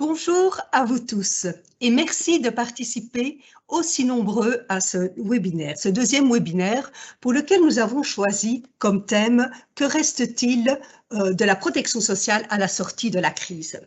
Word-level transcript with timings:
Bonjour 0.00 0.60
à 0.70 0.84
vous 0.84 1.00
tous 1.00 1.48
et 1.80 1.90
merci 1.90 2.38
de 2.38 2.50
participer 2.50 3.40
aussi 3.66 4.04
nombreux 4.04 4.64
à 4.68 4.80
ce 4.80 5.10
webinaire, 5.16 5.76
ce 5.76 5.88
deuxième 5.88 6.32
webinaire 6.32 6.92
pour 7.20 7.32
lequel 7.32 7.62
nous 7.62 7.80
avons 7.80 8.04
choisi 8.04 8.62
comme 8.78 9.06
thème 9.06 9.50
«Que 9.74 9.82
reste-t-il 9.82 10.78
euh, 11.12 11.32
de 11.32 11.44
la 11.44 11.56
protection 11.56 12.00
sociale 12.00 12.46
à 12.48 12.58
la 12.58 12.68
sortie 12.68 13.10
de 13.10 13.18
la 13.18 13.32
crise?» 13.32 13.80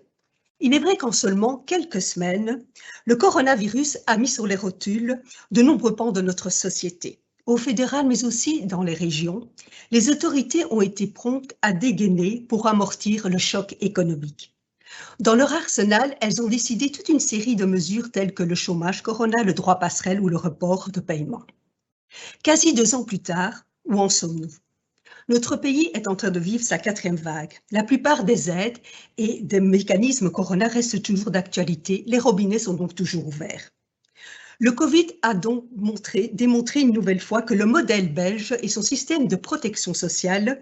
Il 0.59 0.73
est 0.73 0.79
vrai 0.79 0.97
qu'en 0.97 1.13
seulement 1.13 1.59
quelques 1.59 2.01
semaines, 2.01 2.61
le 3.05 3.15
coronavirus 3.15 3.99
a 4.05 4.17
mis 4.17 4.27
sur 4.27 4.47
les 4.47 4.57
rotules 4.57 5.21
de 5.51 5.61
nombreux 5.61 5.95
pans 5.95 6.11
de 6.11 6.19
notre 6.19 6.49
société. 6.49 7.21
Au 7.45 7.55
fédéral, 7.55 8.05
mais 8.05 8.25
aussi 8.25 8.65
dans 8.65 8.83
les 8.83 8.95
régions, 8.95 9.49
les 9.91 10.09
autorités 10.09 10.65
ont 10.71 10.81
été 10.81 11.07
promptes 11.07 11.55
à 11.61 11.71
dégainer 11.71 12.41
pour 12.49 12.67
amortir 12.67 13.29
le 13.29 13.37
choc 13.37 13.77
économique. 13.79 14.53
Dans 15.19 15.35
leur 15.35 15.53
arsenal, 15.53 16.17
elles 16.21 16.41
ont 16.41 16.47
décidé 16.47 16.91
toute 16.91 17.09
une 17.09 17.19
série 17.19 17.55
de 17.55 17.65
mesures 17.65 18.11
telles 18.11 18.33
que 18.33 18.43
le 18.43 18.55
chômage 18.55 19.03
corona, 19.03 19.43
le 19.43 19.53
droit 19.53 19.79
passerelle 19.79 20.19
ou 20.19 20.29
le 20.29 20.37
report 20.37 20.89
de 20.89 20.99
paiement. 20.99 21.43
Quasi 22.43 22.73
deux 22.73 22.95
ans 22.95 23.03
plus 23.03 23.19
tard, 23.19 23.65
où 23.85 23.99
en 23.99 24.09
sommes-nous? 24.09 24.51
Notre 25.29 25.55
pays 25.55 25.91
est 25.93 26.07
en 26.07 26.15
train 26.15 26.31
de 26.31 26.39
vivre 26.39 26.63
sa 26.63 26.77
quatrième 26.77 27.15
vague. 27.15 27.53
La 27.71 27.83
plupart 27.83 28.23
des 28.23 28.49
aides 28.49 28.79
et 29.17 29.41
des 29.41 29.59
mécanismes 29.59 30.31
corona 30.31 30.67
restent 30.67 31.03
toujours 31.03 31.31
d'actualité. 31.31 32.03
Les 32.07 32.19
robinets 32.19 32.59
sont 32.59 32.73
donc 32.73 32.95
toujours 32.95 33.27
ouverts. 33.27 33.69
Le 34.59 34.71
Covid 34.71 35.07
a 35.21 35.33
donc 35.33 35.65
montré, 35.75 36.29
démontré 36.33 36.81
une 36.81 36.93
nouvelle 36.93 37.19
fois 37.19 37.41
que 37.41 37.53
le 37.53 37.65
modèle 37.65 38.13
belge 38.13 38.55
et 38.61 38.67
son 38.67 38.81
système 38.81 39.27
de 39.27 39.35
protection 39.35 39.93
sociale 39.93 40.61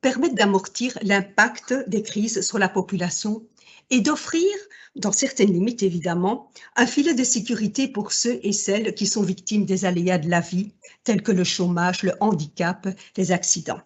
permettent 0.00 0.34
d'amortir 0.34 0.98
l'impact 1.02 1.74
des 1.88 2.02
crises 2.02 2.40
sur 2.40 2.58
la 2.58 2.68
population 2.68 3.42
et 3.90 4.00
d'offrir, 4.00 4.52
dans 4.96 5.12
certaines 5.12 5.52
limites 5.52 5.82
évidemment, 5.82 6.50
un 6.76 6.86
filet 6.86 7.14
de 7.14 7.24
sécurité 7.24 7.88
pour 7.88 8.12
ceux 8.12 8.38
et 8.42 8.52
celles 8.52 8.94
qui 8.94 9.06
sont 9.06 9.22
victimes 9.22 9.64
des 9.64 9.84
aléas 9.84 10.18
de 10.18 10.28
la 10.28 10.40
vie, 10.40 10.72
tels 11.04 11.22
que 11.22 11.32
le 11.32 11.44
chômage, 11.44 12.02
le 12.02 12.12
handicap, 12.20 12.88
les 13.16 13.32
accidents. 13.32 13.80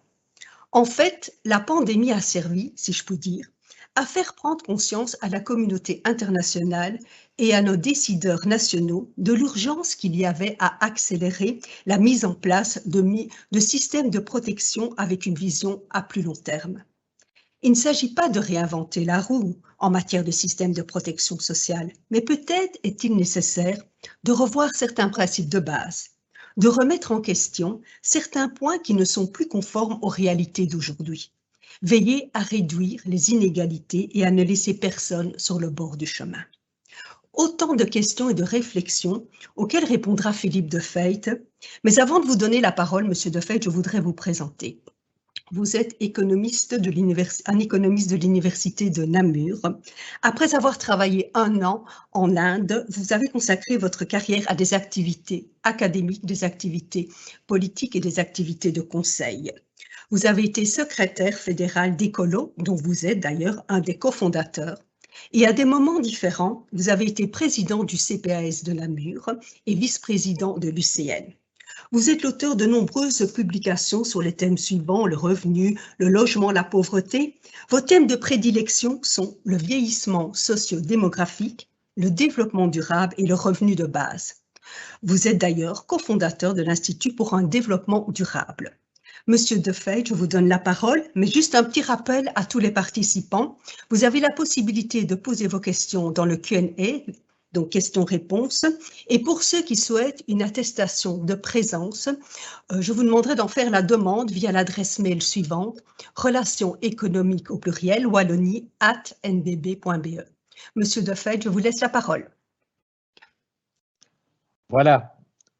En 0.71 0.85
fait, 0.85 1.37
la 1.45 1.59
pandémie 1.59 2.11
a 2.11 2.21
servi, 2.21 2.73
si 2.75 2.93
je 2.93 3.03
puis 3.03 3.17
dire, 3.17 3.47
à 3.95 4.05
faire 4.05 4.33
prendre 4.33 4.65
conscience 4.65 5.17
à 5.21 5.29
la 5.29 5.39
communauté 5.39 6.01
internationale 6.03 6.97
et 7.37 7.53
à 7.53 7.61
nos 7.61 7.75
décideurs 7.75 8.47
nationaux 8.47 9.11
de 9.17 9.33
l'urgence 9.33 9.95
qu'il 9.95 10.15
y 10.15 10.25
avait 10.25 10.55
à 10.59 10.83
accélérer 10.83 11.59
la 11.85 11.99
mise 11.99 12.25
en 12.25 12.33
place 12.33 12.81
de, 12.87 13.01
de 13.51 13.59
systèmes 13.59 14.09
de 14.09 14.19
protection 14.19 14.93
avec 14.97 15.25
une 15.27 15.35
vision 15.35 15.83
à 15.91 16.01
plus 16.01 16.23
long 16.23 16.33
terme. 16.33 16.83
Il 17.65 17.71
ne 17.71 17.75
s'agit 17.75 18.13
pas 18.13 18.27
de 18.27 18.41
réinventer 18.41 19.05
la 19.05 19.21
roue 19.21 19.55
en 19.79 19.89
matière 19.89 20.25
de 20.25 20.31
système 20.31 20.73
de 20.73 20.81
protection 20.81 21.39
sociale, 21.39 21.93
mais 22.11 22.19
peut-être 22.19 22.77
est-il 22.83 23.15
nécessaire 23.15 23.81
de 24.25 24.33
revoir 24.33 24.75
certains 24.75 25.07
principes 25.07 25.47
de 25.47 25.59
base, 25.59 26.09
de 26.57 26.67
remettre 26.67 27.13
en 27.13 27.21
question 27.21 27.79
certains 28.01 28.49
points 28.49 28.79
qui 28.79 28.93
ne 28.93 29.05
sont 29.05 29.27
plus 29.27 29.47
conformes 29.47 29.97
aux 30.01 30.09
réalités 30.09 30.67
d'aujourd'hui. 30.67 31.31
Veiller 31.81 32.29
à 32.33 32.41
réduire 32.41 33.01
les 33.05 33.29
inégalités 33.31 34.09
et 34.17 34.25
à 34.25 34.31
ne 34.31 34.43
laisser 34.43 34.73
personne 34.73 35.31
sur 35.37 35.57
le 35.57 35.69
bord 35.69 35.95
du 35.95 36.05
chemin. 36.05 36.43
Autant 37.31 37.75
de 37.75 37.85
questions 37.85 38.29
et 38.29 38.33
de 38.33 38.43
réflexions 38.43 39.25
auxquelles 39.55 39.85
répondra 39.85 40.33
Philippe 40.33 40.69
de 40.69 40.79
Feit. 40.79 41.21
Mais 41.85 41.97
avant 41.99 42.19
de 42.19 42.25
vous 42.25 42.35
donner 42.35 42.59
la 42.59 42.73
parole, 42.73 43.07
Monsieur 43.07 43.31
de 43.31 43.39
Feit, 43.39 43.61
je 43.63 43.69
voudrais 43.69 44.01
vous 44.01 44.13
présenter. 44.13 44.81
Vous 45.55 45.75
êtes 45.75 45.95
économiste 45.99 46.73
de 46.73 46.91
un 47.45 47.59
économiste 47.59 48.09
de 48.09 48.15
l'université 48.15 48.89
de 48.89 49.05
Namur. 49.05 49.61
Après 50.23 50.55
avoir 50.55 50.79
travaillé 50.79 51.29
un 51.35 51.61
an 51.61 51.85
en 52.11 52.35
Inde, 52.37 52.87
vous 52.89 53.13
avez 53.13 53.27
consacré 53.27 53.77
votre 53.77 54.03
carrière 54.03 54.43
à 54.47 54.55
des 54.55 54.73
activités 54.73 55.51
académiques, 55.61 56.25
des 56.25 56.43
activités 56.43 57.07
politiques 57.45 57.95
et 57.95 57.99
des 57.99 58.17
activités 58.17 58.71
de 58.71 58.81
conseil. 58.81 59.51
Vous 60.09 60.25
avez 60.25 60.43
été 60.43 60.65
secrétaire 60.65 61.37
fédéral 61.37 61.95
d'Écolo, 61.95 62.55
dont 62.57 62.73
vous 62.73 63.05
êtes 63.05 63.19
d'ailleurs 63.19 63.63
un 63.69 63.79
des 63.79 63.99
cofondateurs. 63.99 64.79
Et 65.33 65.45
à 65.45 65.53
des 65.53 65.65
moments 65.65 65.99
différents, 65.99 66.65
vous 66.73 66.89
avez 66.89 67.05
été 67.05 67.27
président 67.27 67.83
du 67.83 67.97
CPAS 67.97 68.63
de 68.63 68.73
Namur 68.73 69.29
et 69.67 69.75
vice-président 69.75 70.57
de 70.57 70.69
l'UCN. 70.69 71.31
Vous 71.93 72.09
êtes 72.09 72.23
l'auteur 72.23 72.55
de 72.55 72.65
nombreuses 72.65 73.31
publications 73.35 74.03
sur 74.03 74.23
les 74.23 74.31
thèmes 74.31 74.57
suivants, 74.57 75.05
le 75.05 75.15
revenu, 75.15 75.79
le 75.99 76.09
logement, 76.09 76.49
la 76.49 76.63
pauvreté. 76.63 77.39
Vos 77.69 77.81
thèmes 77.81 78.07
de 78.07 78.15
prédilection 78.15 78.99
sont 79.03 79.37
le 79.43 79.57
vieillissement 79.57 80.33
socio-démographique, 80.33 81.69
le 81.95 82.09
développement 82.09 82.65
durable 82.65 83.13
et 83.19 83.27
le 83.27 83.35
revenu 83.35 83.75
de 83.75 83.85
base. 83.85 84.37
Vous 85.03 85.27
êtes 85.27 85.37
d'ailleurs 85.37 85.85
cofondateur 85.85 86.55
de 86.55 86.63
l'Institut 86.63 87.13
pour 87.13 87.35
un 87.35 87.43
développement 87.43 88.07
durable. 88.09 88.75
Monsieur 89.27 89.59
Defay, 89.59 90.03
je 90.03 90.15
vous 90.15 90.25
donne 90.25 90.49
la 90.49 90.57
parole, 90.57 91.03
mais 91.13 91.27
juste 91.27 91.53
un 91.53 91.63
petit 91.63 91.83
rappel 91.83 92.31
à 92.33 92.43
tous 92.43 92.57
les 92.57 92.71
participants. 92.71 93.59
Vous 93.91 94.03
avez 94.03 94.19
la 94.19 94.31
possibilité 94.31 95.03
de 95.03 95.13
poser 95.13 95.45
vos 95.45 95.59
questions 95.59 96.09
dans 96.09 96.25
le 96.25 96.37
Q&A 96.37 97.11
donc 97.53 97.69
questions-réponses. 97.69 98.65
Et 99.07 99.19
pour 99.19 99.43
ceux 99.43 99.61
qui 99.61 99.75
souhaitent 99.75 100.23
une 100.27 100.41
attestation 100.41 101.17
de 101.17 101.35
présence, 101.35 102.09
euh, 102.71 102.81
je 102.81 102.91
vous 102.91 103.03
demanderai 103.03 103.35
d'en 103.35 103.47
faire 103.47 103.69
la 103.69 103.81
demande 103.81 104.31
via 104.31 104.51
l'adresse 104.51 104.99
mail 104.99 105.21
suivante, 105.21 105.81
relations 106.15 106.75
économiques 106.81 107.51
au 107.51 107.57
pluriel, 107.57 108.07
wallonie 108.07 108.67
at 108.79 109.03
nbb.be. 109.23 110.21
Monsieur 110.75 111.01
Defait, 111.01 111.39
je 111.41 111.49
vous 111.49 111.59
laisse 111.59 111.81
la 111.81 111.89
parole. 111.89 112.29
Voilà, 114.69 115.15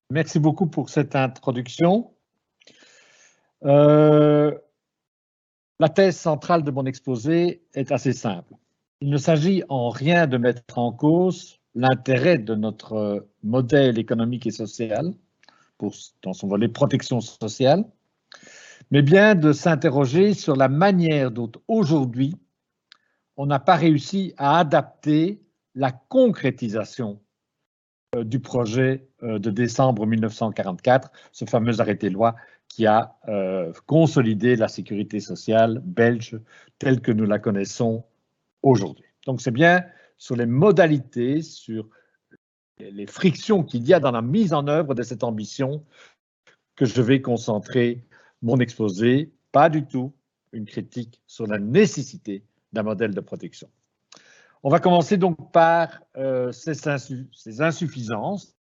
merci 0.10 0.40
beaucoup 0.40 0.68
pour 0.68 0.90
cette 0.90 1.16
introduction. 1.16 2.12
Euh, 3.64 4.52
la 5.80 5.90
thèse 5.90 6.18
centrale 6.18 6.64
de 6.64 6.72
mon 6.72 6.86
exposé 6.86 7.64
est 7.74 7.92
assez 7.92 8.14
simple. 8.14 8.54
Il 9.02 9.10
ne 9.10 9.18
s'agit 9.18 9.64
en 9.70 9.90
rien 9.90 10.28
de 10.28 10.38
mettre 10.38 10.78
en 10.78 10.92
cause 10.92 11.60
l'intérêt 11.76 12.38
de 12.38 12.56
notre 12.56 13.28
modèle 13.44 13.98
économique 13.98 14.48
et 14.48 14.52
social, 14.52 15.14
dans 16.22 16.34
son 16.34 16.48
volet 16.48 16.68
protection 16.68 17.20
sociale, 17.20 17.86
mais 18.92 19.02
bien 19.02 19.36
de 19.36 19.54
s'interroger 19.54 20.34
sur 20.34 20.56
la 20.56 20.70
manière 20.70 21.32
dont 21.32 21.52
aujourd'hui 21.68 22.36
on 23.36 23.46
n'a 23.48 23.60
pas 23.60 23.76
réussi 23.76 24.34
à 24.38 24.60
adapter 24.60 25.42
la 25.76 25.92
concrétisation 25.92 27.20
euh, 28.16 28.24
du 28.24 28.40
projet 28.40 29.08
euh, 29.24 29.40
de 29.40 29.50
décembre 29.50 30.06
1944, 30.06 31.12
ce 31.32 31.46
fameux 31.46 31.82
arrêté-loi 31.82 32.36
qui 32.68 32.86
a 32.86 33.16
euh, 33.28 33.72
consolidé 33.88 34.56
la 34.56 34.68
sécurité 34.68 35.20
sociale 35.20 35.82
belge 35.84 36.40
telle 36.78 37.02
que 37.02 37.12
nous 37.12 37.26
la 37.26 37.40
connaissons 37.40 38.04
aujourd'hui. 38.62 39.06
Donc 39.26 39.42
c'est 39.42 39.52
bien 39.52 39.84
sur 40.18 40.36
les 40.36 40.46
modalités, 40.46 41.42
sur 41.42 41.90
les 42.80 43.06
frictions 43.06 43.64
qu'il 43.64 43.88
y 43.88 43.94
a 43.94 44.00
dans 44.00 44.12
la 44.12 44.22
mise 44.22 44.54
en 44.54 44.68
œuvre 44.68 44.96
de 44.96 45.04
cette 45.04 45.24
ambition 45.24 45.84
que 46.76 46.86
je 46.86 47.02
vais 47.02 47.22
concentrer 47.22 48.04
mon 48.42 48.58
exposé, 48.58 49.32
pas 49.52 49.70
du 49.70 49.86
tout 49.86 50.14
une 50.52 50.66
critique 50.66 51.22
sur 51.28 51.48
la 51.48 51.60
nécessité 51.60 52.44
d'un 52.74 52.84
modèle 52.84 53.14
de 53.14 53.22
protection. 53.22 53.70
On 54.64 54.70
va 54.70 54.80
commencer 54.80 55.18
donc 55.18 55.52
par 55.52 56.02
euh, 56.16 56.52
ces, 56.52 56.74
ces, 56.74 57.62
insuffisances 57.62 58.56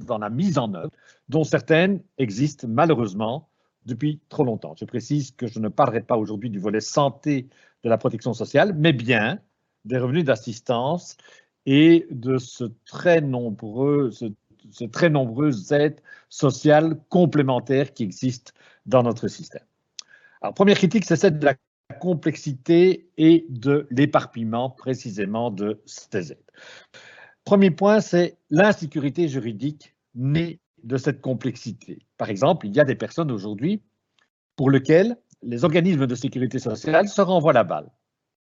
dans 0.00 0.18
la 0.18 0.28
mise 0.28 0.58
en 0.58 0.74
œuvre, 0.74 0.90
dont 1.28 1.44
certaines 1.44 2.02
existent 2.18 2.66
malheureusement 2.68 3.48
depuis 3.86 4.20
trop 4.28 4.44
longtemps. 4.44 4.74
Je 4.76 4.84
précise 4.84 5.30
que 5.30 5.46
je 5.46 5.60
ne 5.60 5.68
parlerai 5.68 6.00
pas 6.02 6.16
aujourd'hui 6.16 6.50
du 6.50 6.58
volet 6.58 6.80
santé 6.80 7.48
de 7.84 7.88
la 7.88 7.98
protection 7.98 8.32
sociale, 8.32 8.74
mais 8.74 8.92
bien 8.92 9.40
des 9.84 9.98
revenus 9.98 10.24
d'assistance 10.24 11.16
et 11.66 12.06
de 12.10 12.38
ce 12.38 12.64
très 12.84 13.20
très 14.92 15.10
nombreuses 15.10 15.72
aides 15.72 16.00
sociales 16.28 16.98
complémentaires 17.08 17.92
qui 17.92 18.02
existent 18.02 18.52
dans 18.86 19.02
notre 19.02 19.28
système. 19.28 19.64
Alors, 20.40 20.54
première 20.54 20.76
critique, 20.76 21.04
c'est 21.04 21.16
celle 21.16 21.38
de 21.38 21.44
la 21.44 21.54
complexité 22.00 23.08
et 23.18 23.46
de 23.48 23.86
l'éparpillement 23.90 24.70
précisément 24.70 25.50
de 25.50 25.80
ces 25.84 26.32
aides. 26.32 26.38
Premier 27.44 27.70
point, 27.70 28.00
c'est 28.00 28.38
l'insécurité 28.50 29.28
juridique 29.28 29.94
née 30.14 30.60
de 30.82 30.96
cette 30.96 31.20
complexité. 31.20 31.98
Par 32.16 32.30
exemple, 32.30 32.66
il 32.66 32.74
y 32.74 32.80
a 32.80 32.84
des 32.84 32.94
personnes 32.94 33.30
aujourd'hui 33.30 33.82
pour 34.56 34.70
lesquelles 34.70 35.16
les 35.42 35.64
organismes 35.64 36.06
de 36.06 36.14
sécurité 36.14 36.58
sociale 36.58 37.08
se 37.08 37.20
renvoient 37.20 37.52
la 37.52 37.64
balle. 37.64 37.90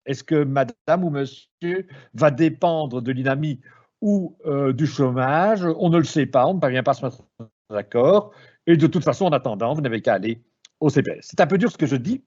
Est-ce 0.08 0.24
que 0.24 0.44
madame 0.44 1.04
ou 1.04 1.10
monsieur 1.10 1.88
va 2.14 2.32
dépendre 2.32 3.02
de 3.02 3.12
l'INAMI 3.12 3.62
ou 4.02 4.36
euh, 4.46 4.74
du 4.74 4.88
chômage? 4.88 5.64
On 5.78 5.90
ne 5.90 5.98
le 5.98 6.06
sait 6.06 6.26
pas, 6.26 6.48
on 6.48 6.56
ne 6.56 6.60
parvient 6.60 6.84
pas 6.84 6.92
à 6.92 6.94
se 6.96 7.06
mettre 7.06 7.24
d'accord. 7.70 8.32
Et 8.66 8.78
de 8.78 8.88
toute 8.88 9.04
façon, 9.04 9.26
en 9.26 9.32
attendant, 9.32 9.74
vous 9.74 9.82
n'avez 9.82 10.02
qu'à 10.02 10.16
aller 10.16 10.42
au 10.80 10.90
CPS. 10.90 11.20
C'est 11.22 11.42
un 11.42 11.48
peu 11.48 11.58
dur 11.58 11.72
ce 11.72 11.78
que 11.78 11.86
je 11.86 11.96
dis, 11.96 12.24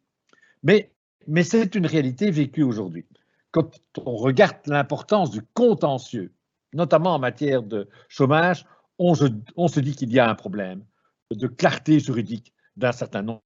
mais, 0.63 0.93
mais 1.27 1.43
c'est 1.43 1.75
une 1.75 1.87
réalité 1.87 2.31
vécue 2.31 2.63
aujourd'hui. 2.63 3.07
quand 3.51 3.81
on 4.05 4.15
regarde 4.17 4.59
l'importance 4.67 5.31
du 5.31 5.43
contentieux, 5.55 6.33
notamment 6.73 7.15
en 7.15 7.19
matière 7.19 7.63
de 7.63 7.89
chômage, 8.09 8.65
on, 8.99 9.15
se 9.15 9.81
dit 9.81 9.97
qu'il 9.97 10.13
y 10.13 10.19
a 10.19 10.29
un 10.29 10.35
problème 10.35 10.85
de 11.31 11.47
clarté 11.47 11.99
juridique 12.01 12.53
d'un 12.77 12.93
certain 12.93 13.41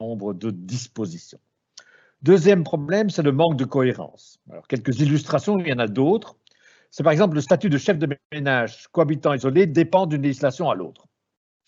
nombre 0.00 0.32
de 0.32 0.50
dispositions. 0.50 1.40
Deuxième 2.22 2.64
problème, 2.64 3.08
c'est 3.08 3.22
le 3.22 3.32
manque 3.32 3.56
de 3.56 3.64
cohérence. 3.64 4.40
Quelques 4.68 5.00
illustrations, 5.00 5.58
il 5.58 5.68
y 5.68 5.72
en 5.72 5.78
a 5.78 5.86
d'autres. 5.86 6.36
C'est 6.90 7.02
par 7.02 7.12
exemple 7.12 7.34
le 7.34 7.40
statut 7.40 7.70
de 7.70 7.78
chef 7.78 7.98
de 7.98 8.08
ménage 8.32 8.88
cohabitant 8.88 9.32
isolé 9.32 9.66
dépend 9.66 10.06
d'une 10.06 10.22
législation 10.22 10.68
à 10.68 10.74
l'autre. 10.74 11.06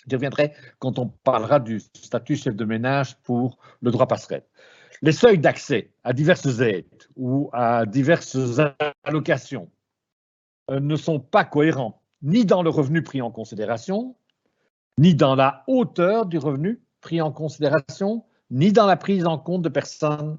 Je 0.08 0.16
reviendrai 0.16 0.52
quand 0.78 0.99
on 0.99 1.08
parlera 1.08 1.60
du 1.60 1.81
statut 1.81 2.37
chef 2.37 2.56
de 2.56 2.64
ménage 2.64 3.16
pour 3.22 3.58
le 3.81 3.90
droit 3.90 4.06
passerelle. 4.06 4.44
Les 5.00 5.12
seuils 5.12 5.38
d'accès 5.38 5.90
à 6.04 6.12
diverses 6.12 6.60
aides 6.60 7.08
ou 7.16 7.48
à 7.52 7.87
diverses 7.87 8.37
allocations 9.05 9.70
euh, 10.70 10.81
ne 10.81 10.96
sont 10.96 11.19
pas 11.19 11.44
cohérents, 11.44 12.02
ni 12.22 12.44
dans 12.44 12.62
le 12.62 12.70
revenu 12.70 13.02
pris 13.02 13.22
en 13.22 13.31
considération, 13.31 14.16
ni 14.98 15.14
dans 15.14 15.34
la 15.34 15.64
hauteur 15.66 16.26
du 16.26 16.38
revenu 16.38 16.82
pris 17.00 17.20
en 17.20 17.32
considération, 17.32 18.25
ni 18.52 18.70
dans 18.70 18.87
la 18.87 18.96
prise 18.96 19.26
en 19.26 19.38
compte 19.38 19.62
de 19.62 19.69
personnes 19.69 20.38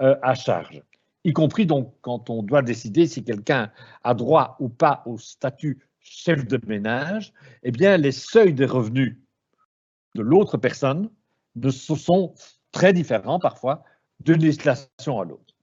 euh, 0.00 0.16
à 0.22 0.34
charge, 0.34 0.82
y 1.24 1.32
compris 1.32 1.66
donc 1.66 1.94
quand 2.02 2.30
on 2.30 2.42
doit 2.42 2.62
décider 2.62 3.06
si 3.06 3.24
quelqu'un 3.24 3.72
a 4.04 4.14
droit 4.14 4.56
ou 4.60 4.68
pas 4.68 5.02
au 5.06 5.18
statut 5.18 5.80
chef 5.98 6.46
de 6.46 6.60
ménage, 6.66 7.32
eh 7.62 7.72
bien, 7.72 7.96
les 7.96 8.12
seuils 8.12 8.52
des 8.52 8.66
revenus 8.66 9.16
de 10.14 10.22
l'autre 10.22 10.58
personne 10.58 11.10
ne 11.56 11.70
sont 11.70 12.34
très 12.70 12.92
différents 12.92 13.38
parfois 13.38 13.82
d'une 14.20 14.40
législation 14.40 15.20
à 15.20 15.24
l'autre. 15.24 15.54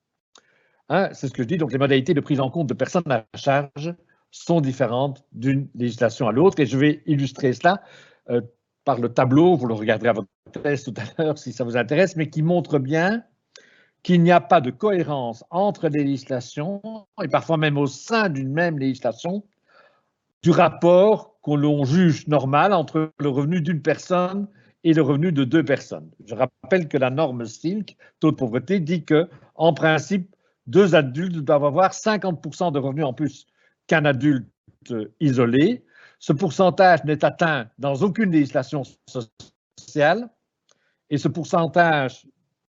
Hein, 0.89 1.09
c'est 1.13 1.27
ce 1.27 1.33
que 1.33 1.43
je 1.43 1.47
dis, 1.47 1.57
donc 1.57 1.71
les 1.71 1.77
modalités 1.77 2.13
de 2.13 2.19
prise 2.19 2.39
en 2.39 2.49
compte 2.49 2.67
de 2.67 2.73
personnes 2.73 3.09
à 3.09 3.25
charge 3.35 3.95
sont 4.31 4.59
différentes 4.59 5.23
d'une 5.31 5.69
législation 5.75 6.27
à 6.27 6.31
l'autre. 6.31 6.59
Et 6.59 6.65
je 6.65 6.77
vais 6.77 7.03
illustrer 7.05 7.53
cela 7.53 7.83
euh, 8.29 8.41
par 8.83 8.99
le 8.99 9.09
tableau, 9.09 9.55
vous 9.55 9.67
le 9.67 9.73
regarderez 9.73 10.09
à 10.09 10.13
votre 10.13 10.29
thèse 10.63 10.83
tout 10.83 10.93
à 10.97 11.21
l'heure 11.21 11.37
si 11.37 11.53
ça 11.53 11.63
vous 11.63 11.77
intéresse, 11.77 12.15
mais 12.15 12.29
qui 12.29 12.41
montre 12.41 12.79
bien 12.79 13.23
qu'il 14.03 14.23
n'y 14.23 14.31
a 14.31 14.41
pas 14.41 14.61
de 14.61 14.71
cohérence 14.71 15.43
entre 15.51 15.87
les 15.87 16.03
législations 16.03 16.81
et 17.23 17.27
parfois 17.27 17.57
même 17.57 17.77
au 17.77 17.87
sein 17.87 18.29
d'une 18.29 18.51
même 18.51 18.79
législation 18.79 19.43
du 20.41 20.49
rapport 20.49 21.39
qu'on 21.41 21.55
l'on 21.55 21.85
juge 21.85 22.27
normal 22.27 22.73
entre 22.73 23.11
le 23.19 23.29
revenu 23.29 23.61
d'une 23.61 23.81
personne 23.81 24.47
et 24.83 24.93
le 24.93 25.01
revenu 25.01 25.31
de 25.31 25.43
deux 25.43 25.63
personnes. 25.63 26.09
Je 26.25 26.33
rappelle 26.33 26.87
que 26.87 26.97
la 26.97 27.11
norme 27.11 27.45
SILC, 27.45 27.95
taux 28.19 28.31
de 28.31 28.35
pauvreté, 28.35 28.79
dit 28.79 29.05
que, 29.05 29.29
en 29.55 29.73
principe, 29.73 30.35
deux 30.65 30.95
adultes 30.95 31.37
doivent 31.37 31.65
avoir 31.65 31.91
50% 31.91 32.71
de 32.71 32.79
revenus 32.79 33.05
en 33.05 33.13
plus 33.13 33.45
qu'un 33.85 34.05
adulte 34.05 34.47
isolé. 35.19 35.83
Ce 36.21 36.33
pourcentage 36.33 37.03
n'est 37.03 37.25
atteint 37.25 37.67
dans 37.79 37.95
aucune 37.95 38.31
législation 38.31 38.83
sociale 39.07 40.29
et 41.09 41.17
ce 41.17 41.27
pourcentage 41.27 42.27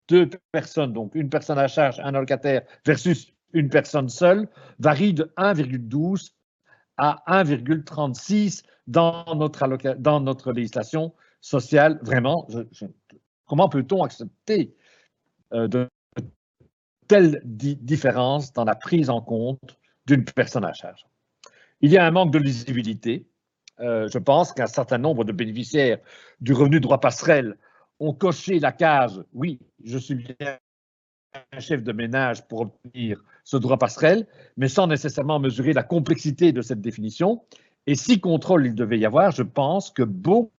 de 0.08 0.28
personnes, 0.52 0.92
donc 0.92 1.14
une 1.14 1.30
personne 1.30 1.58
à 1.58 1.66
charge, 1.66 1.98
un 2.00 2.14
allocataire 2.14 2.62
versus 2.84 3.32
une 3.54 3.70
personne 3.70 4.10
seule, 4.10 4.48
varie 4.78 5.14
de 5.14 5.32
1,12 5.38 6.32
à 6.98 7.22
1,36 7.26 8.64
dans 8.86 9.24
notre, 9.34 9.94
dans 9.94 10.20
notre 10.20 10.52
législation 10.52 11.14
sociale. 11.40 11.98
Vraiment, 12.02 12.46
comment 13.46 13.70
peut-on 13.70 14.02
accepter 14.02 14.76
euh, 15.54 15.68
de 15.68 15.88
telles 17.06 17.40
différences 17.44 18.52
dans 18.52 18.64
la 18.64 18.74
prise 18.74 19.08
en 19.08 19.22
compte 19.22 19.78
d'une 20.06 20.26
personne 20.26 20.66
à 20.66 20.74
charge? 20.74 21.06
Il 21.80 21.90
y 21.90 21.96
a 21.96 22.04
un 22.04 22.10
manque 22.10 22.32
de 22.32 22.38
lisibilité. 22.38 23.26
Euh, 23.80 24.08
je 24.08 24.18
pense 24.18 24.52
qu'un 24.52 24.66
certain 24.66 24.98
nombre 24.98 25.24
de 25.24 25.32
bénéficiaires 25.32 25.98
du 26.40 26.52
revenu 26.52 26.80
droit 26.80 27.00
passerelle 27.00 27.56
ont 28.00 28.12
coché 28.12 28.58
la 28.58 28.72
case 28.72 29.24
«oui, 29.32 29.60
je 29.84 29.98
suis 29.98 30.14
bien 30.14 30.58
un 31.52 31.60
chef 31.60 31.82
de 31.82 31.92
ménage 31.92 32.46
pour 32.48 32.60
obtenir 32.62 33.22
ce 33.44 33.56
droit 33.56 33.78
passerelle, 33.78 34.26
mais 34.56 34.68
sans 34.68 34.86
nécessairement 34.86 35.38
mesurer 35.38 35.72
la 35.72 35.82
complexité 35.82 36.52
de 36.52 36.62
cette 36.62 36.80
définition. 36.80 37.42
Et 37.86 37.94
si 37.94 38.20
contrôle 38.20 38.66
il 38.66 38.74
devait 38.74 38.98
y 38.98 39.06
avoir, 39.06 39.30
je 39.30 39.42
pense 39.42 39.90
que 39.90 40.02
beaucoup 40.02 40.50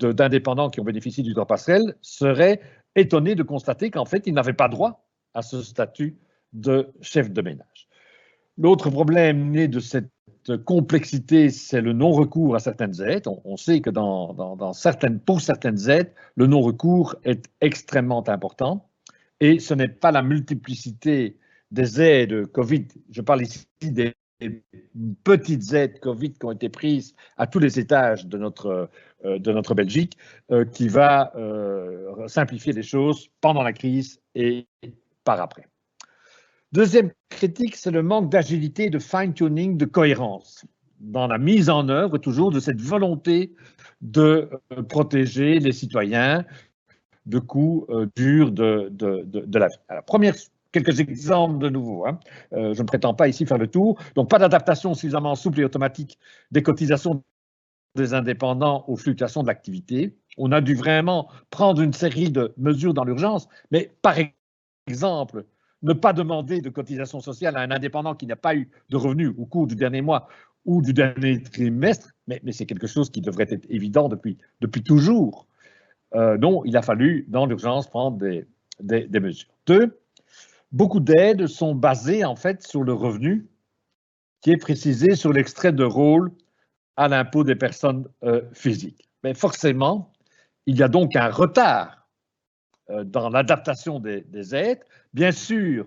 d'indépendants 0.00 0.70
qui 0.70 0.80
ont 0.80 0.84
bénéficié 0.84 1.22
du 1.22 1.32
droit 1.32 1.46
passerelle 1.46 1.96
seraient 2.00 2.60
étonnés 2.96 3.34
de 3.34 3.42
constater 3.42 3.90
qu'en 3.90 4.04
fait, 4.04 4.26
ils 4.26 4.34
n'avaient 4.34 4.52
pas 4.52 4.68
droit 4.68 5.06
à 5.34 5.42
ce 5.42 5.62
statut 5.62 6.16
de 6.52 6.92
chef 7.00 7.30
de 7.30 7.42
ménage. 7.42 7.88
L'autre 8.58 8.90
problème 8.90 9.50
né 9.50 9.68
de 9.68 9.80
cette 9.80 10.10
complexité, 10.64 11.50
c'est 11.50 11.80
le 11.80 11.92
non-recours 11.92 12.56
à 12.56 12.58
certaines 12.58 13.00
aides. 13.00 13.28
On, 13.44 13.56
sait 13.56 13.80
que 13.80 13.90
pour 15.18 15.40
certaines 15.40 15.88
aides, 15.88 16.12
le 16.36 16.46
non-recours 16.46 17.16
est 17.24 17.48
extrêmement 17.60 18.28
important. 18.28 18.88
Et 19.40 19.58
ce 19.58 19.74
n'est 19.74 19.88
pas 19.88 20.12
la 20.12 20.22
multiplicité 20.22 21.38
des 21.70 22.00
aides 22.00 22.46
Covid. 22.46 22.86
Je 23.10 23.20
parle 23.22 23.42
ici 23.42 23.66
des 23.82 24.14
petites 25.24 25.72
aides 25.72 26.00
Covid 26.00 26.32
qui 26.32 26.44
ont 26.44 26.52
été 26.52 26.68
prises 26.68 27.14
à 27.36 27.46
tous 27.46 27.58
les 27.58 27.78
étages 27.78 28.26
de 28.26 28.38
notre, 28.38 28.88
euh, 29.24 29.74
Belgique 29.74 30.16
euh, 30.50 30.64
qui 30.64 30.88
va 30.88 31.32
euh, 31.36 32.26
simplifier 32.28 32.72
les 32.72 32.82
choses 32.82 33.28
pendant 33.40 33.62
la 33.62 33.72
crise 33.72 34.20
et 34.34 34.66
par 35.24 35.40
après. 35.40 35.66
Deuxième 36.72 37.10
critique, 37.28 37.76
c'est 37.76 37.90
le 37.90 38.02
manque 38.02 38.30
d'agilité, 38.30 38.88
de 38.88 38.98
fine-tuning, 38.98 39.76
de 39.76 39.84
cohérence 39.84 40.64
dans 41.02 41.26
la 41.26 41.36
mise 41.36 41.68
en 41.68 41.88
œuvre 41.88 42.16
toujours 42.18 42.50
de 42.50 42.60
cette 42.60 42.80
volonté 42.80 43.54
de 44.00 44.48
euh, 44.72 44.82
protéger 44.82 45.58
les 45.58 45.72
citoyens 45.72 46.44
de 47.26 47.38
coûts 47.38 47.86
euh, 47.90 48.06
durs 48.16 48.52
de, 48.52 48.90
la 49.58 49.68
vie. 49.68 49.74
Alors, 49.88 50.04
quelques 50.72 51.00
exemples 51.00 51.58
de 51.58 51.68
nouveau. 51.68 52.06
Hein. 52.06 52.18
Euh, 52.54 52.72
je 52.72 52.80
ne 52.80 52.86
prétends 52.86 53.14
pas 53.14 53.28
ici 53.28 53.44
faire 53.44 53.58
le 53.58 53.66
tour. 53.66 53.98
Donc, 54.14 54.30
pas 54.30 54.38
d'adaptation 54.38 54.94
suffisamment 54.94 55.34
souple 55.34 55.60
et 55.60 55.64
automatique 55.64 56.18
des 56.50 56.62
cotisations 56.62 57.22
des 57.94 58.14
indépendants 58.14 58.84
aux 58.88 58.96
fluctuations 58.96 59.42
de 59.42 59.48
l'activité. 59.48 60.16
On 60.38 60.50
a 60.50 60.62
dû 60.62 60.74
vraiment 60.74 61.28
prendre 61.50 61.82
une 61.82 61.92
série 61.92 62.30
de 62.30 62.54
mesures 62.56 62.94
dans 62.94 63.04
l'urgence, 63.04 63.48
mais 63.70 63.92
par 64.00 64.14
exemple, 64.86 65.44
ne 65.82 65.92
pas 65.92 66.12
demander 66.12 66.60
de 66.60 66.70
cotisation 66.70 67.20
sociale 67.20 67.56
à 67.56 67.60
un 67.60 67.70
indépendant 67.70 68.14
qui 68.14 68.26
n'a 68.26 68.36
pas 68.36 68.54
eu 68.54 68.70
de 68.90 68.96
revenus 68.96 69.32
au 69.36 69.46
cours 69.46 69.66
du 69.66 69.76
dernier 69.76 70.00
mois 70.00 70.28
ou 70.64 70.80
du 70.80 70.92
dernier 70.92 71.42
trimestre, 71.42 72.10
mais, 72.28 72.40
c'est 72.52 72.66
quelque 72.66 72.86
chose 72.86 73.10
qui 73.10 73.20
devrait 73.20 73.48
être 73.50 73.66
évident 73.68 74.08
depuis, 74.08 74.38
depuis 74.60 74.82
toujours. 74.82 75.46
Euh, 76.14 76.38
non, 76.38 76.64
il 76.64 76.76
a 76.76 76.82
fallu, 76.82 77.26
dans 77.28 77.46
l'urgence, 77.46 77.88
prendre 77.88 78.16
des, 78.18 78.46
des, 78.80 79.20
mesures. 79.20 79.48
Deux, 79.66 79.98
beaucoup 80.70 81.00
d'aides 81.00 81.46
sont 81.46 81.74
basées 81.74 82.24
en 82.24 82.36
fait 82.36 82.62
sur 82.62 82.84
le 82.84 82.92
revenu 82.92 83.48
qui 84.40 84.50
est 84.50 84.56
précisé 84.56 85.14
sur 85.14 85.32
l'extrait 85.32 85.72
de 85.72 85.84
rôle 85.84 86.30
à 86.96 87.08
l'impôt 87.08 87.42
des 87.42 87.56
personnes 87.56 88.06
euh, 88.24 88.42
physiques. 88.52 89.08
Mais 89.24 89.34
forcément, 89.34 90.12
il 90.66 90.76
y 90.76 90.82
a 90.82 90.88
donc 90.88 91.16
un 91.16 91.30
retard 91.30 92.01
dans 93.04 93.28
l'adaptation 93.30 94.00
des, 94.00 94.54
aides. 94.54 94.80
Bien 95.14 95.32
sûr, 95.32 95.86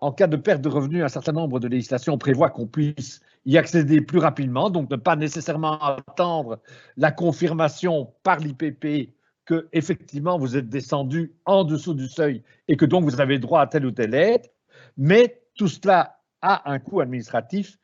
en 0.00 0.12
cas 0.12 0.26
de 0.26 0.36
perte 0.36 0.60
de 0.60 0.68
revenus, 0.68 1.02
un 1.02 1.08
certain 1.08 1.32
nombre 1.32 1.60
de 1.60 1.68
législations 1.68 2.18
prévoient 2.18 2.50
qu'on 2.50 2.66
puisse 2.66 3.20
y 3.46 3.58
accéder 3.58 4.00
plus 4.00 4.18
rapidement, 4.18 4.70
donc 4.70 4.90
ne 4.90 4.96
pas 4.96 5.16
nécessairement 5.16 5.78
attendre 5.80 6.60
la 6.96 7.10
confirmation 7.10 8.12
par 8.22 8.38
l'IPP 8.38 9.14
que 9.44 9.68
effectivement 9.72 10.38
vous 10.38 10.56
êtes 10.56 10.68
descendu 10.68 11.34
en 11.44 11.64
dessous 11.64 11.94
du 11.94 12.08
seuil 12.08 12.42
et 12.68 12.76
que 12.76 12.86
donc 12.86 13.04
vous 13.04 13.20
avez 13.20 13.38
droit 13.38 13.60
à 13.60 13.66
telle 13.66 13.84
ou 13.86 13.90
telle 13.90 14.14
aide. 14.14 14.50
Mais 14.96 15.42
tout 15.54 15.68
cela 15.68 16.18
a 16.40 16.70
un 16.70 16.78
coût 16.78 17.00
administratif 17.00 17.78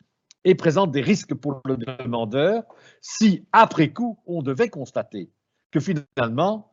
et 0.45 0.55
présente 0.55 0.91
des 0.91 1.03
risques 1.03 1.35
pour 1.35 1.61
le 1.65 1.77
demandeur 1.77 2.65
si, 3.00 3.47
après 3.53 3.93
coup, 3.93 4.19
on 4.27 4.43
devait 4.43 4.69
constater 4.69 5.31
que 5.71 5.81
finalement, 5.81 6.70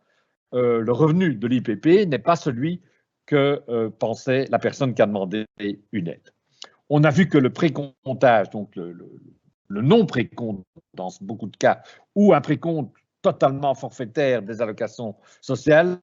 euh, 0.54 0.80
le 0.80 0.92
revenu 0.92 1.36
de 1.36 1.48
l'IPP 1.48 2.08
n'est 2.08 2.20
pas 2.20 2.36
celui 2.36 2.82
que 3.26 3.62
euh, 3.70 3.90
pensait 3.90 4.48
la 4.50 4.60
personne 4.60 4.94
qui 4.94 5.02
a 5.02 5.06
demandé 5.06 5.46
une 5.92 6.08
aide. 6.08 6.34
On 6.90 7.04
a 7.04 7.10
vu 7.10 7.28
que 7.28 7.38
le 7.38 7.52
précomptage, 7.52 8.50
donc 8.50 8.76
le, 8.76 8.96
non-précompte 9.70 10.66
dans 10.94 11.10
beaucoup 11.22 11.48
de 11.48 11.58
cas, 11.58 11.84
ou 12.16 12.34
un 12.34 12.40
précompte 12.40 12.96
totalement 13.22 13.76
forfaitaire 13.76 14.42
des 14.42 14.62
allocations 14.62 15.16
sociales, 15.42 16.00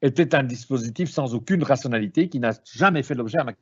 était 0.00 0.34
un 0.34 0.44
dispositif 0.44 1.10
sans 1.10 1.34
aucune 1.34 1.62
rationalité 1.62 2.28
qui 2.28 2.40
n'a 2.40 2.52
jamais 2.64 3.02
fait 3.02 3.14
l'objet, 3.14 3.38
à 3.38 3.44
ma 3.44 3.52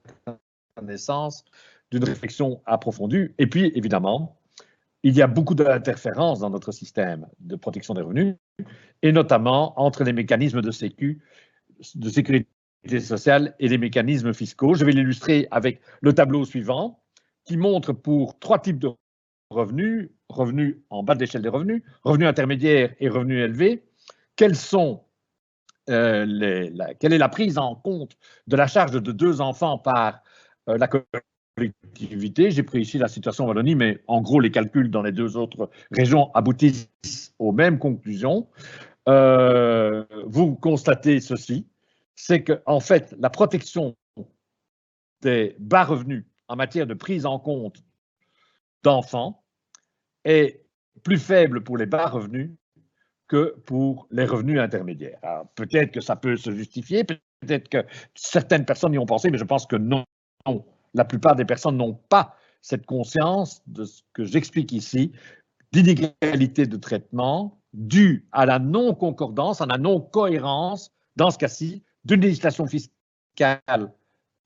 connaissance, 0.76 1.44
d'une 1.90 2.04
réflexion 2.04 2.60
approfondie. 2.66 3.28
Et 3.38 3.46
puis, 3.48 3.72
évidemment, 3.74 4.38
il 5.06 5.14
y 5.16 5.22
a 5.22 5.28
beaucoup 5.28 5.54
d'interférences 5.54 6.40
dans 6.40 6.50
notre 6.50 6.72
système 6.72 7.28
de 7.38 7.54
protection 7.54 7.94
des 7.94 8.00
revenus, 8.00 8.34
et 9.02 9.12
notamment 9.12 9.80
entre 9.80 10.02
les 10.02 10.12
mécanismes 10.12 10.62
de, 10.62 10.72
sécu, 10.72 11.22
de 11.94 12.08
sécurité 12.08 12.48
sociale 12.98 13.54
et 13.60 13.68
les 13.68 13.78
mécanismes 13.78 14.34
fiscaux. 14.34 14.74
Je 14.74 14.84
vais 14.84 14.90
l'illustrer 14.90 15.46
avec 15.52 15.80
le 16.00 16.12
tableau 16.12 16.44
suivant 16.44 17.04
qui 17.44 17.56
montre 17.56 17.92
pour 17.92 18.36
trois 18.40 18.58
types 18.58 18.80
de 18.80 18.90
revenus, 19.50 20.10
revenus 20.28 20.78
en 20.90 21.04
bas 21.04 21.14
de 21.14 21.20
l'échelle 21.20 21.42
des 21.42 21.50
revenus, 21.50 21.84
revenus 22.02 22.26
intermédiaires 22.26 22.92
et 22.98 23.08
revenus 23.08 23.44
élevés, 23.44 23.84
euh, 25.88 26.68
quelle 26.98 27.12
est 27.12 27.18
la 27.18 27.28
prise 27.28 27.58
en 27.58 27.76
compte 27.76 28.16
de 28.48 28.56
la 28.56 28.66
charge 28.66 28.90
de 28.90 29.12
deux 29.12 29.40
enfants 29.40 29.78
par 29.78 30.20
euh, 30.68 30.76
la 30.78 30.88
J'ai 31.58 32.62
pris 32.62 32.82
ici 32.82 32.98
la 32.98 33.08
situation 33.08 33.46
Wallonie, 33.46 33.74
mais 33.74 34.02
en 34.06 34.20
gros, 34.20 34.40
les 34.40 34.50
calculs 34.50 34.90
dans 34.90 35.02
les 35.02 35.12
deux 35.12 35.36
autres 35.36 35.70
régions 35.90 36.30
aboutissent 36.34 37.34
aux 37.38 37.52
mêmes 37.52 37.78
conclusions. 37.78 38.48
Euh, 39.08 40.04
vous 40.26 40.54
constatez 40.56 41.20
ceci, 41.20 41.66
c'est 42.14 42.42
que 42.42 42.60
en 42.66 42.80
fait, 42.80 43.14
la 43.18 43.30
protection 43.30 43.96
des 45.22 45.56
bas 45.58 45.84
revenus 45.84 46.26
en 46.48 46.56
matière 46.56 46.86
de 46.86 46.94
prise 46.94 47.24
en 47.24 47.38
compte 47.38 47.82
d'enfants 48.82 49.42
est 50.24 50.62
plus 51.04 51.18
faible 51.18 51.62
pour 51.62 51.78
les 51.78 51.86
bas 51.86 52.06
revenus 52.06 52.50
que 53.28 53.56
pour 53.64 54.06
les 54.10 54.24
revenus 54.24 54.60
intermédiaires. 54.60 55.20
Peut-être 55.54 55.90
que 55.90 56.00
ça 56.00 56.16
peut 56.16 56.36
se 56.36 56.50
justifier, 56.50 57.04
peut-être 57.04 57.68
que 57.68 57.84
certaines 58.14 58.64
personnes 58.66 58.92
y 58.92 58.98
ont 58.98 59.06
pensé, 59.06 59.30
mais 59.30 59.38
je 59.38 59.44
pense 59.44 59.66
que 59.66 59.76
non. 59.76 60.04
La 60.96 61.04
plupart 61.04 61.36
des 61.36 61.44
personnes 61.44 61.76
n'ont 61.76 61.94
pas 62.08 62.34
cette 62.62 62.86
conscience 62.86 63.62
de 63.66 63.84
ce 63.84 64.02
que 64.12 64.24
j'explique 64.24 64.72
ici, 64.72 65.12
d'inégalité 65.72 66.66
de 66.66 66.76
traitement 66.76 67.60
due 67.74 68.26
à 68.32 68.46
la 68.46 68.58
non-concordance, 68.58 69.60
à 69.60 69.66
la 69.66 69.76
non-cohérence, 69.76 70.90
dans 71.16 71.30
ce 71.30 71.38
cas-ci, 71.38 71.84
d'une 72.04 72.22
législation 72.22 72.66
fiscale, 72.66 73.92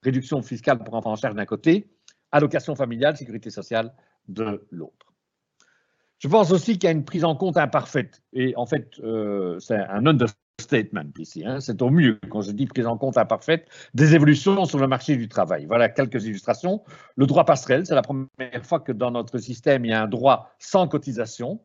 réduction 0.02 0.42
fiscale 0.42 0.83
pour 0.83 0.95
enfants 0.95 1.12
en 1.12 1.16
charge 1.16 1.37
d'un 1.37 1.47
côté, 1.47 1.88
allocation 2.33 2.75
familiale, 2.75 3.16
sécurité 3.16 3.50
sociale 3.50 3.92
de 4.28 4.66
l'autre. 4.71 5.14
Je 6.19 6.28
pense 6.28 6.50
aussi 6.50 6.75
qu'il 6.75 6.85
y 6.85 6.88
a 6.88 6.92
une 6.92 7.04
prise 7.04 7.25
en 7.25 7.35
compte 7.35 7.57
imparfaite. 7.57 8.23
Et 8.33 8.54
en 8.57 8.66
fait, 8.66 8.99
euh, 9.00 9.59
c'est 9.61 9.78
un 9.78 10.04
ici. 11.19 11.45
Hein. 11.45 11.61
C'est 11.61 11.83
au 11.83 11.90
mieux 11.90 12.19
quand 12.31 12.43
je 12.43 12.52
dis 12.52 12.67
prise 12.67 12.87
en 12.87 12.97
compte 12.97 13.17
imparfaite 13.17 13.69
des 13.95 14.14
évolutions 14.14 14.64
sur 14.64 14.79
le 14.79 14.87
marché 14.87 15.17
du 15.17 15.29
travail. 15.29 15.67
Voilà 15.67 15.88
quelques 15.88 16.25
illustrations. 16.25 16.83
Le 17.17 17.26
droit 17.26 17.45
passerelle, 17.45 17.87
c'est 17.87 17.95
la 17.95 18.02
première 18.02 18.29
fois 18.64 18.81
que 18.81 18.93
dans 18.93 19.11
notre 19.11 19.38
système, 19.38 19.85
il 19.85 19.90
y 19.90 19.95
a 19.95 20.02
un 20.02 20.09
droit 20.09 20.55
sans 20.59 20.88
cotisation. 20.88 21.61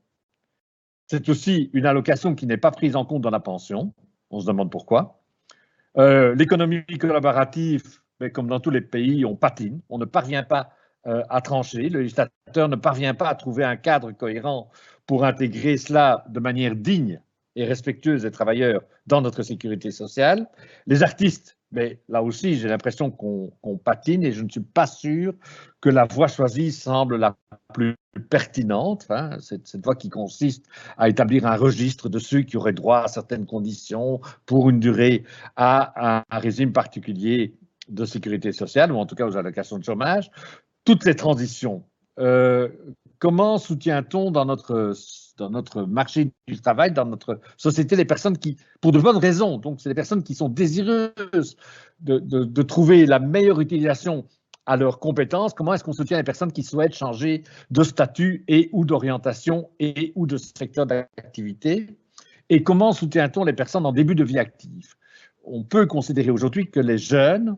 C'est 1.08 1.30
aussi 1.30 1.70
une 1.74 1.86
allocation 1.86 2.36
qui 2.36 2.48
n'est 2.48 2.58
pas 2.58 2.72
prise 2.72 2.96
en 2.96 3.06
compte 3.06 3.22
dans 3.22 3.30
la 3.30 3.40
pension. 3.40 3.94
On 4.32 4.40
se 4.40 4.48
demande 4.48 4.72
pourquoi. 4.72 5.22
Euh, 5.98 6.36
l'économie 6.36 6.84
collaborative, 7.00 7.84
comme 8.34 8.48
dans 8.48 8.60
tous 8.60 8.72
les 8.72 8.82
pays, 8.82 9.26
on 9.26 9.36
patine. 9.36 9.82
On 9.90 9.98
ne 9.98 10.06
parvient 10.06 10.44
pas 10.44 10.72
euh, 11.08 11.24
à 11.30 11.42
trancher. 11.42 11.90
Le 11.90 12.00
législateur 12.00 12.68
ne 12.68 12.76
parvient 12.76 13.14
pas 13.14 13.30
à 13.30 13.36
trouver 13.36 13.64
un 13.64 13.76
cadre 13.76 14.12
cohérent 14.12 14.72
pour 15.06 15.24
intégrer 15.24 15.78
cela 15.78 16.26
de 16.30 16.40
manière 16.40 16.76
digne 16.76 17.22
et 17.56 17.66
respectueuse 17.66 18.24
des 18.24 18.32
travailleurs 18.32 18.82
dans 19.08 19.22
notre 19.22 19.44
sécurité 19.44 19.92
sociale. 19.92 20.48
Les 20.88 21.04
artistes, 21.04 21.58
mais 21.72 22.00
là 22.10 22.22
aussi, 22.22 22.56
j'ai 22.56 22.68
l'impression 22.68 23.12
qu'on 23.12 23.78
patine 23.84 24.24
et 24.24 24.32
je 24.32 24.44
ne 24.44 24.50
suis 24.50 24.62
pas 24.62 24.88
sûr 24.88 25.34
que 25.82 25.90
la 25.90 26.06
voie 26.06 26.28
choisie 26.28 26.72
semble 26.72 27.18
la 27.18 27.36
plus 27.74 27.96
pertinente. 28.30 29.06
Hein, 29.10 29.38
cette, 29.40 29.68
cette, 29.68 29.84
voie 29.84 29.96
qui 29.96 30.10
consiste 30.10 30.66
à 30.98 31.10
établir 31.10 31.46
un 31.46 31.56
registre 31.56 32.10
de 32.10 32.20
ceux 32.20 32.42
qui 32.42 32.58
auraient 32.58 32.74
droit 32.74 33.00
à 33.00 33.08
certaines 33.08 33.46
conditions 33.46 34.22
pour 34.46 34.70
une 34.70 34.80
durée 34.80 35.24
à 35.56 36.20
un 36.30 36.40
régime 36.40 36.72
particulier 36.72 37.56
de 37.88 38.06
sécurité 38.06 38.52
sociale, 38.52 38.92
ou 38.92 38.98
en 38.98 39.06
tout 39.06 39.16
cas 39.16 39.28
aux 39.28 39.38
allocations 39.38 39.78
de 39.78 39.84
chômage 39.84 40.32
toutes 40.86 41.04
les 41.04 41.16
transitions. 41.16 41.84
Euh, 42.20 42.70
comment 43.26 43.58
soutient-on 43.58 44.30
dans 44.30 44.46
notre, 44.46 44.94
marché 45.88 46.32
du 46.48 46.62
travail, 46.62 46.92
dans 46.92 47.06
notre 47.06 47.40
société, 47.58 47.96
les 47.96 48.06
personnes 48.06 48.38
qui, 48.38 48.56
pour 48.82 48.92
de 48.92 49.00
bonnes 49.00 49.18
raisons, 49.18 49.58
donc 49.58 49.82
c'est 49.82 49.90
les 49.90 49.96
personnes 49.96 50.22
qui 50.22 50.36
sont 50.36 50.48
désireuses 50.48 51.58
de, 52.02 52.20
de, 52.20 52.62
trouver 52.62 53.08
la 53.08 53.18
meilleure 53.18 53.60
utilisation 53.62 54.28
à 54.68 54.78
leurs 54.78 55.00
compétences, 55.00 55.56
comment 55.56 55.74
est-ce 55.74 55.84
qu'on 55.84 55.94
soutient 55.94 56.18
les 56.18 56.24
personnes 56.24 56.52
qui 56.52 56.62
souhaitent 56.62 56.94
changer 56.94 57.42
de 57.72 57.82
statut 57.82 58.44
et 58.48 58.70
ou 58.74 58.86
d'orientation 58.86 59.72
et 59.80 60.14
ou 60.14 60.28
de 60.28 60.38
secteur 60.38 60.86
d'activité 60.86 61.98
Et 62.52 62.62
comment 62.62 62.94
soutient-on 62.94 63.44
les 63.44 63.54
personnes 63.54 63.88
en 63.88 63.92
début 63.92 64.14
de 64.14 64.24
vie 64.24 64.38
active? 64.38 64.94
On 65.46 65.64
peut 65.64 65.88
considérer 65.88 66.30
aujourd'hui 66.30 66.70
que 66.70 66.80
les 66.80 67.00
jeunes 67.00 67.58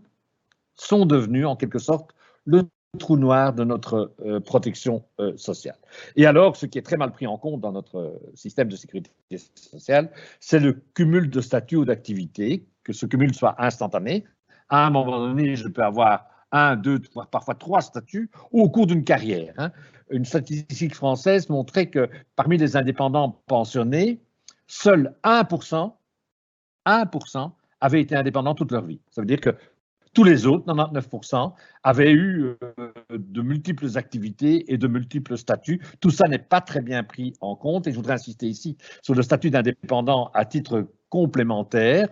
sont 0.76 1.06
devenus 1.06 1.46
en 1.46 1.58
quelque 1.58 1.80
sorte 1.80 2.12
le 2.46 2.64
trou 2.98 3.18
noir 3.18 3.54
de 3.54 3.64
notre 3.64 4.14
euh, 4.26 4.40
protection 4.40 5.04
euh, 5.20 5.36
sociale. 5.38 5.78
Et 6.16 6.26
alors, 6.26 6.56
ce 6.56 6.66
qui 6.66 6.78
est 6.78 6.82
très 6.82 6.98
mal 6.98 7.12
pris 7.12 7.28
en 7.28 7.38
compte 7.38 7.62
dans 7.62 7.72
notre 7.72 8.20
système 8.34 8.68
de 8.68 8.76
sécurité 8.76 9.12
sociale, 9.56 10.12
c'est 10.40 10.60
le 10.60 10.74
cumul 10.94 11.30
de 11.30 11.42
statuts 11.42 11.78
ou 11.78 11.86
d'activités, 11.86 12.66
que 12.84 12.94
ce 12.94 13.06
cumul 13.06 13.34
soit 13.34 13.56
instantané. 13.60 14.26
À 14.70 14.86
un 14.86 14.90
moment 14.90 15.20
donné, 15.20 15.56
je 15.56 15.68
peux 15.68 15.84
avoir 15.84 16.26
un, 16.52 16.76
deux, 16.76 17.02
parfois 17.32 17.56
trois 17.56 17.82
statuts 17.82 18.30
au 18.52 18.70
cours 18.70 18.88
d'une 18.88 19.04
carrière. 19.04 19.54
Hein. 19.58 19.72
Une 20.10 20.26
statistique 20.26 20.96
française 20.96 21.50
montrait 21.50 21.90
que 21.90 22.10
parmi 22.36 22.58
les 22.58 22.78
indépendants 22.78 23.42
pensionnés, 23.48 24.22
seul 24.68 25.14
1%, 25.24 25.94
1% 26.86 27.52
avaient 27.82 28.02
été 28.02 28.16
indépendants 28.16 28.56
toute 28.56 28.72
leur 28.72 28.86
vie. 28.86 29.00
Ça 29.10 29.22
veut 29.22 29.28
dire 29.28 29.42
que 29.42 29.56
tous 30.18 30.24
les 30.24 30.48
autres, 30.48 30.66
99%, 30.66 31.54
avaient 31.84 32.12
eu 32.12 32.56
euh, 32.80 32.92
de 33.12 33.42
multiples 33.44 34.00
activités 34.00 34.74
et 34.74 34.80
de 34.80 34.88
multiples 34.88 35.38
statuts. 35.38 35.80
Tout 36.00 36.10
ça 36.10 36.28
n'est 36.28 36.40
pas 36.40 36.60
très 36.60 36.82
bien 36.82 37.04
pris 37.04 37.34
en 37.40 37.56
compte 37.56 37.86
et 37.86 37.92
je 37.92 37.98
voudrais 37.98 38.16
insister 38.16 38.48
ici 38.48 38.78
sur 39.04 39.14
le 39.14 39.22
statut 39.22 39.52
d'indépendant 39.52 40.32
à 40.34 40.44
titre 40.44 40.88
complémentaire 41.10 42.10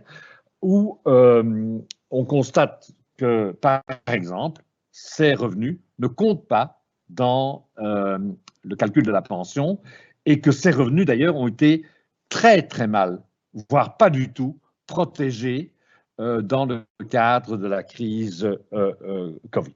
où 0.62 1.00
euh, 1.08 1.80
on 2.12 2.26
constate 2.26 2.92
que, 3.18 3.54
par 3.54 3.82
exemple, 4.06 4.62
ces 4.92 5.34
revenus 5.34 5.80
ne 5.98 6.06
comptent 6.06 6.48
pas 6.48 6.84
dans 7.10 7.68
euh, 7.80 8.20
le 8.62 8.76
calcul 8.76 9.02
de 9.02 9.12
la 9.12 9.24
pension 9.24 9.80
et 10.28 10.42
que 10.42 10.52
ces 10.52 10.70
revenus, 10.70 11.08
d'ailleurs, 11.08 11.38
ont 11.38 11.48
été 11.48 11.84
très, 12.30 12.62
très 12.62 12.86
mal, 12.86 13.24
voire 13.68 13.98
pas 13.98 14.12
du 14.12 14.32
tout, 14.32 14.60
protégés 14.86 15.75
dans 16.18 16.66
le 16.66 16.86
cadre 17.10 17.58
de 17.58 17.68
la 17.68 17.84
crise 17.84 18.46
euh, 18.46 18.58
euh, 18.74 19.32
Covid. 19.52 19.76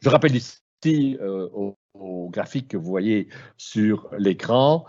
Je 0.00 0.08
rappelle 0.08 0.34
ici 0.34 1.16
au, 1.20 1.76
graphique 2.30 2.68
que 2.68 2.76
vous 2.76 2.88
voyez 2.88 3.28
sur 3.56 4.10
l'écran 4.18 4.84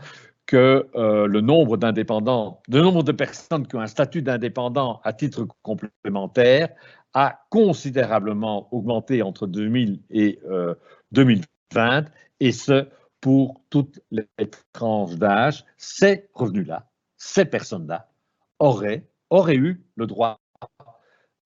que 0.47 0.87
le 0.95 1.41
nombre 1.41 1.77
d'indépendants, 1.77 2.61
le 2.67 2.81
nombre 2.81 3.03
de 3.03 3.11
personnes 3.11 3.67
qui 3.67 3.75
ont 3.75 3.81
un 3.81 3.87
statut 3.87 4.23
d'indépendant 4.23 5.01
à 5.03 5.13
titre 5.13 5.45
complémentaire 5.61 6.69
a 7.13 7.45
considérablement 7.51 8.73
augmenté 8.73 9.21
entre 9.21 9.45
2000 9.45 10.01
et 10.09 10.39
2020, 11.11 12.05
et 12.39 12.51
ce, 12.51 12.87
pour 13.21 13.61
toutes 13.69 14.01
les 14.11 14.27
tranches 14.73 15.15
d'âge. 15.15 15.63
Ces 15.77 16.27
revenus-là, 16.33 16.89
ces 17.15 17.45
personnes-là 17.45 18.09
auraient 18.59 19.07
auraient 19.33 19.57
eu 19.57 19.83
le 19.95 20.05
droit 20.05 20.39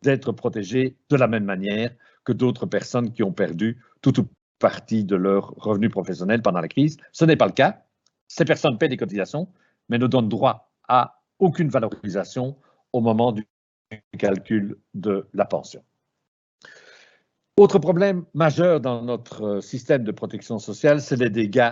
d'être 0.03 0.31
protégés 0.31 0.97
de 1.09 1.15
la 1.15 1.27
même 1.27 1.45
manière 1.45 1.91
que 2.23 2.33
d'autres 2.33 2.65
personnes 2.65 3.13
qui 3.13 3.23
ont 3.23 3.31
perdu 3.31 3.81
toute 4.01 4.19
ou 4.19 4.27
partie 4.59 5.03
de 5.03 5.15
leur 5.15 5.53
revenu 5.55 5.89
professionnel 5.89 6.41
pendant 6.41 6.61
la 6.61 6.67
crise. 6.67 6.97
Ce 7.11 7.25
n'est 7.25 7.37
pas 7.37 7.45
le 7.45 7.53
cas. 7.53 7.85
Ces 8.27 8.43
personnes 8.43 8.77
paient 8.77 8.89
des 8.89 8.97
cotisations, 8.97 9.47
mais 9.87 9.97
ne 9.97 10.07
donnent 10.07 10.27
droit 10.27 10.71
à 10.87 11.21
aucune 11.39 11.69
valorisation 11.69 12.57
au 12.91 12.99
moment 12.99 13.31
du 13.31 13.47
calcul 14.17 14.77
de 14.93 15.27
la 15.33 15.45
pension. 15.45 15.83
Autre 17.55 17.79
problème 17.79 18.25
majeur 18.33 18.81
dans 18.81 19.01
notre 19.01 19.61
système 19.61 20.03
de 20.03 20.11
protection 20.11 20.59
sociale, 20.59 21.01
c'est 21.01 21.15
les 21.15 21.29
dégâts 21.29 21.71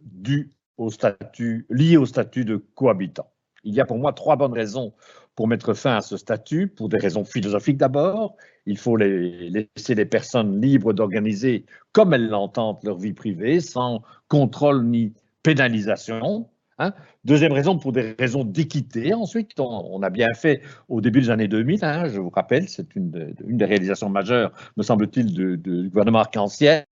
dus 0.00 0.50
au 0.76 0.90
statut, 0.90 1.66
liés 1.70 1.96
au 1.96 2.06
statut 2.06 2.44
de 2.44 2.56
cohabitant. 2.74 3.30
Il 3.62 3.74
y 3.74 3.80
a 3.80 3.86
pour 3.86 3.98
moi 3.98 4.12
trois 4.12 4.36
bonnes 4.36 4.52
raisons 4.52 4.92
pour 5.36 5.46
mettre 5.46 5.74
fin 5.74 5.96
à 5.96 6.00
ce 6.00 6.16
statut, 6.16 6.66
pour 6.66 6.88
des 6.88 6.96
raisons 6.96 7.24
philosophiques 7.24 7.76
d'abord. 7.76 8.36
Il 8.64 8.78
faut 8.78 8.96
les, 8.96 9.50
laisser 9.50 9.94
les 9.94 10.06
personnes 10.06 10.60
libres 10.60 10.94
d'organiser 10.94 11.66
comme 11.92 12.14
elles 12.14 12.28
l'entendent 12.28 12.78
leur 12.82 12.98
vie 12.98 13.12
privée, 13.12 13.60
sans 13.60 14.02
contrôle 14.28 14.84
ni 14.86 15.12
pénalisation. 15.42 16.48
Hein. 16.78 16.92
Deuxième 17.24 17.52
raison, 17.52 17.78
pour 17.78 17.92
des 17.92 18.16
raisons 18.18 18.44
d'équité. 18.44 19.14
Ensuite, 19.14 19.60
on, 19.60 20.02
a 20.02 20.10
bien 20.10 20.32
fait 20.34 20.62
au 20.88 21.00
début 21.00 21.20
des 21.20 21.30
années 21.30 21.48
2000, 21.48 21.84
hein, 21.84 22.08
je 22.08 22.18
vous 22.18 22.30
rappelle, 22.30 22.68
c'est 22.68 22.96
une, 22.96 23.10
des 23.10 23.64
réalisations 23.64 24.08
majeures, 24.08 24.52
me 24.76 24.82
semble-t-il, 24.82 25.32
du 25.32 25.88
gouvernement 25.90 26.20
arc-en-ciel. 26.20 26.84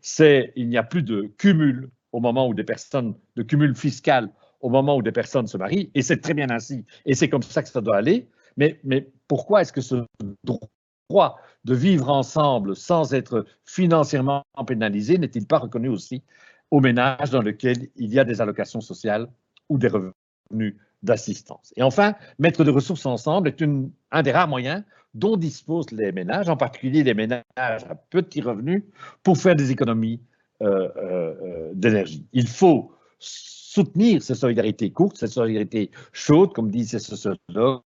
C'est 0.00 0.52
il 0.54 0.68
n'y 0.68 0.76
a 0.76 0.84
plus 0.84 1.02
de 1.02 1.32
cumul 1.38 1.88
au 2.12 2.20
moment 2.20 2.46
où 2.46 2.54
des 2.54 2.64
personnes, 2.64 3.14
de 3.36 3.42
cumul 3.42 3.74
fiscal 3.74 4.28
au 4.62 4.70
moment 4.70 4.96
où 4.96 5.02
des 5.02 5.12
personnes 5.12 5.46
se 5.46 5.58
marient, 5.58 5.90
et 5.94 6.02
c'est 6.02 6.20
très 6.20 6.34
bien 6.34 6.48
ainsi, 6.50 6.84
et 7.04 7.14
c'est 7.14 7.28
comme 7.28 7.42
ça 7.42 7.62
que 7.62 7.68
ça 7.68 7.80
doit 7.80 7.96
aller, 7.96 8.28
Mais, 8.56 8.80
pourquoi 9.28 9.62
est-ce 9.62 9.72
que 9.72 9.80
ce 9.80 10.04
droit 10.44 11.38
de 11.64 11.74
vivre 11.74 12.08
ensemble 12.10 12.76
sans 12.76 13.14
être 13.14 13.44
financièrement 13.64 14.44
pénalisé 14.66 15.18
n'est-il 15.18 15.46
pas 15.46 15.58
reconnu 15.58 15.88
aussi 15.88 16.22
aux 16.70 16.80
ménages 16.80 17.30
dans 17.30 17.42
lesquels 17.42 17.88
il 17.96 18.12
y 18.12 18.18
a 18.18 18.24
des 18.24 18.40
allocations 18.40 18.80
sociales 18.80 19.26
ou 19.68 19.78
des 19.78 19.88
revenus 19.88 20.76
d'assistance? 21.02 21.72
Et 21.76 21.82
enfin, 21.82 22.14
mettre 22.38 22.62
des 22.64 22.70
ressources 22.70 23.06
ensemble 23.06 23.48
est 23.48 23.64
un 24.10 24.22
des 24.22 24.32
rares 24.32 24.48
moyens 24.48 24.84
dont 25.14 25.36
disposent 25.36 25.90
les 25.92 26.12
ménages, 26.12 26.48
en 26.48 26.56
particulier 26.56 27.02
les 27.02 27.14
ménages 27.14 27.44
à 27.56 27.94
petits 28.10 28.40
revenus, 28.42 28.82
pour 29.22 29.36
faire 29.38 29.56
des 29.56 29.70
économies 29.70 30.20
euh, 30.62 30.88
euh, 30.96 31.70
d'énergie. 31.74 32.26
Il 32.32 32.48
faut 32.48 32.92
soutenir 33.22 34.22
ces 34.22 34.34
solidarités 34.34 34.90
courtes, 34.90 35.16
ces 35.16 35.28
solidarités 35.28 35.90
chaudes, 36.12 36.52
comme 36.52 36.70
disent 36.70 36.90
ces 36.90 36.98
sociologues, 36.98 37.80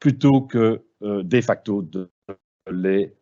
plutôt 0.00 0.40
que 0.42 0.82
euh, 1.02 1.22
de 1.22 1.40
facto 1.40 1.82
de 1.82 2.10
les 2.70 3.14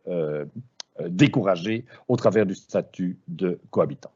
décourager 1.08 1.84
au 2.08 2.16
travers 2.16 2.46
du 2.46 2.54
statut 2.54 3.18
de 3.26 3.58
cohabitant. 3.70 4.12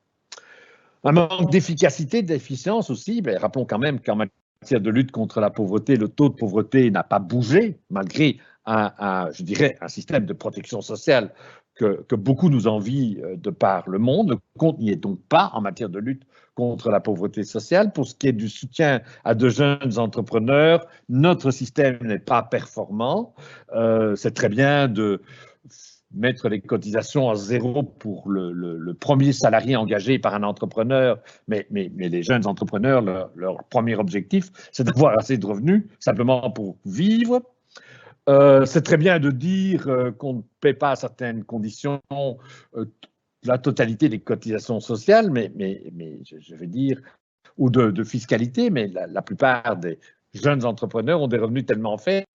Un 1.05 1.13
manque 1.13 1.51
d'efficacité, 1.51 2.23
d'efficience 2.23 2.91
aussi, 2.91 3.23
ben, 3.23 3.39
rappelons 3.39 3.65
quand 3.65 3.79
même 3.79 4.01
qu'en 4.01 4.17
matière 4.17 4.81
de 4.81 4.91
lutte 4.91 5.13
contre 5.13 5.41
la 5.41 5.51
pauvreté, 5.51 5.97
le 5.97 6.09
taux 6.09 6.29
de 6.29 6.35
pauvreté 6.35 6.91
n'a 6.91 7.05
pas 7.05 7.19
bougé, 7.19 7.79
malgré 7.91 8.39
un, 8.67 9.31
je 9.33 9.43
dirais, 9.45 9.79
un 9.81 9.89
système 9.89 10.27
de 10.27 10.33
protection 10.33 10.83
sociale 10.83 11.33
que, 11.75 12.03
que, 12.09 12.17
beaucoup 12.17 12.51
nous 12.51 12.67
envient 12.67 13.19
euh, 13.23 13.37
de 13.37 13.51
par 13.51 13.89
le 13.89 13.99
monde. 13.99 14.31
Le 14.31 14.39
compte 14.59 14.79
n'y 14.79 14.91
est 14.91 14.97
donc 14.97 15.21
pas 15.29 15.51
en 15.55 15.61
matière 15.61 15.89
de 15.89 15.99
lutte 15.99 16.25
contre 16.59 16.91
la 16.91 16.99
pauvreté 16.99 17.45
sociale. 17.45 17.93
Pour 17.93 18.09
ce 18.09 18.17
qui 18.17 18.27
est 18.27 18.33
du 18.33 18.49
soutien 18.49 19.01
à 19.23 19.37
de 19.37 19.49
jeunes 19.49 19.97
entrepreneurs, 19.97 20.85
notre 21.09 21.53
système 21.53 21.99
n'est 22.03 22.19
pas 22.19 22.43
performant. 22.43 23.33
Euh, 23.77 24.17
C'est 24.17 24.33
très 24.33 24.49
bien 24.49 24.89
de 24.89 25.23
mettre 26.13 26.49
les 26.49 26.61
cotisations 26.61 27.31
à 27.31 27.37
zéro 27.37 27.85
pour 27.85 28.29
le, 28.29 28.93
premier 28.95 29.33
salarié 29.33 29.77
engagé 29.77 30.19
par 30.19 30.35
un 30.35 30.43
entrepreneur, 30.43 31.21
mais, 31.47 31.69
les 31.71 32.25
jeunes 32.25 32.45
entrepreneurs, 32.45 33.03
leur, 33.37 33.63
premier 33.71 33.95
objectif, 33.95 34.51
c'est 34.73 34.83
d'avoir 34.83 35.17
assez 35.17 35.39
de 35.39 35.47
revenus 35.47 35.85
simplement 36.01 36.51
pour 36.51 36.77
vivre. 36.85 37.41
Euh, 38.29 38.67
c'est 38.67 38.83
très 38.83 38.97
bien 38.97 39.21
de 39.21 39.31
dire 39.31 39.87
euh, 39.87 40.11
qu'on 40.11 40.35
ne 40.35 40.43
paie 40.61 40.75
pas 40.75 40.91
à 40.91 40.97
certaines 40.97 41.45
conditions 41.45 42.01
la 43.45 43.59
totalité 43.59 44.09
des 44.09 44.21
cotisations 44.21 44.81
sociales, 44.81 45.31
mais, 45.31 45.53
je, 46.25 46.55
vais 46.55 46.67
dire, 46.67 47.01
ou 47.57 47.71
de, 47.71 48.05
fiscalité, 48.05 48.71
mais 48.71 48.89
la, 48.89 49.23
plupart 49.23 49.77
des 49.77 49.99
jeunes 50.35 50.65
entrepreneurs 50.65 51.23
ont 51.23 51.29
des 51.29 51.39
revenus 51.39 51.67
tellement 51.67 51.99
faibles 51.99 52.27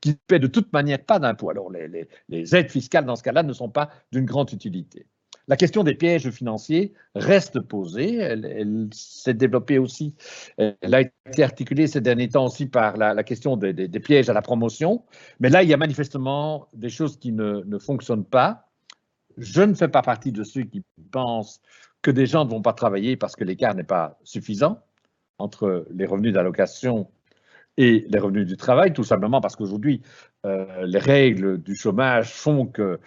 qu'ils 0.00 0.12
ne 0.12 0.18
paient 0.26 0.38
de 0.38 0.46
toute 0.46 0.72
manière 0.72 1.02
pas 1.04 1.18
d'impôts. 1.18 1.50
Alors 1.50 1.70
les, 1.70 2.54
aides 2.54 2.70
fiscales 2.70 3.04
dans 3.04 3.16
ce 3.16 3.22
cas-là 3.22 3.42
ne 3.42 3.52
sont 3.52 3.68
pas 3.68 3.90
d'une 4.12 4.24
grande 4.24 4.52
utilité. 4.52 5.06
La 5.46 5.56
question 5.56 5.82
des 5.82 5.94
pièges 5.94 6.30
financiers 6.30 6.92
reste 7.14 7.60
posée. 7.60 8.16
Elle, 8.16 8.88
s'est 8.92 9.32
développée 9.32 9.78
aussi, 9.78 10.14
elle 10.58 10.94
a 10.94 11.00
été 11.00 11.42
articulée 11.42 11.86
ces 11.86 12.02
derniers 12.02 12.28
temps 12.28 12.44
aussi 12.46 12.66
par 12.66 12.98
la, 12.98 13.24
question 13.24 13.56
des, 13.56 13.88
pièges 14.00 14.28
à 14.28 14.34
la 14.34 14.42
promotion. 14.42 15.04
Mais 15.40 15.48
là, 15.48 15.62
il 15.62 15.68
y 15.68 15.74
a 15.74 15.78
manifestement 15.78 16.68
des 16.74 16.90
choses 16.90 17.18
qui 17.18 17.32
ne 17.32 17.78
fonctionnent 17.78 18.26
pas. 18.26 18.67
Je 19.38 19.62
ne 19.62 19.74
fais 19.74 19.88
pas 19.88 20.02
partie 20.02 20.32
de 20.32 20.42
ceux 20.44 20.62
qui 20.62 20.82
pensent 21.10 21.60
que 22.02 22.10
des 22.10 22.26
gens 22.26 22.44
ne 22.44 22.50
vont 22.50 22.62
pas 22.62 22.72
travailler 22.72 23.16
parce 23.16 23.36
que 23.36 23.44
l'écart 23.44 23.74
n'est 23.74 23.84
pas 23.84 24.18
suffisant 24.24 24.82
entre 25.38 25.86
les 25.90 26.06
revenus 26.06 26.32
d'allocation 26.32 27.08
et 27.76 28.04
les 28.08 28.18
revenus 28.18 28.46
du 28.46 28.56
travail, 28.56 28.92
tout 28.92 29.04
simplement 29.04 29.40
parce 29.40 29.54
qu'aujourd'hui, 29.54 30.02
euh, 30.44 30.84
les 30.84 30.98
règles 30.98 31.62
du 31.62 31.76
chômage 31.76 32.32
font 32.32 32.66
que 32.66 32.98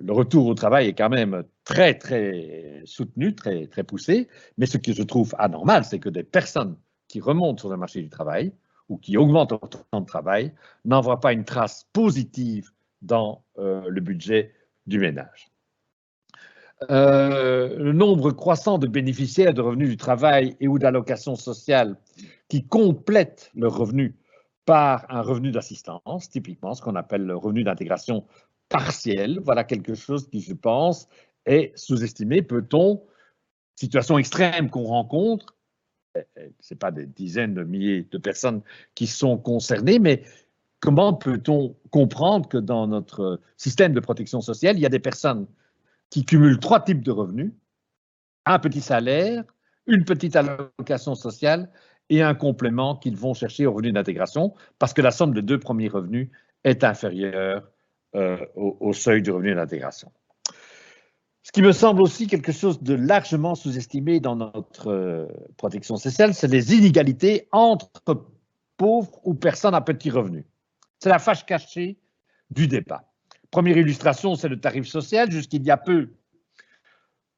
le 0.00 0.12
retour 0.12 0.46
au 0.46 0.54
travail 0.54 0.86
est 0.86 0.92
quand 0.92 1.08
même 1.08 1.42
très, 1.64 1.94
très 1.94 2.82
soutenu, 2.84 3.34
très, 3.34 3.66
très 3.66 3.82
poussé. 3.82 4.28
Mais 4.56 4.66
ce 4.66 4.78
que 4.78 4.92
je 4.92 5.02
trouve 5.02 5.34
anormal, 5.38 5.84
c'est 5.84 5.98
que 5.98 6.08
des 6.08 6.22
personnes 6.22 6.76
qui 7.08 7.20
remontent 7.20 7.58
sur 7.58 7.70
le 7.70 7.76
marché 7.76 8.00
du 8.00 8.08
travail 8.08 8.52
ou 8.88 8.98
qui 8.98 9.16
augmentent 9.16 9.50
leur 9.50 9.68
temps 9.68 10.00
de 10.00 10.06
travail 10.06 10.52
n'envoient 10.84 11.20
pas 11.20 11.32
une 11.32 11.44
trace 11.44 11.88
positive 11.92 12.70
dans 13.02 13.42
euh, 13.58 13.82
le 13.88 14.00
budget 14.00 14.54
du 14.86 15.00
ménage. 15.00 15.49
Euh, 16.88 17.76
le 17.76 17.92
nombre 17.92 18.30
croissant 18.30 18.78
de 18.78 18.86
bénéficiaires 18.86 19.52
de 19.52 19.60
revenus 19.60 19.90
du 19.90 19.98
travail 19.98 20.56
et 20.60 20.68
ou 20.68 20.78
d'allocations 20.78 21.36
sociales 21.36 21.96
qui 22.48 22.66
complètent 22.66 23.50
leurs 23.54 23.76
revenus 23.76 24.14
par 24.64 25.04
un 25.10 25.20
revenu 25.20 25.50
d'assistance, 25.50 26.30
typiquement 26.30 26.74
ce 26.74 26.80
qu'on 26.80 26.96
appelle 26.96 27.26
le 27.26 27.36
revenu 27.36 27.64
d'intégration 27.64 28.24
partielle. 28.70 29.40
Voilà 29.44 29.64
quelque 29.64 29.94
chose 29.94 30.28
qui, 30.30 30.40
je 30.40 30.54
pense, 30.54 31.06
est 31.44 31.76
sous-estimé. 31.76 32.40
Peut-on, 32.40 33.02
situation 33.76 34.16
extrême 34.16 34.70
qu'on 34.70 34.84
rencontre, 34.84 35.56
eh, 36.16 36.22
eh, 36.36 36.52
ce 36.60 36.72
n'est 36.72 36.78
pas 36.78 36.92
des 36.92 37.06
dizaines 37.06 37.54
de 37.54 37.62
milliers 37.62 38.08
de 38.10 38.18
personnes 38.18 38.62
qui 38.94 39.06
sont 39.06 39.36
concernées, 39.36 39.98
mais 39.98 40.22
comment 40.80 41.12
peut-on 41.12 41.76
comprendre 41.90 42.48
que 42.48 42.58
dans 42.58 42.86
notre 42.86 43.40
système 43.58 43.92
de 43.92 44.00
protection 44.00 44.40
sociale, 44.40 44.78
il 44.78 44.80
y 44.80 44.86
a 44.86 44.90
des 44.90 44.98
personnes 44.98 45.46
qui 46.10 46.24
cumulent 46.24 46.58
trois 46.58 46.80
types 46.80 47.02
de 47.02 47.10
revenus, 47.10 47.52
un 48.46 48.58
petit 48.58 48.80
salaire, 48.80 49.44
une 49.86 50.04
petite 50.04 50.36
allocation 50.36 51.14
sociale 51.14 51.70
et 52.08 52.22
un 52.22 52.34
complément 52.34 52.96
qu'ils 52.96 53.16
vont 53.16 53.34
chercher 53.34 53.66
au 53.66 53.72
revenu 53.72 53.92
d'intégration 53.92 54.54
parce 54.78 54.92
que 54.92 55.02
la 55.02 55.10
somme 55.10 55.32
de 55.32 55.40
deux 55.40 55.58
premiers 55.58 55.88
revenus 55.88 56.28
est 56.64 56.84
inférieure 56.84 57.70
euh, 58.16 58.44
au, 58.56 58.92
seuil 58.92 59.22
du 59.22 59.30
revenu 59.30 59.54
d'intégration. 59.54 60.10
Ce 61.42 61.52
qui 61.52 61.62
me 61.62 61.72
semble 61.72 62.02
aussi 62.02 62.26
quelque 62.26 62.52
chose 62.52 62.82
de 62.82 62.94
largement 62.94 63.54
sous-estimé 63.54 64.20
dans 64.20 64.36
notre 64.36 64.88
euh, 64.88 65.26
protection 65.56 65.96
sociale, 65.96 66.34
c'est 66.34 66.48
les 66.48 66.74
inégalités 66.74 67.48
entre 67.52 68.26
pauvres 68.76 69.20
ou 69.24 69.34
personnes 69.34 69.74
à 69.74 69.80
petits 69.80 70.10
revenus. 70.10 70.44
C'est 70.98 71.08
la 71.08 71.18
fâche 71.18 71.46
cachée 71.46 71.98
du 72.50 72.66
débat. 72.66 73.09
Première 73.50 73.76
illustration, 73.76 74.36
c'est 74.36 74.48
le 74.48 74.60
tarif 74.60 74.86
social. 74.86 75.30
Jusqu'il 75.30 75.64
y 75.64 75.70
a 75.70 75.76
peu, 75.76 76.10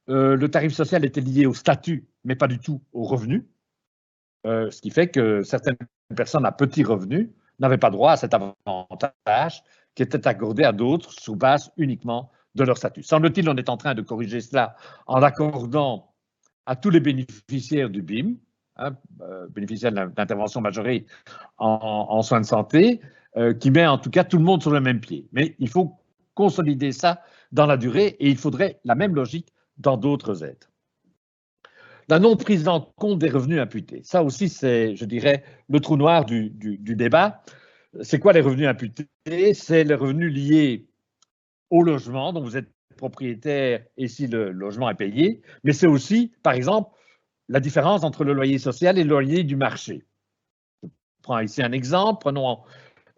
euh, 0.08 0.36
le 0.36 0.50
tarif 0.50 0.72
social 0.72 1.04
était 1.04 1.20
lié 1.20 1.46
au 1.46 1.54
statut, 1.54 2.06
mais 2.24 2.36
pas 2.36 2.48
du 2.48 2.58
tout 2.58 2.82
au 2.92 3.04
revenu. 3.04 3.48
Euh, 4.46 4.70
ce 4.70 4.82
qui 4.82 4.90
fait 4.90 5.08
que 5.08 5.42
certaines 5.42 5.76
personnes 6.14 6.44
à 6.44 6.52
petits 6.52 6.84
revenus 6.84 7.30
n'avaient 7.60 7.78
pas 7.78 7.90
droit 7.90 8.12
à 8.12 8.16
cet 8.16 8.34
avantage 8.34 9.62
qui 9.94 10.02
était 10.02 10.26
accordé 10.26 10.64
à 10.64 10.72
d'autres 10.72 11.12
sous 11.12 11.36
base 11.36 11.70
uniquement 11.76 12.30
de 12.54 12.64
leur 12.64 12.76
statut. 12.76 13.02
Semble-t-il, 13.02 13.48
on 13.48 13.56
est 13.56 13.68
en 13.68 13.76
train 13.76 13.94
de 13.94 14.02
corriger 14.02 14.40
cela 14.40 14.76
en 15.06 15.22
accordant 15.22 16.12
à 16.66 16.76
tous 16.76 16.90
les 16.90 17.00
bénéficiaires 17.00 17.88
du 17.88 18.02
BIM, 18.02 18.34
hein, 18.76 18.96
euh, 19.22 19.46
bénéficiaires 19.48 19.92
d'intervention 19.92 20.60
majorée 20.60 21.06
en, 21.56 22.20
soins 22.22 22.40
de 22.40 22.46
santé, 22.46 23.00
qui 23.60 23.70
met 23.70 23.86
en 23.86 23.96
tout 23.96 24.10
cas 24.10 24.24
tout 24.24 24.36
le 24.36 24.44
monde 24.44 24.60
sur 24.60 24.70
le 24.70 24.80
même 24.80 25.00
pied. 25.00 25.26
Mais 25.32 25.56
il 25.58 25.70
faut 25.70 26.01
consolider 26.34 26.92
ça 26.92 27.22
dans 27.52 27.66
la 27.66 27.76
durée 27.76 28.16
et 28.18 28.28
il 28.28 28.36
faudrait 28.36 28.80
la 28.84 28.94
même 28.94 29.14
logique 29.14 29.52
dans 29.78 29.96
d'autres 29.96 30.44
aides. 30.44 30.64
La 32.08 32.18
non 32.18 32.36
prise 32.36 32.66
en 32.68 32.80
compte 32.80 33.18
des 33.18 33.30
revenus 33.30 33.60
imputés. 33.60 34.02
Ça 34.04 34.22
aussi, 34.22 34.48
c'est, 34.48 34.96
je 34.96 35.04
dirais, 35.04 35.44
le 35.68 35.80
trou 35.80 35.96
noir 35.96 36.24
du, 36.24 36.50
débat. 36.50 37.42
C'est 38.00 38.18
quoi 38.18 38.32
les 38.32 38.40
revenus 38.40 38.66
imputés? 38.66 39.06
C'est 39.54 39.84
les 39.84 39.94
revenus 39.94 40.32
liés 40.32 40.88
au 41.70 41.82
logement 41.82 42.32
dont 42.32 42.42
vous 42.42 42.56
êtes 42.56 42.70
propriétaire 42.96 43.84
et 43.96 44.08
si 44.08 44.26
le 44.26 44.50
logement 44.50 44.90
est 44.90 44.94
payé, 44.94 45.42
mais 45.64 45.72
c'est 45.72 45.86
aussi, 45.86 46.32
par 46.42 46.52
exemple, 46.52 46.90
la 47.48 47.60
différence 47.60 48.04
entre 48.04 48.24
le 48.24 48.32
loyer 48.32 48.58
social 48.58 48.98
et 48.98 49.04
le 49.04 49.10
loyer 49.10 49.42
du 49.42 49.56
marché. 49.56 50.04
Je 50.82 50.88
prends 51.22 51.40
ici 51.40 51.62
un 51.62 51.72
exemple. 51.72 52.20
Prenons 52.20 52.58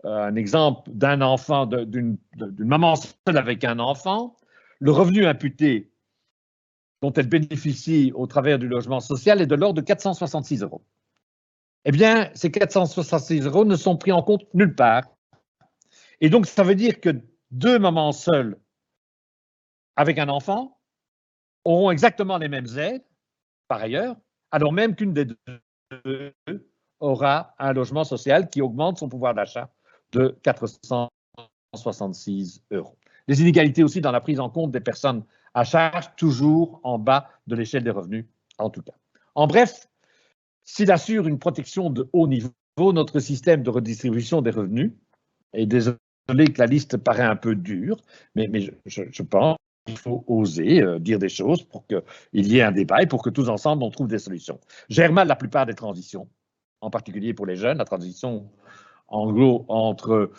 un 0.05 0.37
exemple 0.37 0.91
d'un 0.93 1.21
enfant, 1.21 1.67
d'une 1.67 2.19
maman 2.59 2.95
seule 2.97 3.39
avec 3.39 3.65
un 3.65 3.79
enfant. 3.79 4.37
Le 4.81 4.93
revenu 4.93 5.27
imputé 5.27 5.93
dont 7.03 7.13
elle 7.13 7.29
bénéficie 7.29 8.13
au 8.15 8.27
travers 8.27 8.59
du 8.59 8.69
logement 8.69 9.01
social 9.01 9.41
est 9.41 9.47
de 9.47 9.55
l'ordre 9.55 9.81
de 9.81 9.87
466 9.87 10.63
euros. 10.63 10.85
Eh 11.85 11.93
bien, 11.93 12.31
ces 12.35 12.51
466 12.51 13.47
euros 13.47 13.65
ne 13.65 13.77
sont 13.77 13.97
pris 13.97 14.13
en 14.13 14.23
compte 14.23 14.47
nulle 14.55 14.75
part. 14.75 15.05
Et 16.21 16.31
donc, 16.31 16.47
ça 16.47 16.63
veut 16.63 16.75
dire 16.75 17.01
que 17.01 17.11
deux 17.51 17.79
mamans 17.79 18.13
seules 18.13 18.59
avec 19.97 20.19
un 20.19 20.29
enfant 20.29 20.81
auront 21.65 21.91
exactement 21.91 22.39
les 22.39 22.49
mêmes 22.49 22.79
aides, 22.79 23.05
par 23.69 23.81
ailleurs, 23.81 24.17
alors 24.51 24.73
même 24.73 24.95
qu'une 24.95 25.13
des 25.13 25.27
deux 25.27 26.35
aura 27.01 27.55
un 27.59 27.73
logement 27.73 28.05
social 28.05 28.49
qui 28.49 28.63
augmente 28.63 28.99
son 28.99 29.09
pouvoir 29.09 29.35
d'achat 29.35 29.74
de 30.15 30.39
466 30.43 32.63
euros. 32.71 32.97
Les 33.29 33.43
inégalités 33.43 33.83
aussi 33.83 34.01
dans 34.01 34.13
la 34.13 34.21
prise 34.21 34.41
en 34.41 34.49
compte 34.49 34.71
des 34.71 34.81
personnes 34.81 35.25
à 35.55 35.65
charge, 35.65 36.15
toujours 36.17 36.81
en 36.83 36.99
bas 36.99 37.29
de 37.47 37.57
l'échelle 37.57 37.85
des 37.85 37.91
revenus, 37.91 38.27
en 38.59 38.71
tout 38.71 38.83
cas. 38.83 38.95
En 39.35 39.47
bref, 39.47 39.89
s'il 40.65 40.91
assure 40.91 41.27
une 41.27 41.39
protection 41.39 41.91
de 41.91 42.09
haut 42.13 42.27
niveau, 42.27 42.51
notre 42.79 43.21
système 43.21 43.63
de 43.63 43.71
redistribution 43.71 44.43
des 44.43 44.51
revenus 44.51 44.93
Et 45.53 45.67
désolé 45.67 45.97
que 46.29 46.59
la 46.59 46.67
liste 46.67 46.97
paraît 46.97 47.23
un 47.23 47.37
peu 47.37 47.55
dure, 47.55 47.99
mais, 48.35 48.49
je, 48.87 49.23
pense 49.23 49.57
qu'il 49.87 49.99
faut 49.99 50.25
oser 50.27 50.83
euh, 50.83 50.99
dire 50.99 51.19
des 51.19 51.29
choses 51.29 51.63
pour 51.63 51.87
qu'il 51.87 52.03
y 52.33 52.59
ait 52.59 52.63
un 52.63 52.73
débat 52.73 53.03
et 53.03 53.07
pour 53.07 53.23
que 53.23 53.31
tous 53.31 53.49
ensemble 53.49 53.85
on 53.85 53.91
trouve 53.91 54.09
des 54.09 54.19
solutions. 54.19 54.59
Gère 54.89 55.13
mal 55.13 55.29
la 55.29 55.37
plupart 55.37 55.67
des 55.67 55.75
transitions, 55.75 56.29
en 56.81 56.91
particulier 56.91 57.35
pour 57.35 57.47
les 57.47 57.57
jeunes, 57.57 57.79
la 57.79 57.85
transition 57.85 58.51
en 59.15 59.33
gros 59.33 59.65
entre 59.69 60.33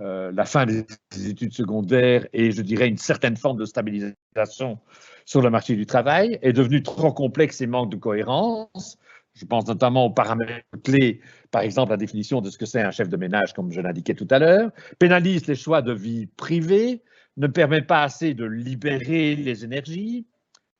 euh, 0.00 0.32
la 0.32 0.44
fin 0.44 0.66
des 0.66 0.84
études 1.28 1.52
secondaires 1.52 2.26
et 2.32 2.50
je 2.50 2.62
dirais 2.62 2.88
une 2.88 2.98
certaine 2.98 3.36
forme 3.36 3.56
de 3.56 3.64
stabilisation 3.64 4.78
sur 5.24 5.40
le 5.40 5.50
marché 5.50 5.76
du 5.76 5.86
travail 5.86 6.38
est 6.42 6.52
devenue 6.52 6.82
trop 6.82 7.12
complexe 7.12 7.60
et 7.60 7.66
manque 7.66 7.90
de 7.90 7.96
cohérence. 7.96 8.98
Je 9.34 9.46
pense 9.46 9.66
notamment 9.68 10.06
aux 10.06 10.10
paramètres 10.10 10.64
clés, 10.82 11.20
par 11.52 11.62
exemple 11.62 11.90
la 11.90 11.96
définition 11.96 12.40
de 12.40 12.50
ce 12.50 12.58
que 12.58 12.66
c'est 12.66 12.82
un 12.82 12.90
chef 12.90 13.08
de 13.08 13.16
ménage, 13.16 13.52
comme 13.52 13.70
je 13.70 13.80
l'indiquais 13.80 14.14
tout 14.14 14.26
à 14.30 14.40
l'heure, 14.40 14.70
pénalise 14.98 15.46
les 15.46 15.54
choix 15.54 15.80
de 15.80 15.92
vie 15.92 16.26
privée, 16.26 17.02
ne 17.36 17.46
permet 17.46 17.82
pas 17.82 18.02
assez 18.02 18.34
de 18.34 18.44
libérer 18.44 19.36
les 19.36 19.64
énergies, 19.64 20.26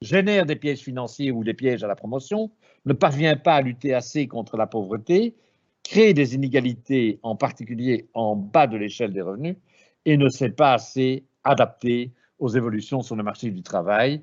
génère 0.02 0.44
des 0.44 0.56
pièges 0.56 0.80
financiers 0.80 1.30
ou 1.30 1.44
des 1.44 1.54
pièges 1.54 1.84
à 1.84 1.86
la 1.86 1.94
promotion, 1.94 2.50
ne 2.84 2.94
parvient 2.94 3.36
pas 3.36 3.54
à 3.54 3.62
lutter 3.62 3.94
assez 3.94 4.26
contre 4.26 4.56
la 4.56 4.66
pauvreté, 4.66 5.36
crée 5.88 6.12
des 6.12 6.34
inégalités, 6.34 7.18
en 7.22 7.34
particulier 7.34 8.08
en 8.12 8.36
bas 8.36 8.66
de 8.66 8.76
l'échelle 8.76 9.12
des 9.12 9.22
revenus, 9.22 9.56
et 10.04 10.18
ne 10.18 10.28
sait 10.28 10.50
pas 10.50 10.74
assez 10.74 11.24
adapter 11.44 12.12
aux 12.38 12.48
évolutions 12.48 13.00
sur 13.00 13.16
le 13.16 13.22
marché 13.22 13.50
du 13.50 13.62
travail. 13.62 14.22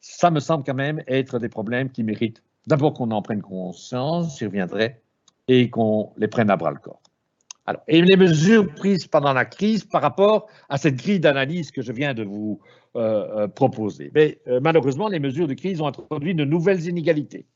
Ça 0.00 0.30
me 0.30 0.40
semble 0.40 0.64
quand 0.64 0.74
même 0.74 1.02
être 1.06 1.38
des 1.38 1.48
problèmes 1.48 1.90
qui 1.90 2.02
méritent 2.02 2.42
d'abord 2.66 2.94
qu'on 2.94 3.12
en 3.12 3.22
prenne 3.22 3.42
conscience, 3.42 4.38
j'y 4.38 4.46
reviendrai, 4.46 5.00
et 5.46 5.70
qu'on 5.70 6.12
les 6.16 6.26
prenne 6.26 6.50
à 6.50 6.56
bras 6.56 6.72
le 6.72 6.78
corps. 6.78 7.00
Alors, 7.66 7.82
et 7.86 8.02
les 8.02 8.16
mesures 8.16 8.66
prises 8.74 9.06
pendant 9.06 9.32
la 9.32 9.44
crise 9.44 9.84
par 9.84 10.02
rapport 10.02 10.48
à 10.68 10.78
cette 10.78 10.96
grille 10.96 11.20
d'analyse 11.20 11.70
que 11.70 11.80
je 11.80 11.92
viens 11.92 12.12
de 12.12 12.24
vous 12.24 12.60
euh, 12.96 13.44
euh, 13.44 13.48
proposer. 13.48 14.10
Mais 14.14 14.40
euh, 14.48 14.58
malheureusement, 14.60 15.08
les 15.08 15.20
mesures 15.20 15.46
de 15.46 15.54
crise 15.54 15.80
ont 15.80 15.86
introduit 15.86 16.34
de 16.34 16.44
nouvelles 16.44 16.86
inégalités 16.86 17.46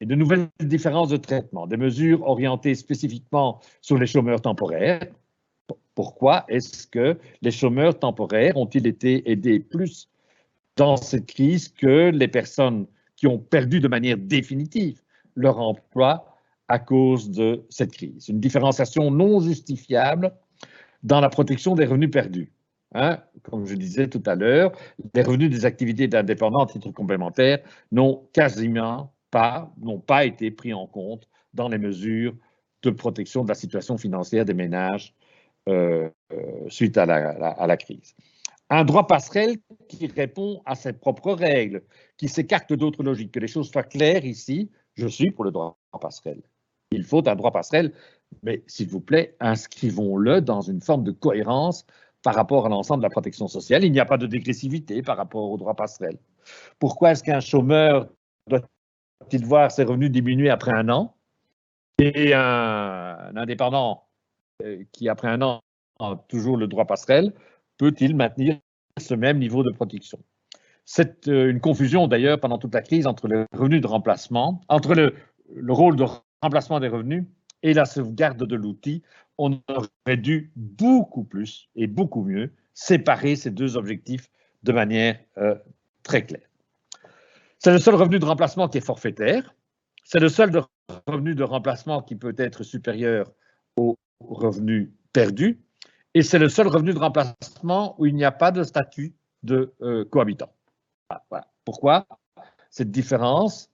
et 0.00 0.06
de 0.06 0.14
nouvelles 0.14 0.48
différences 0.60 1.08
de 1.08 1.16
traitement, 1.16 1.66
des 1.66 1.76
mesures 1.76 2.22
orientées 2.22 2.74
spécifiquement 2.74 3.60
sur 3.80 3.98
les 3.98 4.06
chômeurs 4.06 4.40
temporaires. 4.40 5.06
Pourquoi 5.94 6.44
est-ce 6.48 6.86
que 6.86 7.18
les 7.42 7.50
chômeurs 7.50 7.98
temporaires 7.98 8.56
ont-ils 8.56 8.86
été 8.86 9.30
aidés 9.30 9.58
plus 9.58 10.08
dans 10.76 10.96
cette 10.96 11.26
crise 11.26 11.68
que 11.68 12.10
les 12.10 12.28
personnes 12.28 12.86
qui 13.16 13.26
ont 13.26 13.38
perdu 13.38 13.80
de 13.80 13.88
manière 13.88 14.16
définitive 14.16 15.02
leur 15.34 15.58
emploi 15.58 16.36
à 16.68 16.78
cause 16.78 17.30
de 17.30 17.64
cette 17.68 17.92
crise? 17.92 18.28
Une 18.28 18.38
différenciation 18.38 19.10
non 19.10 19.40
justifiable 19.40 20.32
dans 21.02 21.20
la 21.20 21.28
protection 21.28 21.74
des 21.74 21.84
revenus 21.84 22.10
perdus. 22.10 22.52
Hein, 22.94 23.18
comme 23.42 23.66
je 23.66 23.74
disais 23.74 24.08
tout 24.08 24.22
à 24.24 24.34
l'heure, 24.34 24.72
les 25.14 25.22
revenus 25.22 25.50
des 25.50 25.66
activités 25.66 26.08
d'indépendants 26.08 26.64
à 26.64 26.66
titre 26.66 26.90
complémentaire 26.90 27.58
n'ont 27.92 28.28
quasiment 28.32 29.12
n'ont 29.34 30.00
pas 30.00 30.24
été 30.24 30.50
pris 30.50 30.72
en 30.72 30.86
compte 30.86 31.28
dans 31.54 31.68
les 31.68 31.78
mesures 31.78 32.34
de 32.82 32.90
protection 32.90 33.42
de 33.42 33.48
la 33.48 33.54
situation 33.54 33.98
financière 33.98 34.44
des 34.44 34.54
ménages 34.54 35.14
euh, 35.68 36.08
euh, 36.32 36.68
suite 36.68 36.96
à 36.96 37.06
la 37.06 37.76
crise. 37.76 38.14
Un 38.70 38.84
droit 38.84 39.06
passerelle 39.06 39.56
qui 39.88 40.06
répond 40.06 40.60
à 40.66 40.74
ses 40.74 40.92
propres 40.92 41.32
règles, 41.32 41.82
qui 42.18 42.28
s'écarte 42.28 42.72
d'autres 42.72 43.02
logiques. 43.02 43.32
Que 43.32 43.40
les 43.40 43.48
choses 43.48 43.70
soient 43.70 43.82
claires 43.82 44.24
ici, 44.26 44.70
je 44.94 45.06
suis 45.06 45.30
pour 45.30 45.44
le 45.44 45.50
droit 45.50 45.78
passerelle. 46.00 46.42
Il 46.90 47.04
faut 47.04 47.26
un 47.26 47.34
droit 47.34 47.50
passerelle, 47.50 47.92
mais 48.42 48.62
s'il 48.66 48.88
vous 48.88 49.00
plaît, 49.00 49.36
inscrivons-le 49.40 50.40
dans 50.42 50.60
une 50.60 50.80
forme 50.80 51.04
de 51.04 51.12
cohérence 51.12 51.86
par 52.22 52.34
rapport 52.34 52.66
à 52.66 52.68
l'ensemble 52.68 53.02
de 53.02 53.06
la 53.06 53.10
protection 53.10 53.48
sociale. 53.48 53.84
Il 53.84 53.92
n'y 53.92 54.00
a 54.00 54.04
pas 54.04 54.18
de 54.18 54.26
dégressivité 54.26 55.02
par 55.02 55.16
rapport 55.16 55.50
au 55.50 55.56
droit 55.56 55.74
passerelle. 55.74 56.18
Pourquoi 56.78 57.12
est-ce 57.12 57.22
qu'un 57.22 57.40
chômeur 57.40 58.08
doit-il 59.20 59.44
voir 59.44 59.70
ses 59.70 59.84
revenus 59.84 60.10
diminuer 60.10 60.50
après 60.50 60.72
un 60.72 60.88
an 60.88 61.14
et 61.98 62.32
un, 62.34 63.32
indépendant 63.36 64.04
euh, 64.62 64.84
qui, 64.92 65.08
après 65.08 65.28
un 65.28 65.42
an, 65.42 65.60
a 65.98 66.16
toujours 66.28 66.56
le 66.56 66.68
droit 66.68 66.86
passerelle, 66.86 67.32
peut-il 67.76 68.14
maintenir 68.14 68.58
ce 68.98 69.14
même 69.14 69.38
niveau 69.38 69.62
de 69.62 69.70
protection? 69.70 70.18
C'est 70.84 71.28
euh, 71.28 71.50
une 71.50 71.60
confusion 71.60 72.06
d'ailleurs 72.06 72.40
pendant 72.40 72.58
toute 72.58 72.74
la 72.74 72.82
crise 72.82 73.06
entre 73.06 73.28
le 73.28 73.46
revenu 73.52 73.80
de 73.80 73.86
remplacement, 73.86 74.60
entre 74.68 74.94
le, 74.94 75.14
rôle 75.68 75.96
de 75.96 76.06
remplacement 76.40 76.80
des 76.80 76.88
revenus 76.88 77.24
et 77.62 77.74
la 77.74 77.84
sauvegarde 77.84 78.42
de 78.44 78.56
l'outil. 78.56 79.02
On 79.36 79.60
aurait 79.68 80.16
dû 80.16 80.52
beaucoup 80.56 81.24
plus 81.24 81.68
et 81.74 81.86
beaucoup 81.86 82.22
mieux 82.22 82.52
séparer 82.74 83.36
ces 83.36 83.50
deux 83.50 83.76
objectifs 83.76 84.30
de 84.62 84.72
manière 84.72 85.18
euh, 85.36 85.56
très 86.04 86.24
claire. 86.24 86.47
C'est 87.58 87.72
le 87.72 87.78
seul 87.78 87.94
revenu 87.94 88.18
de 88.18 88.24
remplacement 88.24 88.68
qui 88.68 88.78
est 88.78 88.84
forfaitaire. 88.84 89.54
C'est 90.04 90.20
le 90.20 90.28
seul 90.28 90.50
revenu 91.06 91.34
de 91.34 91.42
remplacement 91.42 92.02
qui 92.02 92.16
peut 92.16 92.34
être 92.38 92.62
supérieur 92.62 93.32
au 93.76 93.96
revenu 94.20 94.92
perdu 95.12 95.60
et 96.14 96.22
c'est 96.22 96.38
le 96.38 96.48
seul 96.48 96.68
revenu 96.68 96.92
de 96.94 96.98
remplacement 96.98 97.94
où 98.00 98.06
il 98.06 98.14
n'y 98.14 98.24
a 98.24 98.32
pas 98.32 98.50
de 98.50 98.62
statut 98.62 99.14
de 99.42 99.74
euh, 99.82 100.04
cohabitant. 100.04 100.52
Ah, 101.10 101.22
Pourquoi? 101.64 102.06
Cette 102.70 102.90
différence 102.90 103.70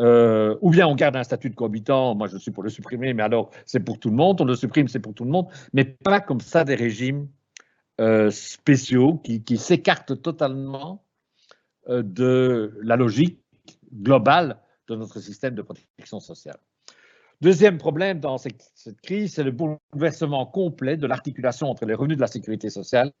euh, 0.00 0.56
Ou 0.60 0.70
bien 0.70 0.86
on 0.86 0.94
garde 0.94 1.16
un 1.16 1.24
statut 1.24 1.50
de 1.50 1.54
cohabitant, 1.54 2.14
moi 2.14 2.26
je 2.26 2.36
suis 2.38 2.50
pour 2.50 2.62
le 2.62 2.70
supprimer, 2.70 3.14
mais 3.14 3.22
alors 3.22 3.50
c'est 3.66 3.80
pour 3.80 3.98
tout 3.98 4.10
le 4.10 4.16
monde, 4.16 4.40
on 4.40 4.44
le 4.44 4.56
supprime, 4.56 4.88
c'est 4.88 5.00
pour 5.00 5.14
tout 5.14 5.24
le 5.24 5.30
monde, 5.30 5.46
mais 5.72 5.84
pas 5.84 6.20
comme 6.20 6.40
ça 6.40 6.64
des 6.64 6.74
régimes 6.74 7.28
euh, 8.00 8.30
spéciaux 8.30 9.18
qui, 9.18 9.42
qui 9.42 9.56
s'écartent 9.56 10.20
totalement 10.20 11.04
de 11.88 12.78
la 12.82 12.96
logique 12.96 13.40
globale 13.92 14.58
de 14.88 14.96
notre 14.96 15.20
système 15.20 15.54
de 15.54 15.62
protection 15.62 16.20
sociale. 16.20 16.58
Deuxième 17.40 17.78
problème 17.78 18.20
dans 18.20 18.36
cette, 18.36 18.62
crise, 19.02 19.34
c'est 19.34 19.44
le 19.44 19.50
bouleversement 19.50 20.44
complet 20.44 20.98
de 20.98 21.06
l'articulation 21.06 21.70
entre 21.70 21.86
les 21.86 21.94
revenus 21.94 22.18
de 22.18 22.20
la 22.20 22.26
sécurité 22.26 22.68
sociale 22.68 23.12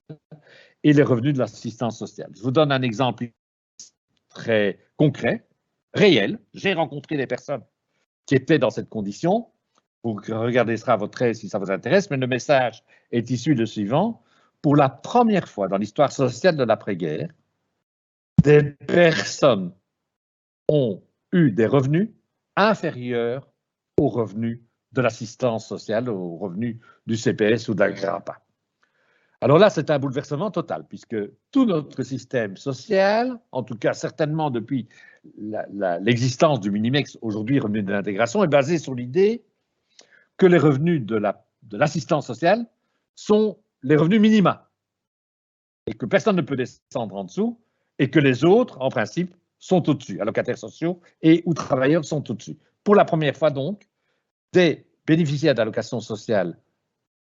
et 0.84 0.92
les 0.92 1.02
revenus 1.02 1.32
de 1.32 1.38
l'assistance 1.38 1.98
sociale. 1.98 2.30
Je 2.36 2.42
vous 2.42 2.50
donne 2.50 2.70
un 2.70 2.82
exemple 2.82 3.30
très 4.28 4.78
concret, 4.98 5.48
réel. 5.94 6.38
J'ai 6.52 6.74
rencontré 6.74 7.16
des 7.16 7.26
personnes 7.26 7.62
qui 8.26 8.34
étaient 8.34 8.58
dans 8.58 8.68
cette 8.68 8.90
condition. 8.90 9.48
Vous 10.04 10.14
regardez 10.14 10.76
ça 10.76 10.94
à 10.94 10.96
votre 10.96 11.22
aise 11.22 11.38
si 11.38 11.48
ça 11.48 11.58
vous 11.58 11.70
intéresse, 11.70 12.10
mais 12.10 12.18
le 12.18 12.26
message 12.26 12.84
est 13.12 13.30
issu 13.30 13.54
de 13.54 13.64
suivant. 13.64 14.22
Pour 14.60 14.76
la 14.76 14.90
première 14.90 15.48
fois 15.48 15.68
dans 15.68 15.78
l'histoire 15.78 16.12
sociale 16.12 16.56
de 16.56 16.64
l'après-guerre, 16.64 17.30
des 18.42 18.62
personnes 18.72 19.72
ont 20.68 21.02
eu 21.32 21.50
des 21.50 21.66
revenus 21.66 22.10
inférieurs 22.56 23.52
aux 23.98 24.08
revenus 24.08 24.60
de 24.92 25.00
l'assistance 25.00 25.68
sociale, 25.68 26.08
aux 26.08 26.36
revenus 26.36 26.78
du 27.06 27.16
CPS 27.16 27.68
ou 27.68 27.74
de 27.74 27.80
la. 27.80 28.22
Alors 29.40 29.58
là, 29.58 29.70
c'est 29.70 29.90
un 29.90 29.98
bouleversement 29.98 30.50
total, 30.50 30.84
puisque 30.88 31.16
tout 31.50 31.64
notre 31.64 32.02
système 32.02 32.56
social, 32.56 33.38
en 33.52 33.62
tout 33.62 33.76
cas 33.76 33.92
certainement 33.92 34.50
depuis 34.50 34.88
l'existence 36.00 36.60
du 36.60 36.70
Minimex, 36.70 37.18
aujourd'hui 37.22 37.58
revenu 37.58 37.82
de 37.82 37.92
l'intégration, 37.92 38.42
est 38.42 38.48
basé 38.48 38.78
sur 38.78 38.94
l'idée 38.94 39.44
que 40.36 40.46
les 40.46 40.58
revenus 40.58 41.04
de 41.04 41.76
l'assistance 41.76 42.26
sociale 42.26 42.66
sont 43.14 43.58
les 43.82 43.96
revenus 43.96 44.20
minima, 44.20 44.70
et 45.86 45.94
que 45.94 46.06
personne 46.06 46.36
ne 46.36 46.42
peut 46.42 46.56
descendre 46.56 47.16
en 47.16 47.24
dessous, 47.24 47.60
et 48.00 48.08
que 48.08 48.18
les 48.18 48.44
autres, 48.44 48.80
en 48.80 48.88
principe, 48.88 49.36
sont 49.58 49.88
au-dessus, 49.90 50.20
allocataires 50.20 50.58
sociaux 50.58 51.00
et 51.20 51.42
ou 51.44 51.52
travailleurs 51.52 52.04
sont 52.04 52.28
au-dessus. 52.30 52.56
Pour 52.82 52.94
la 52.94 53.04
première 53.04 53.36
fois 53.36 53.50
donc, 53.50 53.86
des 54.54 54.86
bénéficiaires 55.06 55.54
d'allocations 55.54 56.00
sociales 56.00 56.58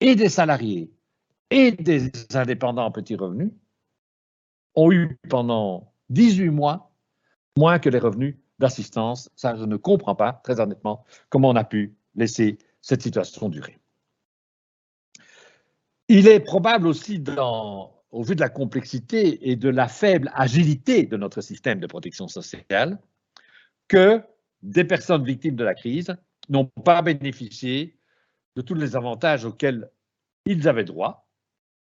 et 0.00 0.14
des 0.14 0.28
salariés 0.28 0.92
et 1.50 1.72
des 1.72 2.12
indépendants 2.34 2.84
en 2.84 2.90
petits 2.92 3.16
revenus 3.16 3.50
ont 4.74 4.92
eu 4.92 5.18
pendant 5.30 5.94
18 6.10 6.50
mois 6.50 6.92
moins 7.56 7.78
que 7.78 7.88
les 7.88 7.98
revenus 7.98 8.36
d'assistance. 8.58 9.30
Ça, 9.34 9.56
je 9.56 9.64
ne 9.64 9.76
comprends 9.76 10.14
pas, 10.14 10.34
très 10.44 10.60
honnêtement, 10.60 11.04
comment 11.30 11.48
on 11.48 11.56
a 11.56 11.64
pu 11.64 11.96
laisser 12.14 12.58
cette 12.82 13.00
situation 13.00 13.48
durer. 13.48 13.78
Il 16.08 16.28
est 16.28 16.40
probable 16.40 16.86
aussi, 16.86 17.18
au 18.16 18.22
vu 18.22 18.35
de 18.35 18.40
la 18.40 18.48
complexité 18.48 19.50
et 19.50 19.57
de 19.57 19.68
la 19.68 19.88
faible 19.88 20.33
agilité 20.35 21.05
de 21.05 21.18
notre 21.18 21.42
système 21.42 21.81
de 21.81 21.87
protection 21.87 22.29
sociale, 22.29 22.98
que 23.88 24.22
des 24.62 24.85
personnes 24.85 25.22
victimes 25.22 25.55
de 25.55 25.64
la 25.64 25.74
crise 25.74 26.16
n'ont 26.48 26.64
pas 26.64 27.02
bénéficié 27.02 27.98
de 28.57 28.62
tous 28.62 28.74
les 28.74 28.96
avantages 28.96 29.44
auxquels 29.44 29.90
ils 30.46 30.66
avaient 30.66 30.85
droit, 30.85 31.29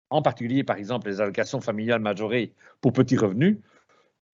en 0.09 0.21
particulier 0.21 0.65
par 0.65 0.75
exemple 0.75 1.07
les 1.07 1.21
allocations 1.21 1.61
familiales 1.61 2.01
majorées 2.01 2.53
pour 2.81 2.91
petits 2.91 3.15
revenus, 3.15 3.57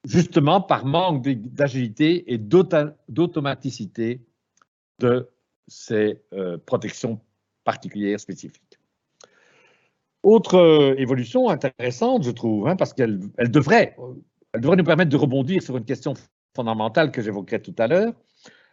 justement 0.03 0.59
par 0.59 0.85
manque 0.85 1.21
d'agilité 1.21 2.33
et 2.33 2.39
d'automaticité 2.39 4.25
de 4.97 5.29
ces 5.67 6.19
euh, 6.33 6.57
protections 6.65 7.21
particulières 7.63 8.19
spécifiques. 8.19 8.70
Autre 10.23 10.55
euh, 10.55 10.95
évolution 10.97 11.49
intéressante, 11.49 12.23
je 12.23 12.31
trouve, 12.31 12.67
hein, 12.67 12.75
parce 12.75 12.93
qu'elle 12.93 13.19
devrait, 13.39 13.95
elle 14.53 14.61
devrait 14.61 14.75
nous 14.75 14.83
permettre 14.83 15.09
de 15.09 15.17
rebondir 15.17 15.63
sur 15.63 15.77
une 15.77 15.85
question 15.85 16.13
fondamentale 16.55 17.11
que 17.11 17.21
j'évoquerai 17.21 17.61
tout 17.61 17.75
à 17.77 17.87
l'heure. 17.87 18.13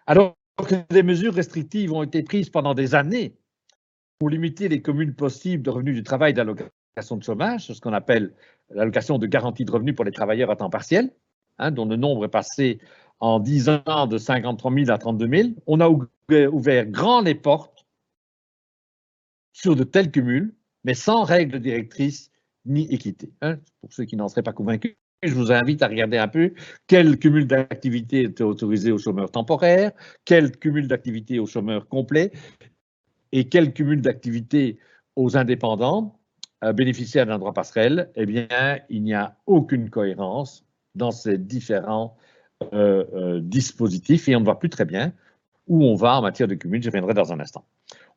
Alors 0.06 0.36
que 0.66 0.74
des 0.92 1.02
mesures 1.02 1.34
restrictives 1.34 1.92
ont 1.92 2.02
été 2.02 2.22
prises 2.22 2.50
pendant 2.50 2.74
des 2.74 2.94
années 2.94 3.36
pour 4.18 4.28
limiter 4.28 4.68
les 4.68 4.82
communes 4.82 5.14
possibles 5.14 5.62
de 5.62 5.70
revenus 5.70 5.94
du 5.94 6.02
travail 6.02 6.34
d'allocation 6.34 7.16
de 7.16 7.22
chômage, 7.22 7.72
ce 7.72 7.80
qu'on 7.80 7.92
appelle 7.92 8.34
l'allocation 8.70 9.18
de 9.18 9.26
garantie 9.26 9.64
de 9.64 9.70
revenus 9.70 9.94
pour 9.94 10.04
les 10.04 10.12
travailleurs 10.12 10.50
à 10.50 10.56
temps 10.56 10.70
partiel, 10.70 11.12
hein, 11.58 11.70
dont 11.70 11.86
le 11.86 11.96
nombre 11.96 12.24
est 12.24 12.30
passé 12.30 12.80
en 13.20 13.40
10 13.40 13.68
ans 13.86 14.06
de 14.06 14.18
53 14.18 14.72
000 14.72 14.90
à 14.90 14.98
32 14.98 15.28
000. 15.28 15.48
On 15.66 15.80
a 15.80 15.88
ouvert 15.88 16.86
grand 16.86 17.20
les 17.20 17.34
portes 17.34 17.86
sur 19.52 19.76
de 19.76 19.84
tels 19.84 20.10
cumuls, 20.10 20.54
mais 20.84 20.94
sans 20.94 21.24
règles 21.24 21.60
directrices 21.60 22.30
ni 22.66 22.92
équité. 22.92 23.32
Hein. 23.40 23.58
Pour 23.80 23.92
ceux 23.92 24.04
qui 24.04 24.16
n'en 24.16 24.28
seraient 24.28 24.42
pas 24.42 24.52
convaincus, 24.52 24.96
je 25.22 25.34
vous 25.34 25.50
invite 25.50 25.82
à 25.82 25.88
regarder 25.88 26.18
un 26.18 26.28
peu 26.28 26.52
quel 26.86 27.18
cumul 27.18 27.46
d'activités 27.46 28.22
était 28.22 28.44
autorisé 28.44 28.92
aux 28.92 28.98
chômeurs 28.98 29.30
temporaires, 29.30 29.92
quel 30.24 30.56
cumul 30.56 30.86
d'activités 30.86 31.38
aux 31.40 31.46
chômeurs 31.46 31.88
complets 31.88 32.32
et 33.32 33.48
quel 33.48 33.72
cumul 33.72 34.00
d'activités 34.00 34.78
aux 35.16 35.36
indépendants 35.36 36.18
euh, 36.64 36.72
bénéficiaires 36.72 37.26
d'un 37.26 37.38
droit 37.38 37.52
passerelle. 37.52 38.10
Eh 38.14 38.26
bien, 38.26 38.78
il 38.88 39.02
n'y 39.02 39.14
a 39.14 39.36
aucune 39.46 39.90
cohérence 39.90 40.64
dans 40.94 41.10
ces 41.10 41.38
différents 41.38 42.16
euh, 42.72 43.04
euh, 43.14 43.40
dispositifs 43.40 44.28
et 44.28 44.36
on 44.36 44.40
ne 44.40 44.44
voit 44.44 44.58
plus 44.58 44.70
très 44.70 44.84
bien 44.84 45.12
où 45.66 45.84
on 45.84 45.94
va 45.94 46.18
en 46.18 46.22
matière 46.22 46.48
de 46.48 46.54
cumul. 46.54 46.82
Je 46.82 46.88
reviendrai 46.88 47.14
dans 47.14 47.32
un 47.32 47.40
instant. 47.40 47.64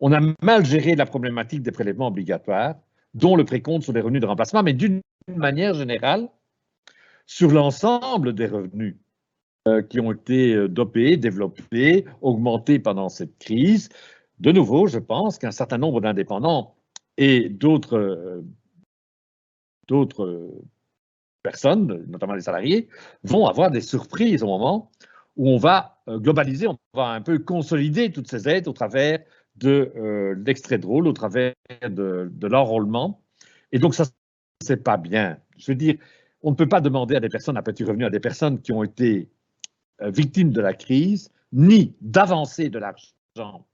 On 0.01 0.11
a 0.13 0.19
mal 0.41 0.65
géré 0.65 0.95
la 0.95 1.05
problématique 1.05 1.61
des 1.61 1.71
prélèvements 1.71 2.07
obligatoires, 2.07 2.75
dont 3.13 3.35
le 3.35 3.45
précompte 3.45 3.83
sur 3.83 3.93
les 3.93 4.01
revenus 4.01 4.21
de 4.21 4.25
remplacement, 4.25 4.63
mais 4.63 4.73
d'une 4.73 5.01
manière 5.27 5.75
générale, 5.75 6.27
sur 7.27 7.51
l'ensemble 7.51 8.33
des 8.33 8.47
revenus 8.47 8.95
euh, 9.67 9.83
qui 9.83 9.99
ont 9.99 10.11
été 10.11 10.55
euh, 10.55 10.67
dopés, 10.67 11.17
développés, 11.17 12.05
augmentés 12.21 12.79
pendant 12.79 13.09
cette 13.09 13.37
crise. 13.37 13.89
De 14.39 14.51
nouveau, 14.51 14.87
je 14.87 14.97
pense 14.97 15.37
qu'un 15.37 15.51
certain 15.51 15.77
nombre 15.77 16.01
d'indépendants 16.01 16.75
et 17.17 17.47
d'autres 17.47 17.97
euh, 17.97 18.43
d'autres 19.87 20.51
personnes, 21.43 22.05
notamment 22.07 22.33
les 22.33 22.41
salariés, 22.41 22.87
vont 23.23 23.45
avoir 23.45 23.69
des 23.69 23.81
surprises 23.81 24.41
au 24.41 24.47
moment 24.47 24.89
où 25.35 25.49
on 25.49 25.57
va 25.57 26.01
globaliser, 26.07 26.67
on 26.67 26.77
va 26.93 27.09
un 27.09 27.21
peu 27.21 27.39
consolider 27.39 28.11
toutes 28.11 28.29
ces 28.29 28.47
aides 28.47 28.67
au 28.67 28.73
travers 28.73 29.19
de 29.61 30.35
l'extrait 30.45 30.77
drôle, 30.77 31.07
au 31.07 31.13
travers 31.13 31.53
de, 31.87 32.29
l'enrôlement. 32.47 33.21
Et 33.71 33.79
donc, 33.79 33.95
ça, 33.95 34.05
c'est 34.61 34.83
pas 34.83 34.97
bien. 34.97 35.37
Je 35.57 35.71
veux 35.71 35.75
dire, 35.75 35.95
on 36.43 36.51
ne 36.51 36.55
peut 36.55 36.67
pas 36.67 36.81
demander 36.81 37.15
à 37.15 37.19
des 37.19 37.29
personnes 37.29 37.57
à 37.57 37.61
petit 37.61 37.83
revenu, 37.83 38.05
à 38.05 38.09
des 38.09 38.19
personnes 38.19 38.61
qui 38.61 38.71
ont 38.71 38.83
été 38.83 39.29
euh, 40.01 40.09
victimes 40.09 40.51
de 40.51 40.61
la 40.61 40.73
crise, 40.73 41.31
ni 41.53 41.95
d'avancer 42.01 42.69
de 42.69 42.79
l'argent 42.79 43.67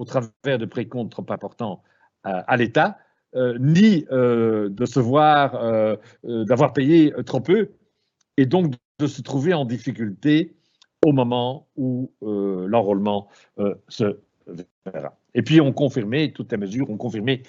au 0.00 0.04
travers 0.04 0.58
de 0.58 0.64
précomptes 0.64 1.10
trop 1.10 1.26
importants 1.28 1.82
euh, 2.26 2.42
à 2.46 2.56
l'État, 2.56 2.98
euh, 3.34 3.56
ni 3.60 4.04
de 4.10 4.84
se 4.84 5.00
voir, 5.00 5.96
d'avoir 6.22 6.72
payé 6.72 7.12
trop 7.24 7.40
peu, 7.40 7.70
et 8.36 8.46
donc 8.46 8.74
de 8.98 9.06
se 9.06 9.20
trouver 9.22 9.52
en 9.52 9.64
difficulté 9.64 10.54
au 11.04 11.12
moment 11.12 11.66
où 11.76 12.12
l'enrôlement 12.20 13.28
se 13.88 14.18
Et 15.34 15.42
puis, 15.42 15.60
on 15.60 15.72
confirmait, 15.72 16.32
toutes 16.32 16.52
les 16.52 16.58
mesures 16.58 16.90
ont 16.90 16.96
confirmé 16.96 17.42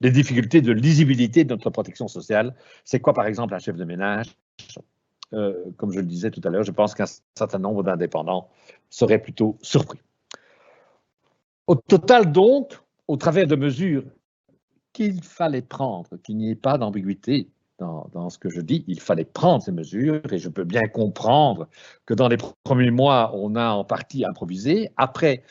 les 0.00 0.10
difficultés 0.10 0.60
de 0.60 0.72
lisibilité 0.72 1.44
de 1.44 1.50
notre 1.50 1.70
protection 1.70 2.08
sociale. 2.08 2.54
C'est 2.84 3.00
quoi, 3.00 3.12
par 3.12 3.26
exemple, 3.26 3.54
un 3.54 3.58
chef 3.58 3.76
de 3.76 3.84
ménage? 3.84 4.36
Euh, 5.34 5.54
Comme 5.76 5.92
je 5.92 6.00
le 6.00 6.06
disais 6.06 6.30
tout 6.30 6.40
à 6.44 6.50
l'heure, 6.50 6.62
je 6.62 6.70
pense 6.70 6.94
qu'un 6.94 7.06
certain 7.36 7.58
nombre 7.58 7.82
d'indépendants 7.82 8.48
seraient 8.90 9.20
plutôt 9.20 9.58
surpris. 9.60 10.00
Au 11.66 11.74
total, 11.74 12.32
donc, 12.32 12.78
au 13.08 13.16
travers 13.16 13.46
de 13.46 13.56
mesures 13.56 14.04
qu'il 14.92 15.22
fallait 15.22 15.62
prendre, 15.62 16.08
qu'il 16.22 16.36
n'y 16.36 16.50
ait 16.50 16.56
pas 16.56 16.78
d'ambiguïté 16.78 17.50
dans, 17.78 18.08
dans, 18.12 18.30
ce 18.30 18.38
que 18.38 18.48
je 18.48 18.60
dis, 18.60 18.84
il 18.88 19.00
fallait 19.00 19.24
prendre 19.24 19.62
ces 19.62 19.70
mesures 19.70 20.32
et 20.32 20.38
je 20.38 20.48
peux 20.48 20.64
bien 20.64 20.88
comprendre 20.88 21.68
que 22.06 22.14
dans 22.14 22.28
les 22.28 22.38
premiers 22.64 22.90
mois, 22.90 23.30
on 23.34 23.54
a 23.54 23.70
en 23.70 23.84
partie 23.84 24.24
improvisé. 24.24 24.90
Après, 24.96 25.44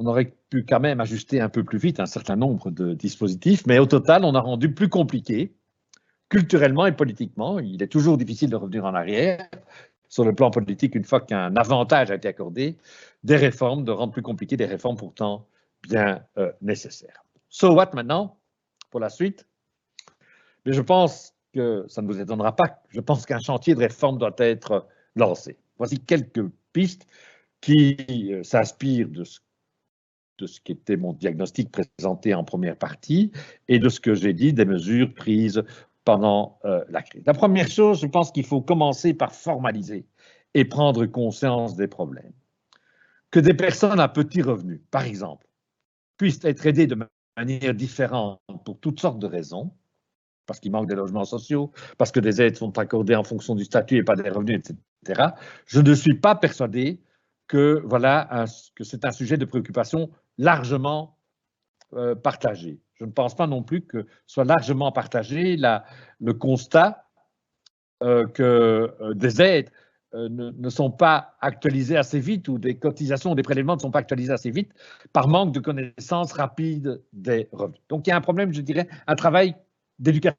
on 0.00 0.06
aurait 0.06 0.32
pu 0.48 0.64
quand 0.64 0.80
même 0.80 0.98
ajuster 1.00 1.42
un 1.42 1.50
peu 1.50 1.62
plus 1.62 1.78
vite 1.78 2.00
un 2.00 2.06
certain 2.06 2.34
nombre 2.34 2.70
de 2.70 2.94
dispositifs, 2.94 3.66
mais 3.66 3.78
au 3.78 3.84
total, 3.84 4.24
on 4.24 4.34
a 4.34 4.40
rendu 4.40 4.72
plus 4.72 4.88
compliqué, 4.88 5.54
culturellement 6.30 6.86
et 6.86 6.92
politiquement. 6.92 7.58
Il 7.58 7.82
est 7.82 7.88
toujours 7.88 8.16
difficile 8.16 8.48
de 8.48 8.56
revenir 8.56 8.86
en 8.86 8.94
arrière 8.94 9.46
sur 10.08 10.24
le 10.24 10.34
plan 10.34 10.50
politique 10.50 10.94
une 10.94 11.04
fois 11.04 11.20
qu'un 11.20 11.54
avantage 11.54 12.10
a 12.10 12.14
été 12.14 12.28
accordé, 12.28 12.78
des 13.24 13.36
réformes, 13.36 13.84
de 13.84 13.92
rendre 13.92 14.12
plus 14.12 14.22
compliqué 14.22 14.56
des 14.56 14.64
réformes 14.64 14.96
pourtant 14.96 15.46
bien 15.82 16.24
euh, 16.38 16.50
nécessaires. 16.62 17.22
So 17.50 17.74
what 17.74 17.90
maintenant 17.92 18.38
pour 18.88 19.00
la 19.00 19.10
suite? 19.10 19.46
Mais 20.64 20.72
je 20.72 20.80
pense 20.80 21.34
que 21.52 21.84
ça 21.88 22.00
ne 22.00 22.06
vous 22.06 22.18
étonnera 22.18 22.56
pas. 22.56 22.82
Je 22.88 23.00
pense 23.00 23.26
qu'un 23.26 23.38
chantier 23.38 23.74
de 23.74 23.80
réforme 23.80 24.16
doit 24.16 24.34
être 24.38 24.86
lancé. 25.14 25.58
Voici 25.76 25.98
quelques 25.98 26.48
pistes 26.72 27.06
qui 27.60 27.96
euh, 28.32 28.42
s'inspirent 28.42 29.08
de 29.08 29.24
ce 29.24 29.40
de 30.40 30.46
ce 30.46 30.60
qui 30.60 30.72
était 30.72 30.96
mon 30.96 31.12
diagnostic 31.12 31.70
présenté 31.70 32.34
en 32.34 32.44
première 32.44 32.76
partie 32.76 33.30
et 33.68 33.78
de 33.78 33.88
ce 33.88 34.00
que 34.00 34.14
j'ai 34.14 34.32
dit 34.32 34.52
des 34.52 34.64
mesures 34.64 35.12
prises 35.14 35.62
pendant 36.04 36.58
euh, 36.64 36.82
la 36.88 37.02
crise. 37.02 37.22
La 37.26 37.34
première 37.34 37.68
chose, 37.68 38.00
je 38.00 38.06
pense 38.06 38.32
qu'il 38.32 38.44
faut 38.44 38.62
commencer 38.62 39.14
par 39.14 39.32
formaliser 39.32 40.06
et 40.54 40.64
prendre 40.64 41.06
conscience 41.06 41.76
des 41.76 41.86
problèmes. 41.86 42.32
Que 43.30 43.38
des 43.38 43.54
personnes 43.54 44.00
à 44.00 44.08
petits 44.08 44.42
revenus, 44.42 44.80
par 44.90 45.04
exemple, 45.04 45.46
puissent 46.16 46.44
être 46.44 46.66
aidées 46.66 46.86
de 46.86 46.96
manière 47.36 47.74
différente 47.74 48.40
pour 48.64 48.80
toutes 48.80 48.98
sortes 48.98 49.20
de 49.20 49.26
raisons, 49.26 49.72
parce 50.46 50.58
qu'il 50.58 50.72
manque 50.72 50.88
des 50.88 50.96
logements 50.96 51.24
sociaux, 51.24 51.70
parce 51.96 52.10
que 52.10 52.18
des 52.18 52.42
aides 52.42 52.56
sont 52.56 52.76
accordées 52.78 53.14
en 53.14 53.22
fonction 53.22 53.54
du 53.54 53.64
statut 53.64 53.98
et 53.98 54.02
pas 54.02 54.16
des 54.16 54.28
revenus, 54.28 54.58
etc. 54.58 55.28
Je 55.66 55.80
ne 55.80 55.94
suis 55.94 56.14
pas 56.14 56.34
persuadé 56.34 57.00
que 57.50 57.82
voilà 57.84 58.44
que 58.76 58.84
c'est 58.84 59.04
un 59.04 59.10
sujet 59.10 59.36
de 59.36 59.44
préoccupation 59.44 60.08
largement 60.38 61.18
euh, 61.94 62.14
partagé. 62.14 62.78
Je 62.94 63.04
ne 63.04 63.10
pense 63.10 63.34
pas 63.34 63.48
non 63.48 63.64
plus 63.64 63.82
que 63.82 64.06
soit 64.24 64.44
largement 64.44 64.92
partagé 64.92 65.56
le 65.56 66.32
constat 66.32 67.08
euh, 68.04 68.28
que 68.28 68.94
euh, 69.00 69.14
des 69.14 69.42
aides 69.42 69.70
ne, 70.14 70.70
sont 70.70 70.92
pas 70.92 71.34
actualisées 71.40 71.96
assez 71.96 72.20
vite 72.20 72.46
ou 72.46 72.58
des 72.58 72.76
cotisations 72.78 73.32
ou 73.32 73.34
des 73.34 73.42
prélèvements 73.42 73.74
ne 73.74 73.80
sont 73.80 73.90
pas 73.90 73.98
actualisés 73.98 74.32
assez 74.32 74.52
vite 74.52 74.72
par 75.12 75.26
manque 75.26 75.52
de 75.52 75.58
connaissance 75.58 76.32
rapide 76.32 77.02
des 77.12 77.48
revenus. 77.50 77.80
Donc 77.88 78.06
il 78.06 78.10
y 78.10 78.12
a 78.12 78.16
un 78.16 78.20
problème, 78.20 78.52
je 78.52 78.60
dirais, 78.60 78.88
un 79.08 79.16
travail 79.16 79.56
d'éducation 79.98 80.38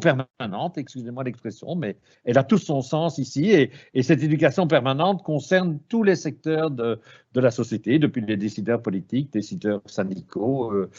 permanente, 0.00 0.78
excusez-moi 0.78 1.24
l'expression, 1.24 1.74
mais 1.74 1.96
elle 2.24 2.38
a 2.38 2.44
tout 2.44 2.58
son 2.58 2.82
sens 2.82 3.18
ici. 3.18 3.50
Et, 3.50 4.02
cette 4.02 4.22
éducation 4.22 4.66
permanente 4.66 5.22
concerne 5.22 5.78
tous 5.88 6.02
les 6.02 6.16
secteurs 6.16 6.70
de, 6.70 7.00
la 7.34 7.50
société, 7.50 7.98
depuis 7.98 8.20
les 8.20 8.36
décideurs 8.36 8.82
politiques, 8.82 9.32
décideurs 9.32 9.82
syndicaux, 9.86 10.72
euh, 10.72 10.90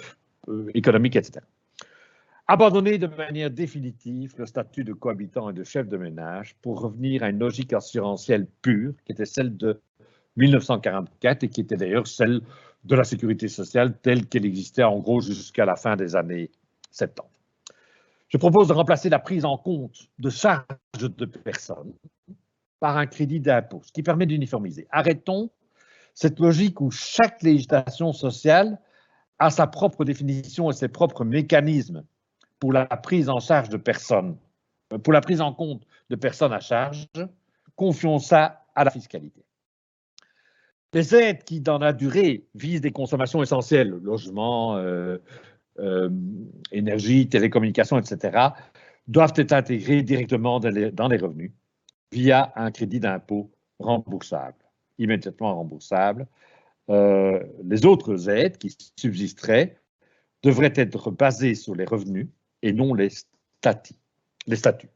euh, 0.50 0.70
économiques, 0.74 1.16
etc. 1.16 1.46
Abandonner 2.48 2.98
de 2.98 3.08
manière 3.08 3.50
définitive 3.50 4.36
le 4.38 4.46
statut 4.46 4.84
de 4.84 4.94
cohabitant 4.94 5.50
et 5.50 5.54
de 5.54 5.64
chef 5.64 5.88
de 5.88 5.98
ménage 5.98 6.56
pour 6.62 6.82
revenir 6.82 7.24
à 7.24 7.30
une 7.30 7.40
logique 7.40 7.72
assurantielle 7.72 8.48
pure, 8.62 8.94
qui 9.06 9.14
était 9.14 9.26
celle 9.26 9.56
de 9.56 9.80
1944 10.36 11.44
et 11.44 11.50
qui 11.50 11.62
était 11.62 11.78
d'ailleurs 11.78 12.08
celle 12.08 12.42
de 12.84 12.96
la 12.96 13.06
sécurité 13.06 13.48
sociale 13.48 13.98
telle 14.02 14.28
qu'elle 14.28 14.46
existait 14.46 14.84
en 14.84 15.00
gros 15.00 15.22
jusqu'à 15.22 15.64
la 15.64 15.78
fin 15.78 15.96
des 15.96 16.18
années 16.18 16.52
70. 16.92 17.33
Je 18.34 18.40
propose 18.40 18.68
de 18.68 18.74
remplacer 18.74 19.10
la 19.10 19.20
prise 19.20 19.46
en 19.46 19.58
compte 19.58 20.10
de 20.18 20.32
charges 20.32 20.66
de 20.98 21.26
personnes 21.26 21.94
par 22.80 22.98
un 22.98 23.06
crédit 23.06 23.40
d'impôt, 23.40 23.82
ce 23.86 23.92
qui 23.92 24.02
permet 24.02 24.26
d'uniformiser. 24.26 24.88
Arrêtons 24.90 25.52
cette 26.16 26.40
logique 26.40 26.82
où 26.82 26.90
chaque 26.90 27.44
législation 27.44 28.12
sociale 28.12 28.80
a 29.38 29.52
sa 29.52 29.68
propre 29.68 30.04
définition 30.04 30.72
et 30.72 30.74
ses 30.74 30.88
propres 30.88 31.24
mécanismes 31.24 32.06
pour 32.60 32.74
la 32.74 32.88
prise 32.88 33.30
en 33.30 33.40
charge 33.40 33.70
de 33.70 33.78
personnes, 33.78 34.36
euh, 34.94 34.98
pour 34.98 35.14
la 35.14 35.22
prise 35.22 35.40
en 35.40 35.54
compte 35.54 35.86
de 36.10 36.16
personnes 36.16 36.54
à 36.54 36.60
charge. 36.60 37.08
Confions 37.76 38.18
ça 38.18 38.66
à 38.74 38.84
la 38.84 38.90
fiscalité. 38.90 39.46
Les 40.92 41.16
aides 41.16 41.44
qui, 41.44 41.62
dans 41.62 41.78
la 41.78 41.94
durée, 41.94 42.48
visent 42.56 42.82
des 42.82 42.92
consommations 42.92 43.44
essentielles, 43.44 43.90
logement, 43.90 44.78
euh, 44.78 45.18
euh, 45.80 46.10
énergie, 46.72 47.28
télécommunications, 47.28 47.98
etc., 47.98 48.50
doivent 49.08 49.34
être 49.36 49.54
intégrés 49.54 50.02
directement 50.04 50.60
dans 50.60 50.70
les, 50.70 51.18
revenus 51.18 51.52
via 52.12 52.54
un 52.56 52.72
crédit 52.72 53.00
d'impôt 53.00 53.52
remboursable, 53.80 54.58
immédiatement 54.98 55.56
remboursable. 55.56 56.28
Euh, 56.90 57.44
les 57.64 57.86
autres 57.86 58.30
aides 58.30 58.58
qui 58.58 58.76
subsisteraient 58.98 59.78
devrait 60.44 60.74
être 60.76 61.12
basé 61.12 61.56
sur 61.56 61.76
les 61.76 61.86
revenus 61.86 62.28
et 62.62 62.74
non. 62.74 62.94
Les 62.94 63.10
statuts. 63.10 64.90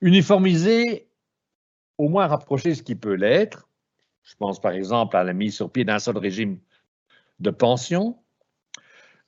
Uniformiser, 0.00 1.08
au 1.98 2.08
moins 2.08 2.26
rapprocher 2.26 2.74
ce 2.74 2.82
qui 2.82 2.94
peut 2.94 3.14
l'être. 3.14 3.68
Je 4.22 4.34
pense 4.36 4.60
par 4.60 4.72
exemple 4.72 5.16
à 5.16 5.24
la 5.24 5.32
mise 5.32 5.54
sur 5.54 5.70
pied 5.70 5.84
d'un 5.84 5.98
seul 5.98 6.18
régime 6.18 6.58
de 7.38 7.50
pension, 7.50 8.18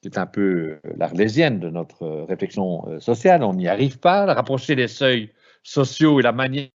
qui 0.03 0.09
est 0.09 0.19
un 0.19 0.27
peu 0.27 0.81
l'arlésienne 0.97 1.61
de 1.61 1.71
notre 1.71 2.07
réflexion 2.29 2.87
euh, 2.89 3.01
sociale. 3.01 3.45
On 3.45 3.55
n'y 3.55 3.69
arrive 3.69 3.99
pas. 4.01 4.27
Rapprocher 4.27 4.75
les 4.75 4.89
seuils 4.89 5.33
sociaux 5.63 6.19
et 6.19 6.23
la 6.23 6.33
manière 6.33 6.71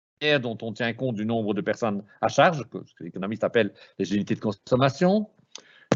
dont 0.42 0.58
on 0.62 0.74
tient 0.74 0.94
compte 0.94 1.16
du 1.16 1.26
nombre 1.26 1.54
de 1.54 1.62
personnes 1.62 2.04
à 2.22 2.28
charge, 2.28 2.60
ce 2.60 2.94
que 2.94 3.04
l'économiste 3.04 3.44
appelle 3.44 3.74
les 3.98 4.14
unités 4.14 4.36
de 4.36 4.42
consommation, 4.42 5.30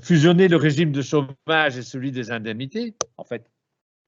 fusionner 0.01 0.47
le 0.47 0.55
régime 0.55 0.91
de 0.91 1.01
chômage 1.01 1.77
et 1.77 1.81
celui 1.81 2.11
des 2.11 2.31
indemnités. 2.31 2.95
En 3.17 3.25
fait, 3.25 3.49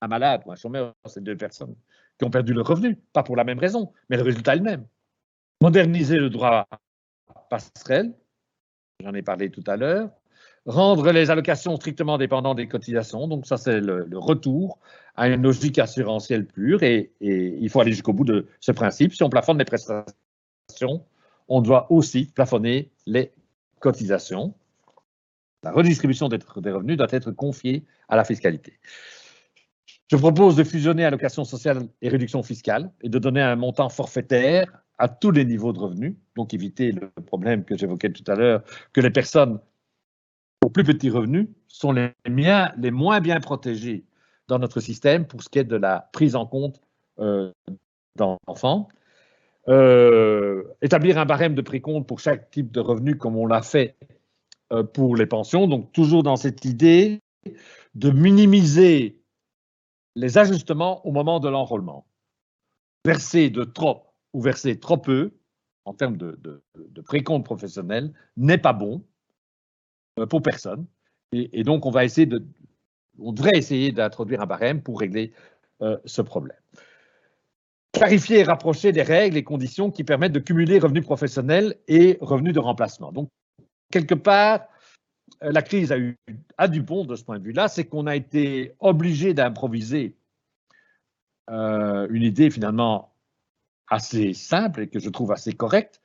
un 0.02 0.08
malade 0.08 0.42
ou 0.46 0.52
un 0.52 0.56
chômeur, 0.56 0.94
c'est 1.06 1.24
deux 1.24 1.38
personnes 1.38 1.76
qui 2.18 2.26
ont 2.26 2.30
perdu 2.30 2.54
le 2.54 2.62
revenu, 2.62 2.98
pas 3.14 3.24
pour 3.24 3.36
la 3.36 3.44
même 3.44 3.60
raison, 3.60 3.94
mais 4.10 4.18
le 4.18 4.24
résultat 4.24 4.54
est 4.54 4.58
le 4.58 4.64
même. 4.64 4.88
Moderniser 5.62 6.18
le 6.18 6.30
droit 6.30 6.68
passerelle, 7.50 8.14
j'en 9.02 9.14
ai 9.14 9.22
parlé 9.22 9.50
tout 9.50 9.64
à 9.68 9.78
l'heure, 9.78 10.10
rendre 10.70 11.12
les 11.12 11.32
allocations 11.32 11.76
strictement 11.78 12.20
dépendantes 12.20 12.58
des 12.58 12.68
cotisations, 12.68 13.28
donc 13.28 13.48
ça 13.48 13.58
c'est 13.58 13.82
le, 13.82 14.08
retour 14.14 14.78
à 15.16 15.28
une 15.28 15.42
logique 15.42 15.80
assurantielle 15.80 16.46
pure 16.46 16.84
et, 16.84 17.12
il 17.20 17.68
faut 17.70 17.82
aller 17.82 17.92
jusqu'au 17.92 18.14
bout 18.14 18.24
de 18.24 18.46
ce 18.60 18.72
principe. 18.72 19.14
Si 19.14 19.24
on 19.24 19.30
plafonne 19.30 19.58
les 19.58 19.66
prestations, 19.66 21.04
on 21.48 21.62
doit 21.62 21.92
aussi 21.92 22.26
plafonner 22.26 22.92
les 23.08 23.32
cotisations. 23.80 24.54
La 25.64 25.72
redistribution 25.72 26.30
des, 26.30 26.38
revenus 26.72 26.98
doit 26.98 27.08
être 27.10 27.32
confiée 27.32 27.84
à 28.08 28.16
la 28.16 28.24
fiscalité. 28.24 28.80
Je 30.12 30.18
propose 30.18 30.56
de 30.56 30.64
fusionner 30.64 31.04
allocation 31.04 31.46
sociale 31.46 31.88
et 32.02 32.10
réduction 32.10 32.44
fiscale 32.44 32.92
et 33.02 33.10
de 33.10 33.18
donner 33.18 33.42
un 33.42 33.56
montant 33.56 33.90
forfaitaire 33.90 34.84
à 35.00 35.08
tous 35.08 35.32
les 35.32 35.46
niveaux 35.46 35.74
de 35.74 35.80
revenus, 35.80 36.16
donc 36.36 36.54
éviter 36.54 36.92
le 36.92 37.10
problème 37.26 37.64
que 37.64 37.76
j'évoquais 37.76 38.12
tout 38.12 38.30
à 38.32 38.36
l'heure, 38.36 38.64
que 38.94 39.02
les 39.02 39.12
personnes 39.12 39.60
aux 40.64 40.70
plus 40.70 40.84
petits 40.84 41.10
revenus 41.10 41.48
sont 41.68 41.92
les, 41.92 42.12
les 42.26 42.92
moins 42.92 43.22
bien 43.22 43.40
protégées 43.40 44.06
dans 44.48 44.60
notre 44.60 44.80
système 44.80 45.26
pour 45.26 45.44
ce 45.44 45.50
qui 45.50 45.60
est 45.60 45.64
de 45.64 45.76
la 45.76 46.10
prise 46.12 46.36
en 46.36 46.46
compte 46.46 46.82
euh, 47.20 47.52
d'enfants. 48.16 48.90
Euh, 49.68 50.64
établir 50.82 51.18
un 51.18 51.26
barème 51.26 51.54
de 51.54 51.62
précompte 51.62 52.08
pour 52.08 52.20
chaque 52.20 52.50
type 52.50 52.72
de 52.72 52.80
revenu 52.80 53.18
comme 53.18 53.38
on 53.38 53.46
l'a 53.46 53.62
fait 53.62 53.96
euh, 54.74 54.84
pour 54.84 55.16
les 55.16 55.28
pensions. 55.28 55.68
Donc, 55.68 55.92
toujours 55.92 56.24
dans 56.24 56.36
cette 56.36 56.66
idée 56.66 57.20
de 57.96 58.10
minimiser 58.10 59.22
les 60.16 60.38
ajustements 60.38 61.06
au 61.06 61.12
moment 61.12 61.40
de 61.40 61.50
l'enrôlement. 61.50 62.08
Verser 63.06 63.50
de 63.50 63.64
trop 63.64 64.04
ou 64.34 64.42
verser 64.42 64.80
trop 64.80 64.98
peu, 64.98 65.32
en 65.86 65.94
termes 65.94 66.18
de, 66.18 66.40
de, 66.76 67.02
précompte 67.02 67.46
professionnel, 67.46 68.14
n'est 68.38 68.58
pas 68.58 68.74
bon 68.74 69.04
pour 70.30 70.42
personne. 70.42 70.86
Et, 71.32 71.64
donc, 71.64 71.86
on 71.86 71.92
va 71.92 72.06
essayer 72.06 72.26
de, 72.26 72.44
on 73.20 73.32
devrait 73.32 73.58
essayer 73.58 73.92
d'introduire 73.92 74.42
un 74.42 74.46
barème 74.46 74.82
pour 74.82 75.00
régler 75.00 75.32
euh, 75.82 75.98
ce 76.06 76.22
problème. 76.22 76.58
Clarifier 77.92 78.40
et 78.40 78.44
rapprocher 78.44 78.92
des 78.92 79.02
règles 79.02 79.38
et 79.38 79.44
conditions 79.44 79.92
qui 79.92 80.04
permettent 80.04 80.32
de 80.32 80.40
cumuler 80.40 80.80
revenus 80.80 81.04
professionnels 81.04 81.76
et 81.88 82.18
revenus 82.22 82.54
de 82.54 82.60
remplacement. 82.60 83.12
Donc, 83.12 83.30
quelque 83.92 84.16
part, 84.16 84.68
euh, 85.44 85.52
la 85.52 85.62
crise 85.62 85.92
a, 85.92 85.98
eu, 85.98 86.18
a 86.58 86.68
du 86.68 86.82
bon 86.82 87.06
de 87.06 87.16
ce 87.16 87.24
point 87.24 87.40
de 87.40 87.44
vue-là, 87.44 87.68
c'est 87.68 87.86
qu'on 87.86 88.08
a 88.08 88.16
été 88.16 88.74
obligé 88.80 89.34
d'improviser 89.34 90.16
euh, 91.50 92.08
une 92.10 92.24
idée 92.24 92.50
finalement 92.50 93.14
assez 93.88 94.34
simple 94.34 94.82
et 94.82 94.88
que 94.88 95.00
je 95.00 95.10
trouve 95.10 95.32
assez 95.32 95.54
correcte, 95.54 96.02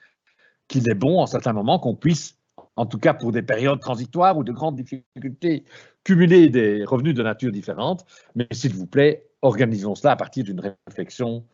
qu'il 0.69 0.89
est 0.89 0.95
bon 0.95 1.21
en 1.21 1.27
certains 1.27 1.53
moments 1.53 1.79
qu'on 1.79 1.95
puisse, 1.95 2.39
en 2.77 2.87
tout 2.87 2.99
cas 2.99 3.15
pour 3.15 3.33
des 3.33 3.43
périodes 3.43 3.81
transitoires 3.81 4.37
ou 4.37 4.45
de 4.45 4.53
grandes 4.53 4.77
difficultés, 4.77 5.65
cumuler 6.03 6.49
des 6.49 6.85
revenus 6.85 7.15
de 7.15 7.23
nature 7.23 7.53
différente. 7.53 8.05
Mais 8.35 8.47
s'il 8.53 8.75
vous 8.75 8.87
plaît, 8.87 9.27
organisons 9.43 9.95
cela 9.95 10.13
à 10.13 10.17
partir 10.17 10.45
d'une 10.45 10.61
réflexion 10.89 11.45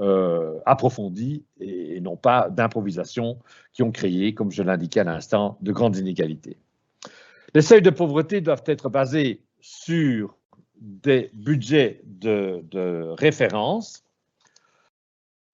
euh, 0.00 0.58
approfondies 0.64 1.44
et, 1.60 2.00
non 2.00 2.16
pas 2.16 2.48
d'improvisation 2.48 3.38
qui 3.72 3.82
ont 3.82 3.92
créé, 3.92 4.34
comme 4.34 4.50
je 4.50 4.62
l'indiquais 4.62 5.00
à 5.00 5.04
l'instant, 5.04 5.58
de 5.60 5.70
grandes 5.70 5.96
inégalités. 5.96 6.56
Les 7.54 7.60
seuils 7.60 7.82
de 7.82 7.90
pauvreté 7.90 8.40
doivent 8.40 8.64
être 8.66 8.88
basés 8.88 9.42
sur 9.60 10.36
des 10.80 11.30
budgets 11.34 12.00
de, 12.04 13.14
référence. 13.18 14.04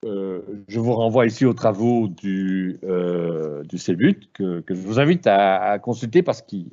Euh, 0.05 0.43
je 0.69 0.79
vous 0.79 0.93
renvoie 0.93 1.27
ici 1.27 1.45
aux 1.45 1.55
travaux 1.55 2.07
du, 2.07 2.79
euh, 2.85 3.65
CEBUT 3.77 4.21
que, 4.33 4.63
je 4.69 4.75
vous 4.75 5.01
invite 5.01 5.27
à, 5.27 5.73
à 5.73 5.79
consulter 5.81 6.23
parce 6.23 6.41
qu'ils 6.41 6.71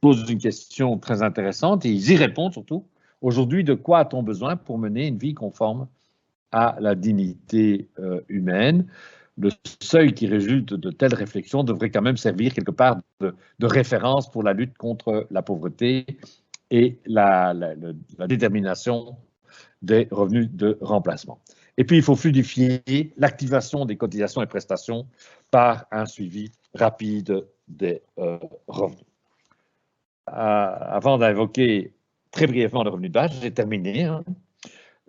posent 0.00 0.30
une 0.30 0.38
question 0.38 0.96
très 0.98 1.22
intéressante 1.22 1.84
et 1.84 1.90
ils 1.90 2.12
y 2.12 2.16
répondent 2.16 2.52
surtout. 2.52 2.86
Aujourd'hui, 3.22 3.64
de 3.64 3.74
quoi 3.74 4.00
a-t-on 4.00 4.22
besoin 4.22 4.56
pour 4.56 4.78
mener 4.78 5.08
une 5.08 5.18
vie 5.18 5.34
conforme 5.34 5.88
à 6.52 6.76
la 6.80 6.94
dignité 6.94 7.88
euh, 7.98 8.20
humaine? 8.28 8.86
Le 9.36 9.50
seuil 9.80 10.14
qui 10.14 10.26
résulte 10.26 10.74
de 10.74 10.90
telles 10.90 11.14
réflexions 11.14 11.64
devrait 11.64 11.90
quand 11.90 12.02
même 12.02 12.16
servir 12.16 12.54
quelque 12.54 12.70
part 12.70 12.98
de, 13.20 13.34
référence 13.62 14.30
pour 14.30 14.42
la 14.42 14.52
lutte 14.52 14.76
contre 14.76 15.26
la 15.30 15.42
pauvreté 15.42 16.06
et 16.70 16.98
la, 17.06 17.54
détermination 18.28 19.16
des 19.82 20.08
revenus 20.10 20.50
de 20.50 20.78
remplacement. 20.80 21.40
Et 21.76 21.84
puis, 21.84 21.96
il 21.96 22.02
faut 22.02 22.16
fluidifier 22.16 23.12
l'activation 23.16 23.84
des 23.84 23.96
cotisations 23.96 24.42
et 24.42 24.46
prestations 24.46 25.06
par 25.50 25.86
un 25.90 26.06
suivi 26.06 26.50
rapide 26.74 27.46
des 27.68 28.02
euh, 28.18 28.38
revenus. 28.66 29.04
Euh, 30.28 30.32
avant 30.32 31.18
d'évoquer 31.18 31.92
très 32.30 32.46
brièvement 32.46 32.84
le 32.84 32.90
revenu 32.90 33.08
de 33.08 33.14
base, 33.14 33.32
j'ai 33.40 33.52
terminé. 33.52 34.04
Hein. 34.04 34.24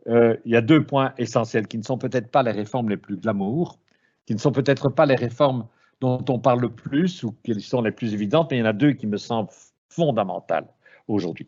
Euh, 0.08 0.36
il 0.46 0.52
y 0.52 0.56
a 0.56 0.62
deux 0.62 0.84
points 0.84 1.14
essentiels 1.18 1.68
qui 1.68 1.78
ne 1.78 1.84
sont 1.84 1.98
peut-être 1.98 2.32
pas 2.32 2.42
les 2.42 2.52
réformes 2.52 2.90
les 2.90 2.98
plus 2.98 3.18
glamour, 3.18 3.78
qui 4.26 4.34
ne 4.34 4.40
sont 4.40 4.52
peut-être 4.52 4.90
pas 4.90 5.06
les 5.06 5.16
réformes 5.16 5.68
dont 6.00 6.24
on 6.30 6.40
parle 6.40 6.62
le 6.62 6.70
plus 6.70 7.24
ou 7.24 7.36
qui 7.44 7.60
sont 7.62 7.82
les 7.82 7.92
plus 7.92 8.14
évidentes, 8.14 8.50
mais 8.50 8.58
il 8.58 8.60
y 8.62 8.64
en 8.64 8.68
a 8.68 8.74
deux 8.74 8.94
qui 8.94 9.06
me 9.06 9.18
semblent 9.18 9.52
fondamentales 9.90 10.68
aujourd'hui. 11.08 11.48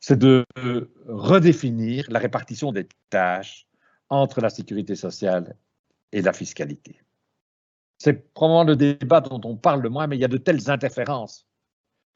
C'est 0.00 0.18
de 0.18 0.44
redéfinir 1.06 2.04
la 2.10 2.18
répartition 2.18 2.72
des 2.72 2.86
tâches 3.08 3.66
entre 4.10 4.40
la 4.40 4.50
sécurité 4.50 4.94
sociale 4.96 5.56
et 6.12 6.22
la 6.22 6.32
fiscalité. 6.32 7.00
C'est 7.98 8.32
probablement 8.34 8.64
le 8.64 8.76
débat 8.76 9.20
dont 9.20 9.40
on 9.44 9.56
parle 9.56 9.82
le 9.82 9.88
moins, 9.88 10.06
mais 10.06 10.16
il 10.16 10.20
y 10.20 10.24
a 10.24 10.28
de 10.28 10.36
telles 10.36 10.70
interférences, 10.70 11.46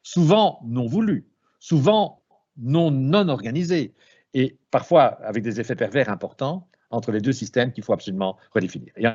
souvent 0.03 0.61
non 0.65 0.87
voulues, 0.87 1.27
souvent 1.59 2.23
non, 2.57 2.91
non 2.91 3.29
organisées, 3.29 3.95
et 4.33 4.59
parfois 4.71 5.21
avec 5.23 5.43
des 5.43 5.61
effets 5.61 5.77
pervers 5.77 6.09
importants 6.09 6.69
entre 6.91 7.13
les 7.13 7.21
deux 7.21 7.33
systèmes 7.33 7.73
qu'il 7.73 7.85
faut 7.85 7.93
absolument 7.93 8.37
redéfinir. 8.53 8.93
Et 8.97 9.07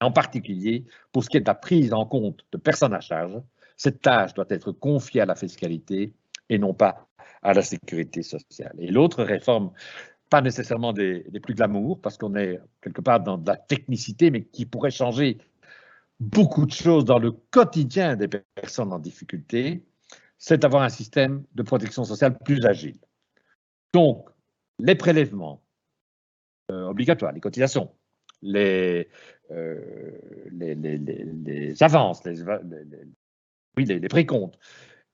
en 0.00 0.12
particulier, 0.12 0.84
pour 1.12 1.24
ce 1.24 1.28
qui 1.28 1.36
est 1.36 1.40
de 1.40 1.46
la 1.46 1.54
prise 1.54 1.92
en 1.92 2.06
compte 2.06 2.44
de 2.52 2.58
personnes 2.58 2.94
à 2.94 3.00
charge, 3.00 3.40
cette 3.76 4.00
tâche 4.00 4.34
doit 4.34 4.46
être 4.48 4.72
confiée 4.72 5.20
à 5.20 5.26
la 5.26 5.34
fiscalité 5.34 6.14
et 6.48 6.58
non 6.58 6.74
pas 6.74 7.08
à 7.42 7.54
la 7.54 7.62
sécurité 7.62 8.22
sociale. 8.22 8.74
Et 8.78 8.90
l'autre 8.90 9.22
réforme, 9.22 9.72
pas 10.30 10.40
nécessairement 10.40 10.92
des, 10.92 11.24
plus 11.42 11.54
glamour, 11.54 12.00
parce 12.00 12.18
qu'on 12.18 12.34
est 12.36 12.60
quelque 12.82 13.00
part 13.00 13.20
dans 13.20 13.38
de 13.38 13.46
la 13.46 13.56
technicité, 13.56 14.30
mais 14.30 14.44
qui 14.44 14.66
pourrait 14.66 14.90
changer 14.90 15.38
beaucoup 16.20 16.66
de 16.66 16.72
choses 16.72 17.04
dans 17.04 17.18
le 17.18 17.32
quotidien 17.32 18.16
des 18.16 18.28
personnes 18.28 18.92
en 18.92 18.98
difficulté, 18.98 19.84
c'est 20.36 20.58
d'avoir 20.58 20.82
un 20.82 20.88
système 20.88 21.44
de 21.54 21.62
protection 21.62 22.04
sociale 22.04 22.38
plus 22.38 22.64
agile. 22.64 22.98
Donc, 23.92 24.28
les 24.78 24.94
prélèvements 24.94 25.62
euh, 26.70 26.84
obligatoires, 26.84 27.32
les 27.32 27.40
cotisations, 27.40 27.90
les, 28.42 29.08
euh, 29.50 29.80
les, 30.52 31.82
avances, 31.82 32.22
les, 32.24 32.44
les, 33.76 34.08
précomptes, 34.08 34.58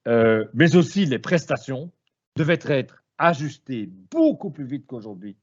euh, 0.09 0.47
mais 0.53 0.77
aussi 0.77 1.07
les 1.07 1.19
prestations 1.19 1.93
devaient 2.37 2.59
être 2.69 3.04
ajustées 3.19 3.89
beaucoup 4.11 4.51
plus 4.51 4.65
vite 4.65 4.87
qu'aujourd'hui 4.87 5.37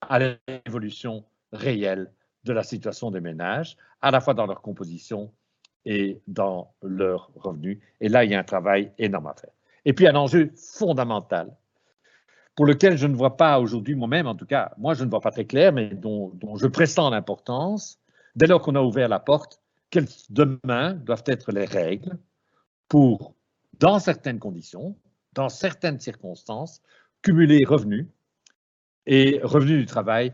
à 0.00 0.18
l'évolution 0.18 1.24
réelle 1.52 2.10
de 2.44 2.52
la 2.52 2.62
situation 2.62 3.10
des 3.10 3.20
ménages, 3.20 3.76
à 4.00 4.10
la 4.10 4.20
fois 4.20 4.34
dans 4.34 4.46
leur 4.46 4.62
composition 4.62 5.32
et 5.84 6.20
dans 6.26 6.72
leurs 6.82 7.30
revenus. 7.34 7.78
Et 8.00 8.08
là, 8.08 8.24
il 8.24 8.30
y 8.30 8.34
a 8.34 8.38
un 8.38 8.44
travail 8.44 8.92
énorme 8.98 9.26
à 9.26 9.34
faire. 9.34 9.50
Et 9.84 9.92
puis 9.92 10.06
un 10.06 10.14
enjeu 10.14 10.52
fondamental 10.56 11.54
pour 12.56 12.66
lequel 12.66 12.98
je 12.98 13.06
ne 13.06 13.14
vois 13.14 13.36
pas 13.36 13.58
aujourd'hui 13.58 13.94
moi-même, 13.94 14.26
en 14.26 14.34
tout 14.34 14.46
cas, 14.46 14.72
moi 14.76 14.94
je 14.94 15.04
ne 15.04 15.10
vois 15.10 15.20
pas 15.20 15.30
très 15.30 15.46
clair, 15.46 15.72
mais 15.72 15.88
dont, 15.94 16.32
je 16.56 16.66
pressens 16.66 17.08
l'importance, 17.10 17.98
dès 18.36 18.46
lors 18.46 18.60
qu'on 18.60 18.74
a 18.74 18.82
ouvert 18.82 19.08
la 19.08 19.18
porte, 19.18 19.60
quelles 19.88 20.08
demain 20.28 20.94
doivent 20.94 21.24
être 21.26 21.52
les 21.52 21.64
règles 21.64 22.18
pour, 22.88 23.34
dans 23.78 23.98
certaines 23.98 24.38
conditions, 24.38 24.96
dans 25.32 25.48
certaines 25.48 26.00
circonstances, 26.00 26.82
cumuler 27.22 27.64
revenus 27.64 28.06
et 29.06 29.40
revenus 29.42 29.78
du 29.78 29.86
travail 29.86 30.32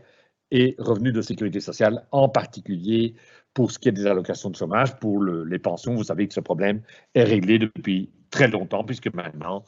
et 0.51 0.75
revenus 0.79 1.13
de 1.13 1.21
sécurité 1.21 1.59
sociale, 1.59 2.07
en 2.11 2.29
particulier 2.29 3.15
pour 3.53 3.71
ce 3.71 3.79
qui 3.79 3.89
est 3.89 3.91
des 3.91 4.05
allocations 4.05 4.49
de 4.49 4.55
chômage, 4.55 4.95
pour 4.99 5.23
les 5.23 5.59
pensions. 5.59 5.95
Vous 5.95 6.03
savez 6.03 6.27
que 6.27 6.33
ce 6.33 6.39
problème 6.39 6.81
est 7.15 7.23
réglé 7.23 7.59
depuis 7.59 8.11
très 8.29 8.47
longtemps, 8.47 8.83
puisque 8.83 9.13
maintenant, 9.13 9.63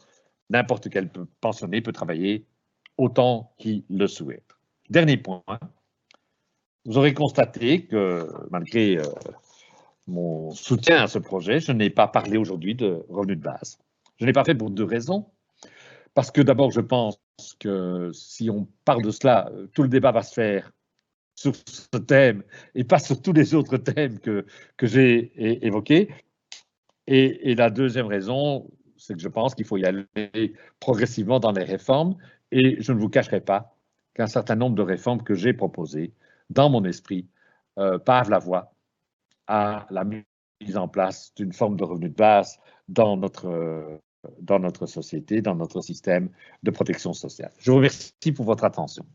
n'importe 0.50 0.90
quel 0.90 1.10
pensionné 1.42 1.82
peut 1.82 1.92
travailler 1.92 2.46
autant 2.98 3.54
qu'il 3.58 3.84
le 3.90 4.08
souhaite. 4.08 4.46
Dernier 4.90 5.18
point, 5.18 5.44
vous 6.86 6.98
aurez 6.98 7.14
constaté 7.14 7.86
que 7.86 8.28
malgré 8.52 8.98
euh, 8.98 9.04
mon 10.08 10.52
soutien 10.52 11.04
à 11.04 11.08
ce 11.08 11.20
projet, 11.20 11.60
je 11.60 11.72
n'ai 11.72 11.90
pas 11.90 12.08
parlé 12.08 12.38
aujourd'hui 12.38 12.76
de 12.76 13.06
revenus 13.10 13.38
de 13.38 13.44
base. 13.44 13.80
Je 14.18 14.26
n'ai 14.26 14.34
pas 14.34 14.44
fait 14.44 14.56
pour 14.56 14.70
deux 14.70 14.84
raisons. 14.84 15.26
Parce 16.14 16.32
que 16.32 16.42
d'abord, 16.42 16.72
je 16.72 16.82
pense 16.82 17.20
que 17.60 18.12
si 18.14 18.50
on 18.50 18.68
parle 18.86 19.04
de 19.04 19.12
cela, 19.12 19.52
tout 19.74 19.84
le 19.84 19.90
débat 19.90 20.12
va 20.12 20.24
se 20.24 20.34
faire 20.34 20.72
sur 21.36 21.54
ce 21.56 21.98
thème 21.98 22.44
et 22.76 22.84
pas 22.84 23.00
sur 23.00 23.22
tous 23.22 23.32
les 23.32 23.54
autres 23.56 23.78
thèmes 23.78 24.20
que, 24.20 24.46
que 24.76 24.88
j'ai 24.88 25.32
évoqués. 25.66 26.10
Et, 27.08 27.56
la 27.56 27.70
deuxième 27.70 28.06
raison, 28.06 28.70
c'est 28.98 29.16
que 29.16 29.22
je 29.22 29.30
pense 29.30 29.56
qu'il 29.56 29.66
faut 29.66 29.78
y 29.78 29.86
aller 29.86 30.54
progressivement 30.80 31.40
dans 31.40 31.52
les 31.52 31.64
réformes. 31.64 32.16
Et 32.52 32.78
je 32.82 32.92
ne 32.92 33.00
vous 33.00 33.10
cacherai 33.10 33.42
pas 33.42 33.76
qu'un 34.14 34.28
certain 34.28 34.56
nombre 34.56 34.76
de 34.76 34.84
réformes 34.84 35.24
que 35.24 35.34
j'ai 35.34 35.54
proposées 35.54 36.14
dans 36.50 36.70
mon 36.70 36.84
esprit 36.84 37.28
euh, 37.80 37.98
pavent 37.98 38.30
la 38.30 38.40
voie 38.40 38.74
à 39.48 39.88
la 39.90 40.04
mise 40.04 40.78
en 40.78 40.88
place 40.88 41.34
d'une 41.36 41.54
forme 41.54 41.78
de 41.78 41.84
revenu 41.84 42.10
de 42.10 42.16
base 42.16 42.60
dans 42.90 43.18
notre, 43.18 44.00
dans 44.42 44.60
notre 44.60 44.86
société, 44.86 45.42
dans 45.42 45.56
notre 45.56 45.82
système 45.82 46.30
de 46.64 46.72
protection 46.72 47.14
sociale. 47.14 47.52
Je 47.60 47.72
vous 47.72 47.78
remercie 47.78 48.32
pour 48.36 48.46
votre 48.46 48.64
attention. 48.64 49.06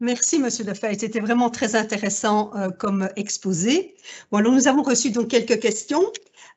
Merci, 0.00 0.38
Monsieur 0.38 0.64
Lefebvre. 0.64 0.94
C'était 0.98 1.20
vraiment 1.20 1.48
très 1.48 1.74
intéressant 1.74 2.54
euh, 2.54 2.68
comme 2.68 3.08
exposé. 3.16 3.96
Bon, 4.30 4.38
alors 4.38 4.52
nous 4.52 4.68
avons 4.68 4.82
reçu 4.82 5.10
donc 5.10 5.28
quelques 5.28 5.58
questions. 5.58 6.02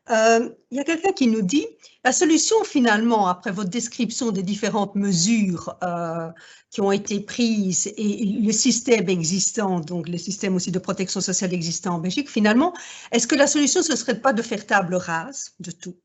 Euh, 0.10 0.50
il 0.72 0.78
y 0.78 0.80
a 0.82 0.84
quelqu'un 0.84 1.14
qui 1.14 1.28
nous 1.28 1.42
dit, 1.42 1.66
la 2.04 2.12
solution 2.12 2.62
finalement, 2.66 3.28
après 3.28 3.52
votre 3.52 3.70
description 3.70 4.32
des 4.32 4.44
différentes 4.44 4.96
mesures 4.96 5.78
euh, 5.84 6.30
qui 6.70 6.82
ont 6.82 6.92
été 6.92 7.22
prises 7.22 7.94
et 7.96 8.26
le 8.26 8.52
système 8.52 9.08
existant, 9.08 9.80
donc 9.80 10.10
le 10.10 10.18
système 10.18 10.56
aussi 10.56 10.72
de 10.72 10.80
protection 10.80 11.22
sociale 11.22 11.54
existant 11.54 11.96
en 11.96 12.00
Belgique, 12.00 12.30
finalement, 12.30 12.74
est-ce 13.12 13.28
que 13.28 13.36
la 13.36 13.48
solution, 13.48 13.82
ce 13.84 13.96
serait 13.96 14.20
pas 14.20 14.34
de 14.34 14.42
faire 14.42 14.66
table 14.66 14.96
rase 14.96 15.54
de 15.60 15.72
tout? 15.72 15.96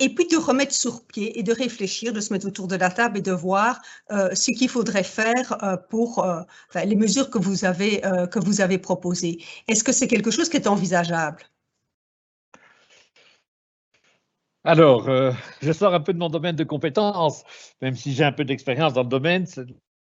Et 0.00 0.08
puis 0.08 0.26
de 0.26 0.36
remettre 0.36 0.74
sur 0.74 1.06
pied 1.06 1.38
et 1.38 1.42
de 1.42 1.52
réfléchir, 1.52 2.12
de 2.12 2.20
se 2.20 2.32
mettre 2.32 2.46
autour 2.46 2.66
de 2.66 2.74
la 2.74 2.90
table 2.90 3.18
et 3.18 3.20
de 3.20 3.32
voir 3.32 3.80
euh, 4.10 4.34
ce 4.34 4.50
qu'il 4.50 4.68
faudrait 4.68 5.04
faire 5.04 5.62
euh, 5.62 5.76
pour 5.76 6.24
euh, 6.24 6.40
les 6.84 6.96
mesures 6.96 7.30
que 7.30 7.38
vous 7.38 7.64
avez, 7.64 8.00
que 8.00 8.38
vous 8.38 8.60
avez 8.62 8.78
proposées. 8.78 9.38
Est-ce 9.68 9.84
que 9.84 9.92
c'est 9.92 10.08
quelque 10.08 10.30
chose 10.30 10.48
qui 10.48 10.56
est 10.56 10.66
envisageable? 10.66 11.42
Alors, 14.64 15.08
je 15.62 15.72
sors 15.72 15.94
un 15.94 16.00
peu 16.00 16.12
de 16.12 16.18
mon 16.18 16.28
domaine 16.28 16.56
de 16.56 16.64
compétences, 16.64 17.44
même 17.80 17.94
si 17.94 18.12
j'ai 18.12 18.24
un 18.24 18.32
peu 18.32 18.44
d'expérience 18.44 18.92
dans 18.92 19.02
le 19.02 19.08
domaine. 19.08 19.46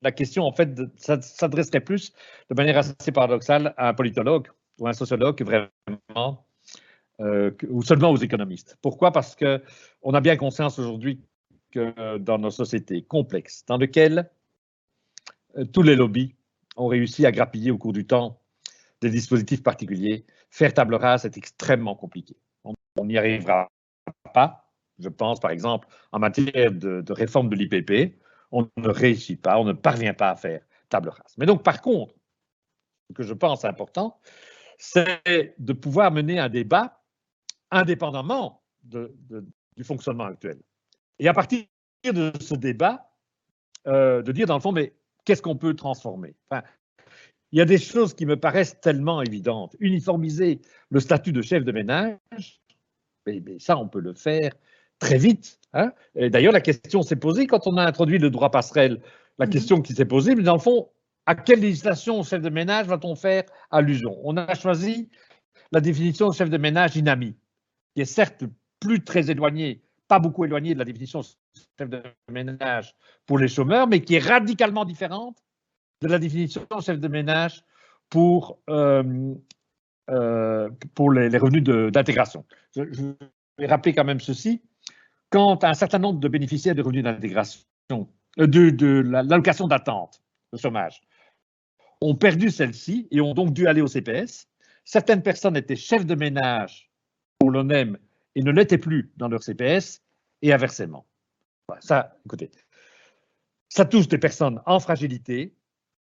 La 0.02 0.12
question, 0.12 0.44
en 0.44 0.52
fait, 0.52 0.70
s'adresserait 0.96 1.80
plus 1.80 2.12
de 2.50 2.54
manière 2.54 2.78
assez 2.78 3.12
paradoxale 3.12 3.74
à 3.76 3.88
un 3.88 3.94
politologue 3.94 4.48
ou 4.78 4.88
un 4.88 4.92
sociologue 4.92 5.42
vraiment 5.42 6.45
euh, 7.20 7.50
ou 7.68 7.82
seulement 7.82 8.10
aux 8.10 8.16
économistes. 8.16 8.76
Pourquoi? 8.82 9.10
Parce 9.10 9.36
qu'on 9.36 10.14
a 10.14 10.20
bien 10.20 10.36
conscience 10.36 10.78
aujourd'hui 10.78 11.22
que 11.70 12.18
dans 12.18 12.38
nos 12.38 12.50
sociétés 12.50 13.02
complexes, 13.02 13.64
dans 13.66 13.78
lesquelles 13.78 14.30
euh, 15.56 15.64
tous 15.64 15.82
les 15.82 15.96
lobbies 15.96 16.34
ont 16.76 16.88
réussi 16.88 17.24
à 17.24 17.32
grappiller 17.32 17.70
au 17.70 17.78
cours 17.78 17.94
du 17.94 18.06
temps 18.06 18.40
des 19.00 19.10
dispositifs 19.10 19.62
particuliers, 19.62 20.26
faire 20.50 20.74
table 20.74 20.94
rase 20.94 21.24
est 21.24 21.36
extrêmement 21.36 21.94
compliqué. 21.94 22.36
On 22.64 23.04
n'y 23.04 23.18
arrivera 23.18 23.70
pas. 24.34 24.70
Je 24.98 25.08
pense 25.08 25.40
par 25.40 25.50
exemple 25.50 25.88
en 26.12 26.18
matière 26.18 26.72
de, 26.72 27.00
de 27.00 27.12
réforme 27.12 27.48
de 27.48 27.56
l'IPP, 27.56 28.18
on 28.52 28.68
ne 28.76 28.88
réussit 28.88 29.40
pas, 29.40 29.58
on 29.58 29.64
ne 29.64 29.72
parvient 29.72 30.14
pas 30.14 30.30
à 30.30 30.36
faire 30.36 30.62
table 30.88 31.10
rase. 31.10 31.34
Mais 31.36 31.46
donc 31.46 31.62
par 31.62 31.80
contre, 31.80 32.14
ce 33.08 33.14
que 33.14 33.22
je 33.22 33.34
pense 33.34 33.64
important, 33.64 34.18
c'est 34.78 35.54
de 35.58 35.72
pouvoir 35.72 36.10
mener 36.10 36.38
un 36.38 36.48
débat 36.48 37.02
indépendamment 37.70 38.62
du 38.82 39.84
fonctionnement 39.84 40.24
actuel. 40.24 40.58
Et 41.18 41.28
à 41.28 41.34
partir 41.34 41.64
de 42.04 42.32
ce 42.40 42.54
débat, 42.54 43.10
euh, 43.86 44.22
de 44.22 44.32
dire 44.32 44.46
dans 44.46 44.54
le 44.54 44.60
fond, 44.60 44.72
mais 44.72 44.92
qu'est-ce 45.24 45.42
qu'on 45.42 45.56
peut 45.56 45.74
transformer? 45.74 46.34
Il 47.52 47.58
y 47.58 47.62
a 47.62 47.64
des 47.64 47.78
choses 47.78 48.14
qui 48.14 48.26
me 48.26 48.36
paraissent 48.36 48.80
tellement 48.80 49.22
évidentes. 49.22 49.76
Uniformiser 49.80 50.60
le 50.90 51.00
statut 51.00 51.32
de 51.32 51.42
chef 51.42 51.64
de 51.64 51.72
ménage, 51.72 52.60
mais, 53.26 53.42
ça, 53.58 53.76
on 53.76 53.88
peut 53.88 54.00
le 54.00 54.14
faire 54.14 54.52
très 54.98 55.18
vite. 55.18 55.58
Hein. 55.72 55.92
D'ailleurs, 56.14 56.52
la 56.52 56.60
question 56.60 57.02
s'est 57.02 57.16
posée 57.16 57.46
quand 57.46 57.66
on 57.66 57.76
a 57.76 57.84
introduit 57.84 58.18
le 58.18 58.30
droit 58.30 58.50
passerelle. 58.50 59.00
La 59.38 59.46
mm-hmm. 59.46 59.50
question 59.50 59.82
qui 59.82 59.94
s'est 59.94 60.04
posée, 60.04 60.34
mais 60.34 60.42
dans 60.42 60.54
le 60.54 60.60
fond, 60.60 60.88
à 61.26 61.34
quelle 61.34 61.60
législation 61.60 62.22
chef 62.22 62.40
de 62.40 62.50
ménage 62.50 62.86
va-t-on 62.86 63.16
faire 63.16 63.44
allusion? 63.70 64.16
On 64.22 64.36
a 64.36 64.54
choisi 64.54 65.08
la 65.72 65.80
définition 65.80 66.28
de 66.28 66.34
chef 66.34 66.48
de 66.50 66.56
ménage 66.56 66.96
inami 66.96 67.36
qui 67.96 68.02
est 68.02 68.04
certes 68.04 68.44
plus 68.78 69.02
très 69.02 69.30
éloigné, 69.30 69.80
pas 70.06 70.18
beaucoup 70.18 70.44
éloigné 70.44 70.74
de 70.74 70.78
la 70.78 70.84
définition 70.84 71.22
chef 71.22 71.88
de 71.88 72.02
ménage 72.30 72.94
pour 73.24 73.38
les 73.38 73.48
chômeurs, 73.48 73.88
mais 73.88 74.02
qui 74.02 74.16
est 74.16 74.24
radicalement 74.24 74.84
différente 74.84 75.38
de 76.02 76.08
la 76.08 76.18
définition 76.18 76.66
chef 76.82 77.00
de 77.00 77.08
ménage 77.08 77.64
pour, 78.10 78.58
euh, 78.68 79.34
euh, 80.10 80.68
les, 81.14 81.38
revenus 81.38 81.62
d'intégration. 81.62 82.44
Je, 82.76 82.82
vais 83.58 83.66
rappeler 83.66 83.94
quand 83.94 84.04
même 84.04 84.20
ceci. 84.20 84.62
Quand 85.30 85.64
un 85.64 85.72
certain 85.72 85.98
nombre 85.98 86.20
de 86.20 86.28
bénéficiaires 86.28 86.74
de 86.74 86.82
revenus 86.82 87.02
d'intégration, 87.02 87.64
euh, 87.92 88.46
de, 88.46 88.68
de 88.68 89.00
l'allocation 89.06 89.68
d'attente, 89.68 90.22
de 90.52 90.58
chômage, 90.58 91.00
ont 92.02 92.14
perdu 92.14 92.50
celle-ci 92.50 93.08
et 93.10 93.22
ont 93.22 93.32
donc 93.32 93.54
dû 93.54 93.66
aller 93.66 93.80
au 93.80 93.86
CPS, 93.86 94.48
certaines 94.84 95.22
personnes 95.22 95.56
étaient 95.56 95.76
chefs 95.76 96.04
de 96.04 96.14
ménage 96.14 96.90
pour 97.38 97.50
l'ONEM 97.50 97.98
et 98.34 98.42
ne 98.42 98.50
l'étaient 98.50 98.78
plus 98.78 99.10
dans 99.16 99.28
leur 99.28 99.42
CPS 99.42 100.02
et 100.42 100.52
inversement. 100.52 101.06
Ça, 101.80 102.16
écoutez, 102.24 102.50
ça 103.68 103.84
touche 103.84 104.08
des 104.08 104.18
personnes 104.18 104.60
en 104.66 104.78
fragilité 104.80 105.54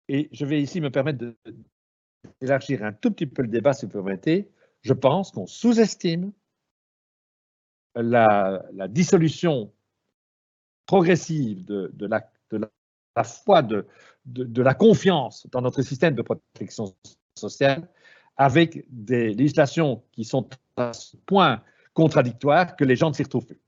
et 0.08 0.28
je 0.32 0.46
vais 0.46 0.62
ici 0.62 0.80
me 0.80 0.90
permettre 0.90 1.34
d'élargir 2.40 2.84
un 2.84 2.92
tout 2.92 3.10
petit 3.10 3.26
peu 3.26 3.42
le 3.42 3.48
débat, 3.48 3.72
si 3.72 3.86
vous 3.86 3.92
permettez. 3.92 4.48
Je 4.82 4.92
pense 4.92 5.32
qu'on 5.32 5.46
sous-estime 5.46 6.32
la, 7.94 8.62
dissolution 8.88 9.72
progressive 10.86 11.64
de, 11.64 12.06
la, 12.06 13.24
foi, 13.24 13.62
de, 13.62 13.86
la 14.62 14.74
confiance 14.74 15.46
dans 15.50 15.60
notre 15.60 15.82
système 15.82 16.14
de 16.14 16.22
protection 16.22 16.94
sociale 17.36 17.88
avec 18.36 18.86
des 18.88 19.34
législations 19.34 20.02
qui 20.12 20.24
sont 20.24 20.48
à 20.80 20.92
ce 20.92 21.16
point 21.16 21.62
contradictoires 21.94 22.76
que 22.76 22.84
les 22.84 22.96
gens 22.96 23.10
ne 23.10 23.14
s'y 23.14 23.22
retrouvent 23.22 23.46
plus. 23.46 23.60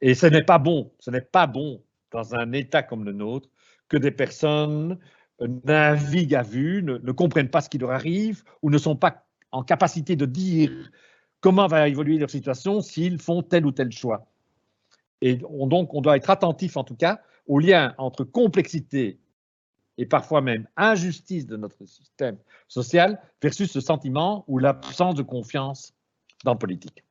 Et 0.00 0.14
ce 0.14 0.26
n'est 0.26 0.44
pas 0.44 0.58
bon, 0.58 0.92
ce 0.98 1.10
n'est 1.10 1.20
pas 1.20 1.46
bon 1.46 1.82
dans 2.10 2.34
un 2.34 2.52
État 2.52 2.82
comme 2.82 3.04
le 3.04 3.12
nôtre 3.12 3.48
que 3.88 3.96
des 3.96 4.10
personnes 4.10 4.98
naviguent 5.40 6.34
à 6.34 6.42
vue, 6.42 6.82
ne, 6.82 7.12
comprennent 7.12 7.50
pas 7.50 7.60
ce 7.60 7.68
qui 7.68 7.78
leur 7.78 7.90
arrive 7.90 8.44
ou 8.62 8.70
ne 8.70 8.78
sont 8.78 8.96
pas 8.96 9.26
en 9.50 9.62
capacité 9.62 10.16
de 10.16 10.26
dire 10.26 10.70
comment 11.40 11.66
va 11.66 11.88
évoluer 11.88 12.18
leur 12.18 12.30
situation 12.30 12.80
s'ils 12.80 13.20
font 13.20 13.42
tel 13.42 13.66
ou 13.66 13.72
tel 13.72 13.90
choix. 13.90 14.26
Et 15.20 15.36
donc, 15.36 15.94
on 15.94 16.00
doit 16.00 16.16
être 16.16 16.30
attentif 16.30 16.76
en 16.76 16.84
tout 16.84 16.96
cas 16.96 17.20
au 17.46 17.58
lien 17.58 17.94
entre 17.98 18.24
complexité 18.24 19.18
et 19.98 20.06
parfois 20.06 20.40
même 20.40 20.66
injustice 20.76 21.46
de 21.46 21.56
notre 21.56 21.84
système 21.86 22.36
social 22.68 23.20
versus 23.42 23.70
ce 23.70 23.80
sentiment 23.80 24.44
ou 24.48 24.58
l'absence 24.58 25.14
de 25.14 25.22
confiance 25.22 25.94
dans 26.42 26.56
politique. 26.56 27.04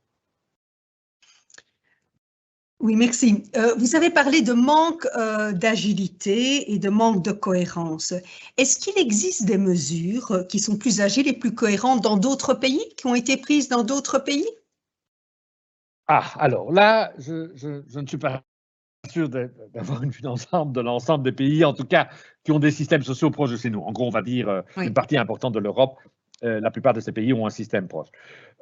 Oui, 2.79 2.97
merci. 2.97 3.43
Euh, 3.55 3.75
vous 3.77 3.95
avez 3.95 4.09
parlé 4.09 4.41
de 4.41 4.51
manque 4.51 5.07
euh, 5.15 5.53
d'agilité 5.53 6.73
et 6.73 6.79
de 6.79 6.89
manque 6.89 7.23
de 7.23 7.31
cohérence. 7.31 8.13
Est-ce 8.57 8.77
qu'il 8.77 8.97
existe 8.97 9.45
des 9.45 9.57
mesures 9.57 10.45
qui 10.49 10.59
sont 10.59 10.77
plus 10.77 10.99
agiles 10.99 11.29
et 11.29 11.33
plus 11.33 11.55
cohérentes 11.55 12.01
dans 12.01 12.17
d'autres 12.17 12.53
pays, 12.53 12.83
qui 12.97 13.07
ont 13.07 13.15
été 13.15 13.37
prises 13.37 13.69
dans 13.69 13.83
d'autres 13.83 14.19
pays? 14.19 14.45
Ah, 16.07 16.33
alors 16.35 16.73
là, 16.73 17.13
je, 17.17 17.51
je 17.55 17.99
ne 17.99 18.05
suis 18.05 18.17
pas 18.17 18.43
sûr 19.09 19.29
d'avoir 19.29 20.03
une 20.03 20.11
vue 20.11 20.21
d'ensemble 20.21 20.73
de 20.73 20.81
l'ensemble 20.81 21.23
des 21.23 21.31
pays, 21.31 21.63
en 21.65 21.73
tout 21.73 21.85
cas, 21.85 22.09
qui 22.43 22.51
ont 22.51 22.59
des 22.59 22.71
systèmes 22.71 23.03
sociaux 23.03 23.31
proches 23.31 23.51
de 23.51 23.57
chez 23.57 23.69
nous. 23.69 23.81
En 23.81 23.91
gros, 23.91 24.07
on 24.07 24.11
va 24.11 24.21
dire 24.21 24.49
euh, 24.49 24.61
une 24.77 24.93
partie 24.93 25.17
importante 25.17 25.53
de 25.53 25.59
l'Europe, 25.59 25.97
euh, 26.43 26.59
la 26.59 26.71
plupart 26.71 26.93
de 26.93 26.99
ces 26.99 27.11
pays 27.11 27.33
ont 27.33 27.45
un 27.45 27.51
système 27.51 27.87
proche. 27.87 28.09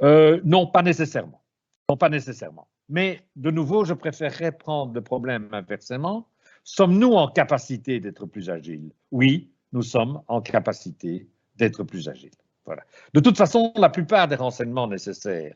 Euh, 0.01 0.39
non, 0.43 0.67
pas 0.67 0.83
nécessairement. 0.83 1.43
Non, 1.89 1.97
pas 1.97 2.09
nécessairement. 2.09 2.67
Mais 2.89 3.21
de 3.35 3.51
nouveau, 3.51 3.85
je 3.85 3.93
préférerais 3.93 4.51
prendre 4.51 4.93
le 4.93 5.01
problème 5.01 5.49
inversement. 5.51 6.27
Sommes-nous 6.63 7.13
en 7.13 7.27
capacité 7.27 7.99
d'être 7.99 8.25
plus 8.25 8.49
agiles? 8.49 8.91
Oui, 9.11 9.51
nous 9.71 9.81
sommes 9.81 10.21
en 10.27 10.41
capacité 10.41 11.27
d'être 11.55 11.83
plus 11.83 12.07
agiles. 12.07 12.31
Voilà. 12.65 12.83
De 13.13 13.19
toute 13.19 13.37
façon, 13.37 13.73
la 13.75 13.89
plupart 13.89 14.27
des 14.27 14.35
renseignements 14.35 14.87
nécessaires 14.87 15.55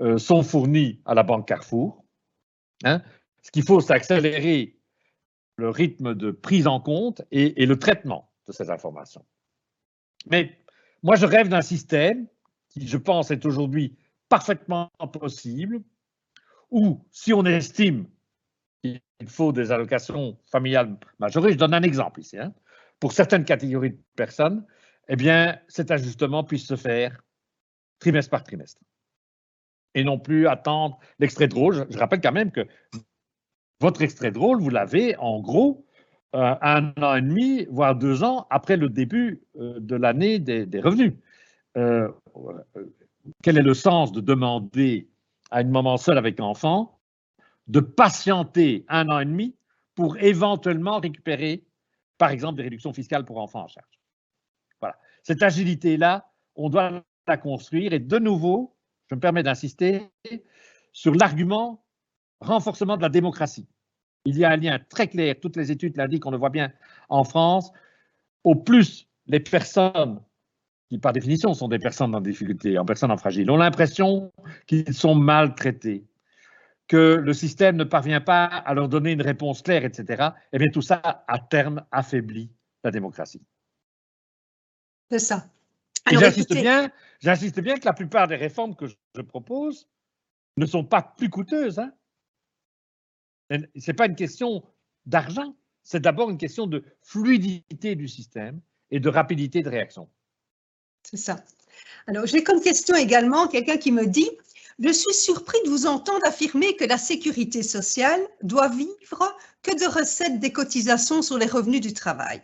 euh, 0.00 0.18
sont 0.18 0.42
fournis 0.42 1.00
à 1.04 1.14
la 1.14 1.22
Banque 1.22 1.48
Carrefour. 1.48 2.04
Hein. 2.84 3.02
Ce 3.42 3.50
qu'il 3.50 3.64
faut, 3.64 3.80
c'est 3.80 3.92
accélérer 3.92 4.78
le 5.56 5.68
rythme 5.68 6.14
de 6.14 6.30
prise 6.30 6.66
en 6.66 6.80
compte 6.80 7.22
et, 7.32 7.62
et 7.62 7.66
le 7.66 7.78
traitement 7.78 8.30
de 8.46 8.52
ces 8.52 8.70
informations. 8.70 9.24
Mais 10.26 10.59
moi, 11.02 11.16
je 11.16 11.26
rêve 11.26 11.48
d'un 11.48 11.62
système 11.62 12.26
qui, 12.68 12.86
je 12.86 12.96
pense, 12.96 13.30
est 13.30 13.44
aujourd'hui 13.46 13.96
parfaitement 14.28 14.90
possible, 15.12 15.80
où 16.70 17.04
si 17.10 17.32
on 17.32 17.44
estime 17.44 18.06
qu'il 18.82 19.00
faut 19.26 19.52
des 19.52 19.72
allocations 19.72 20.38
familiales 20.50 20.96
majorées, 21.18 21.52
je 21.52 21.58
donne 21.58 21.74
un 21.74 21.82
exemple 21.82 22.20
ici, 22.20 22.38
hein, 22.38 22.54
pour 23.00 23.12
certaines 23.12 23.44
catégories 23.44 23.90
de 23.90 24.00
personnes, 24.14 24.64
eh 25.08 25.16
bien, 25.16 25.58
cet 25.68 25.90
ajustement 25.90 26.44
puisse 26.44 26.66
se 26.66 26.76
faire 26.76 27.20
trimestre 27.98 28.30
par 28.30 28.44
trimestre. 28.44 28.80
Et 29.94 30.04
non 30.04 30.18
plus 30.18 30.46
attendre 30.46 30.98
l'extrait 31.18 31.48
drôle. 31.48 31.86
Je, 31.90 31.98
rappelle 31.98 32.20
quand 32.20 32.32
même 32.32 32.52
que 32.52 32.66
votre 33.80 34.02
extrait 34.02 34.30
drôle, 34.30 34.60
vous 34.60 34.70
l'avez 34.70 35.16
en 35.16 35.40
gros 35.40 35.84
euh, 36.34 36.54
un 36.62 36.92
an 37.02 37.16
et 37.16 37.22
demi, 37.22 37.66
voire 37.70 37.96
deux 37.96 38.22
ans 38.22 38.46
après 38.50 38.76
le 38.76 38.88
début 38.88 39.42
euh, 39.58 39.80
de 39.80 39.96
l'année 39.96 40.38
des, 40.38 40.80
revenus. 40.80 41.14
Euh, 41.76 42.08
quel 43.42 43.58
est 43.58 43.62
le 43.62 43.74
sens 43.74 44.12
de 44.12 44.20
demander 44.20 45.08
à 45.50 45.62
une 45.62 45.70
maman 45.70 45.96
seule 45.96 46.18
avec 46.18 46.38
enfant 46.40 46.98
de 47.66 47.80
patienter 47.80 48.84
un 48.88 49.08
an 49.08 49.18
et 49.18 49.24
demi 49.24 49.56
pour 49.94 50.18
éventuellement 50.18 51.00
récupérer, 51.00 51.64
par 52.16 52.30
exemple, 52.30 52.58
des 52.58 52.62
réductions 52.62 52.92
fiscales 52.92 53.24
pour 53.24 53.38
enfants 53.38 53.64
en 53.64 53.68
charge? 53.68 54.00
Voilà. 54.80 54.96
Cette 55.24 55.42
agilité-là, 55.42 56.30
on 56.54 56.68
doit 56.68 57.02
la 57.26 57.36
construire. 57.36 57.92
Et 57.92 57.98
de 57.98 58.18
nouveau, 58.18 58.76
je 59.08 59.16
me 59.16 59.20
permets 59.20 59.42
d'insister 59.42 60.08
sur 60.92 61.14
l'argument 61.14 61.82
renforcement 62.40 62.96
de 62.96 63.02
la 63.02 63.08
démocratie. 63.08 63.68
Il 64.24 64.36
y 64.36 64.44
a 64.44 64.50
un 64.50 64.56
lien 64.56 64.78
très 64.88 65.08
clair, 65.08 65.34
toutes 65.40 65.56
les 65.56 65.70
études 65.70 65.96
l'indiquent, 65.96 66.26
on 66.26 66.30
le 66.30 66.36
voit 66.36 66.50
bien 66.50 66.72
en 67.08 67.24
France. 67.24 67.72
Au 68.44 68.54
plus 68.54 69.08
les 69.26 69.40
personnes 69.40 70.20
qui 70.90 70.98
par 70.98 71.12
définition 71.12 71.54
sont 71.54 71.68
des 71.68 71.78
personnes 71.78 72.14
en 72.14 72.20
difficulté, 72.20 72.76
en 72.76 72.84
personnes 72.84 73.12
en 73.12 73.16
fragile, 73.16 73.50
ont 73.50 73.56
l'impression 73.56 74.32
qu'ils 74.66 74.92
sont 74.92 75.14
maltraités, 75.14 76.04
que 76.88 77.14
le 77.14 77.32
système 77.32 77.76
ne 77.76 77.84
parvient 77.84 78.20
pas 78.20 78.44
à 78.44 78.74
leur 78.74 78.88
donner 78.88 79.12
une 79.12 79.22
réponse 79.22 79.62
claire, 79.62 79.84
etc., 79.84 80.30
eh 80.52 80.58
bien 80.58 80.68
tout 80.72 80.82
ça, 80.82 81.24
à 81.28 81.38
terme, 81.38 81.84
affaiblit 81.92 82.50
la 82.82 82.90
démocratie. 82.90 83.40
C'est 85.10 85.20
ça. 85.20 85.46
J'insiste 86.10 86.54
bien, 86.54 86.90
bien 87.22 87.76
que 87.76 87.84
la 87.84 87.92
plupart 87.92 88.26
des 88.26 88.36
réformes 88.36 88.74
que 88.74 88.86
je 88.86 89.22
propose 89.22 89.88
ne 90.56 90.66
sont 90.66 90.84
pas 90.84 91.02
plus 91.02 91.30
coûteuses. 91.30 91.78
Hein. 91.78 91.92
Ce 93.50 93.56
n'est 93.56 93.94
pas 93.94 94.06
une 94.06 94.16
question 94.16 94.62
d'argent, 95.06 95.56
c'est 95.82 96.00
d'abord 96.00 96.30
une 96.30 96.38
question 96.38 96.66
de 96.66 96.84
fluidité 97.02 97.96
du 97.96 98.06
système 98.06 98.60
et 98.90 99.00
de 99.00 99.08
rapidité 99.08 99.62
de 99.62 99.68
réaction. 99.68 100.08
C'est 101.02 101.16
ça. 101.16 101.44
Alors, 102.06 102.26
j'ai 102.26 102.44
comme 102.44 102.60
question 102.60 102.94
également 102.94 103.48
quelqu'un 103.48 103.76
qui 103.76 103.92
me 103.92 104.06
dit 104.06 104.30
Je 104.78 104.92
suis 104.92 105.14
surpris 105.14 105.58
de 105.64 105.70
vous 105.70 105.86
entendre 105.86 106.24
affirmer 106.26 106.76
que 106.76 106.84
la 106.84 106.98
sécurité 106.98 107.62
sociale 107.62 108.20
doit 108.42 108.68
vivre 108.68 109.36
que 109.62 109.72
de 109.72 109.86
recettes 109.86 110.38
des 110.40 110.52
cotisations 110.52 111.22
sur 111.22 111.38
les 111.38 111.46
revenus 111.46 111.80
du 111.80 111.92
travail. 111.92 112.40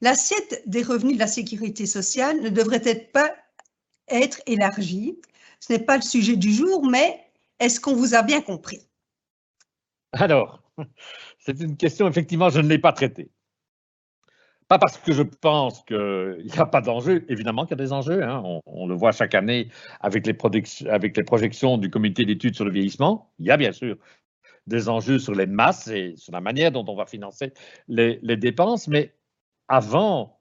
L'assiette 0.00 0.62
des 0.66 0.82
revenus 0.82 1.14
de 1.14 1.20
la 1.20 1.26
sécurité 1.26 1.86
sociale 1.86 2.40
ne 2.40 2.48
devrait-elle 2.48 3.10
pas 3.10 3.34
être 4.08 4.40
élargie 4.46 5.18
Ce 5.60 5.72
n'est 5.72 5.78
pas 5.78 5.96
le 5.96 6.02
sujet 6.02 6.36
du 6.36 6.52
jour, 6.52 6.84
mais 6.86 7.20
est-ce 7.60 7.80
qu'on 7.80 7.94
vous 7.94 8.14
a 8.14 8.22
bien 8.22 8.40
compris? 8.40 8.86
Alors, 10.20 10.62
c'est 11.38 11.60
une 11.60 11.76
question, 11.76 12.08
effectivement, 12.08 12.50
je 12.50 12.60
ne 12.60 12.68
l'ai 12.68 12.78
pas 12.78 12.92
traitée. 12.92 13.30
Pas 14.68 14.78
parce 14.78 14.96
que 14.96 15.12
je 15.12 15.22
pense 15.22 15.82
qu'il 15.84 16.46
n'y 16.46 16.58
a 16.58 16.64
pas 16.64 16.80
d'enjeu, 16.80 17.24
évidemment 17.28 17.66
qu'il 17.66 17.76
y 17.76 17.80
a 17.80 17.84
des 17.84 17.92
enjeux, 17.92 18.22
hein. 18.22 18.42
on, 18.64 18.86
le 18.86 18.94
voit 18.94 19.12
chaque 19.12 19.34
année 19.34 19.68
avec 20.00 20.26
les, 20.26 20.32
projections 20.32 21.76
du 21.76 21.90
comité 21.90 22.24
d'études 22.24 22.54
sur 22.54 22.64
le 22.64 22.70
vieillissement, 22.70 23.30
il 23.38 23.46
y 23.46 23.50
a 23.50 23.58
bien 23.58 23.72
sûr 23.72 23.96
des 24.66 24.88
enjeux 24.88 25.18
sur 25.18 25.34
les 25.34 25.46
masses 25.46 25.88
et 25.88 26.14
sur 26.16 26.32
la 26.32 26.40
manière 26.40 26.72
dont 26.72 26.84
on 26.88 26.96
va 26.96 27.04
financer 27.04 27.52
les, 27.88 28.18
dépenses, 28.38 28.88
mais 28.88 29.12
avant, 29.68 30.40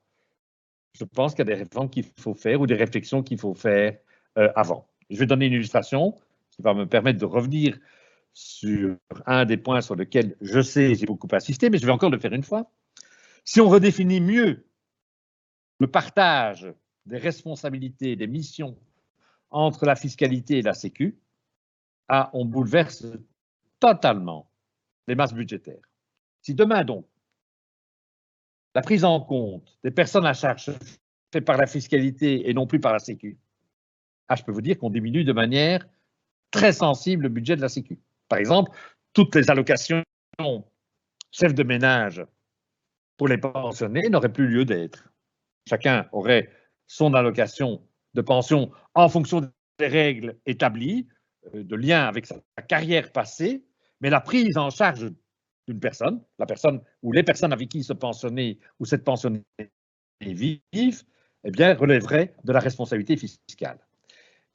je 0.98 1.04
pense 1.04 1.36
qu'il 1.36 1.40
y 1.40 1.52
a 1.52 1.56
des 1.56 1.62
réformes 1.62 1.90
qu'il 1.90 2.06
faut 2.18 2.34
faire 2.34 2.62
ou 2.62 2.66
des 2.66 2.76
réflexions 2.76 3.24
qu'il 3.24 3.38
faut 3.38 3.54
faire 3.54 3.98
euh, 4.38 4.50
avant. 4.56 4.88
Je 5.10 5.18
vais 5.18 5.26
donner 5.26 5.48
une 5.48 5.54
illustration 5.54 6.16
qui 6.52 6.62
va 6.62 6.74
me 6.74 6.86
permettre 6.86 7.20
de 7.20 7.26
revenir 7.26 7.78
sur 8.34 8.98
un 9.26 9.46
des 9.46 9.58
points 9.58 9.82
sur 9.82 9.96
lesquels 9.96 10.36
je 10.42 10.62
sais, 10.62 10.96
j'ai 10.96 11.06
beaucoup 11.06 11.28
insisté, 11.32 11.70
mais 11.70 11.78
je 11.78 11.86
vais 11.86 11.92
encore 11.92 12.10
le 12.10 12.20
faire 12.20 12.34
une 12.34 12.44
fois. 12.44 12.72
Si 13.46 13.62
on 13.62 13.70
redéfinit 13.70 14.22
mieux 14.22 14.66
le 15.80 15.88
partage 15.88 16.74
des 17.06 17.18
responsabilités, 17.18 18.16
des 18.16 18.28
missions 18.28 18.78
entre 19.52 19.86
la 19.86 19.96
fiscalité 19.96 20.60
et 20.60 20.62
la 20.62 20.74
Sécu, 20.74 21.18
ah, 22.08 22.30
on 22.34 22.46
bouleverse 22.46 23.06
totalement 23.80 24.50
les 25.08 25.16
masses 25.16 25.34
budgétaires. 25.34 25.84
Si 26.42 26.56
demain, 26.56 26.84
donc, 26.84 27.06
la 28.76 28.82
prise 28.82 29.04
en 29.04 29.20
compte 29.20 29.78
des 29.84 29.92
personnes 29.92 30.26
à 30.26 30.34
charge 30.34 30.72
fait 31.32 31.42
par 31.42 31.58
la 31.58 31.68
fiscalité 31.68 32.50
et 32.50 32.54
non 32.54 32.66
plus 32.66 32.80
par 32.80 32.94
la 32.94 33.00
Sécu, 33.00 33.38
ah, 34.28 34.36
je 34.36 34.44
peux 34.44 34.52
vous 34.52 34.62
dire 34.62 34.80
qu'on 34.80 34.90
diminue 34.90 35.24
de 35.24 35.34
manière 35.34 35.86
très 36.50 36.72
sensible 36.72 37.24
le 37.24 37.30
budget 37.30 37.56
de 37.56 37.62
la 37.62 37.70
Sécu. 37.70 38.00
Par 38.34 38.40
exemple, 38.40 38.72
toutes 39.14 39.36
les 39.36 39.52
allocations 39.52 40.02
chefs 41.32 41.54
de 41.54 41.62
ménage 41.62 42.26
pour 43.16 43.28
les 43.28 43.38
pensionnés 43.38 44.10
n'auraient 44.10 44.34
plus 44.34 44.48
lieu 44.48 44.66
d'être. 44.66 45.14
Chacun 45.70 46.10
aurait 46.12 46.50
son 46.88 47.14
allocation 47.14 47.88
de 48.16 48.22
pension 48.24 48.72
en 48.96 49.08
fonction 49.08 49.42
des 49.78 49.86
règles 49.86 50.40
établies, 50.48 51.08
euh, 51.54 51.64
de 51.64 51.76
lien 51.76 52.08
avec 52.08 52.26
sa 52.26 52.42
carrière 52.68 53.12
passée, 53.12 53.64
mais 54.02 54.10
la 54.10 54.20
prise 54.20 54.58
en 54.58 54.72
charge 54.72 55.12
d'une 55.68 55.80
personne, 55.80 56.20
la 56.40 56.48
personne 56.48 56.82
ou 57.04 57.12
les 57.12 57.22
personnes 57.22 57.54
avec 57.54 57.70
qui 57.70 57.84
se 57.84 57.94
pensionner 57.94 58.58
ou 58.80 58.86
cette 58.86 59.04
pensionnée 59.04 59.44
vivent, 60.22 61.04
eh 61.44 61.52
bien, 61.52 61.76
relèverait 61.76 62.34
de 62.44 62.52
la 62.52 62.60
responsabilité 62.60 63.16
fiscale. 63.16 63.78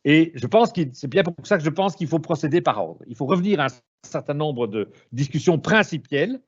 Et 0.04 0.32
je 0.34 0.46
pense 0.46 0.72
que 0.72 0.82
c'est 0.92 1.08
bien 1.08 1.22
pour 1.22 1.34
ça 1.46 1.58
que 1.58 1.64
je 1.64 1.70
pense 1.70 1.96
qu'il 1.96 2.06
faut 2.06 2.18
procéder 2.18 2.60
par 2.60 2.82
ordre. 2.82 3.02
Il 3.06 3.16
faut 3.16 3.26
revenir 3.26 3.60
à 3.60 3.66
un 3.66 3.68
certain 4.02 4.34
nombre 4.34 4.66
de 4.66 4.90
discussions 5.12 5.58
principielles. 5.58 6.40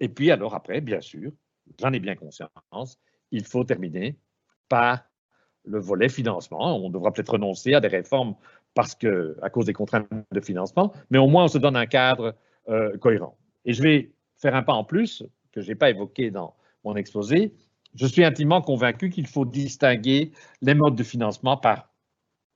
Et 0.00 0.08
puis, 0.08 0.30
alors 0.30 0.54
après, 0.54 0.80
bien 0.80 1.00
sûr, 1.00 1.30
j'en 1.80 1.92
ai 1.92 2.00
bien 2.00 2.16
conscience, 2.16 2.98
il 3.30 3.44
faut 3.44 3.64
terminer 3.64 4.18
par 4.68 5.04
le 5.64 5.78
volet 5.78 6.08
financement. 6.08 6.76
On 6.76 6.90
devra 6.90 7.12
peut-être 7.12 7.34
renoncer 7.34 7.74
à 7.74 7.80
des 7.80 7.88
réformes 7.88 8.34
parce 8.74 8.94
que, 8.94 9.36
à 9.42 9.50
cause 9.50 9.66
des 9.66 9.72
contraintes 9.72 10.08
de 10.32 10.40
financement, 10.40 10.92
mais 11.10 11.18
au 11.18 11.28
moins 11.28 11.44
on 11.44 11.48
se 11.48 11.58
donne 11.58 11.76
un 11.76 11.86
cadre 11.86 12.34
euh, 12.68 12.96
cohérent. 12.98 13.36
Et 13.64 13.74
je 13.74 13.82
vais 13.82 14.12
faire 14.36 14.54
un 14.54 14.62
pas 14.62 14.72
en 14.72 14.84
plus 14.84 15.22
que 15.52 15.60
je 15.60 15.68
n'ai 15.68 15.74
pas 15.74 15.90
évoqué 15.90 16.30
dans 16.30 16.56
mon 16.84 16.96
exposé. 16.96 17.52
Je 17.94 18.06
suis 18.06 18.24
intimement 18.24 18.62
convaincu 18.62 19.10
qu'il 19.10 19.26
faut 19.26 19.44
distinguer 19.44 20.32
les 20.62 20.74
modes 20.74 20.96
de 20.96 21.04
financement 21.04 21.56
par 21.56 21.91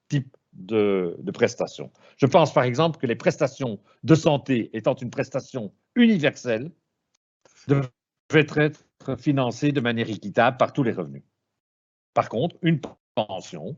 type 0.09 0.35
de, 0.53 1.15
prestations. 1.33 1.91
Je 2.17 2.25
pense 2.25 2.53
par 2.53 2.63
exemple 2.63 2.99
que 2.99 3.07
les 3.07 3.15
prestations 3.15 3.79
de 4.03 4.15
santé 4.15 4.69
étant 4.73 4.95
une 4.95 5.09
prestation 5.09 5.73
universelle, 5.95 6.71
devraient 7.67 8.47
être 8.55 8.83
financées 9.17 9.71
de 9.71 9.81
manière 9.81 10.09
équitable 10.09 10.57
par 10.57 10.73
tous 10.73 10.83
les 10.83 10.91
revenus. 10.91 11.23
Par 12.13 12.29
contre, 12.29 12.55
une 12.61 12.79
pension 13.15 13.77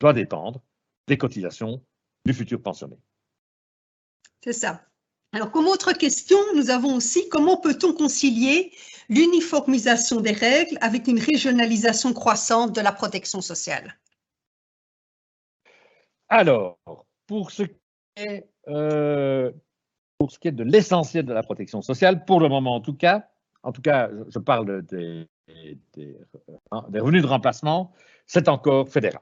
doit 0.00 0.12
dépendre 0.12 0.62
des 1.08 1.16
cotisations 1.16 1.82
du 2.24 2.34
futur 2.34 2.62
pensionné. 2.62 2.96
C'est 4.44 4.52
ça. 4.52 4.82
Alors, 5.32 5.50
comme 5.50 5.66
autre 5.66 5.92
question, 5.92 6.38
nous 6.54 6.70
avons 6.70 6.94
aussi 6.94 7.28
comment 7.30 7.56
peut-on 7.56 7.94
concilier 7.94 8.72
l'uniformisation 9.08 10.20
des 10.20 10.32
règles 10.32 10.76
avec 10.80 11.08
une 11.08 11.18
régionalisation 11.18 12.12
croissante 12.12 12.74
de 12.74 12.80
la 12.80 12.92
protection 12.92 13.40
sociale? 13.40 13.96
Alors, 16.32 16.78
pour 17.26 17.50
ce 17.50 17.64
qui 17.64 17.76
est, 18.16 18.48
euh, 18.66 19.52
pour 20.16 20.32
ce 20.32 20.38
qui 20.38 20.48
est 20.48 20.52
de 20.52 20.64
l'essentiel 20.64 21.26
de 21.26 21.32
la 21.34 21.42
protection 21.42 21.82
sociale, 21.82 22.24
pour 22.24 22.40
le 22.40 22.48
moment 22.48 22.74
en 22.74 22.80
tout 22.80 22.94
cas, 22.94 23.28
en 23.62 23.70
tout 23.70 23.82
cas, 23.82 24.08
je 24.28 24.38
parle 24.38 24.82
des, 24.86 25.28
des, 25.92 26.16
revenus 26.70 27.22
de 27.22 27.26
remplacement, 27.26 27.92
c'est 28.26 28.48
encore 28.48 28.88
fédéral. 28.88 29.20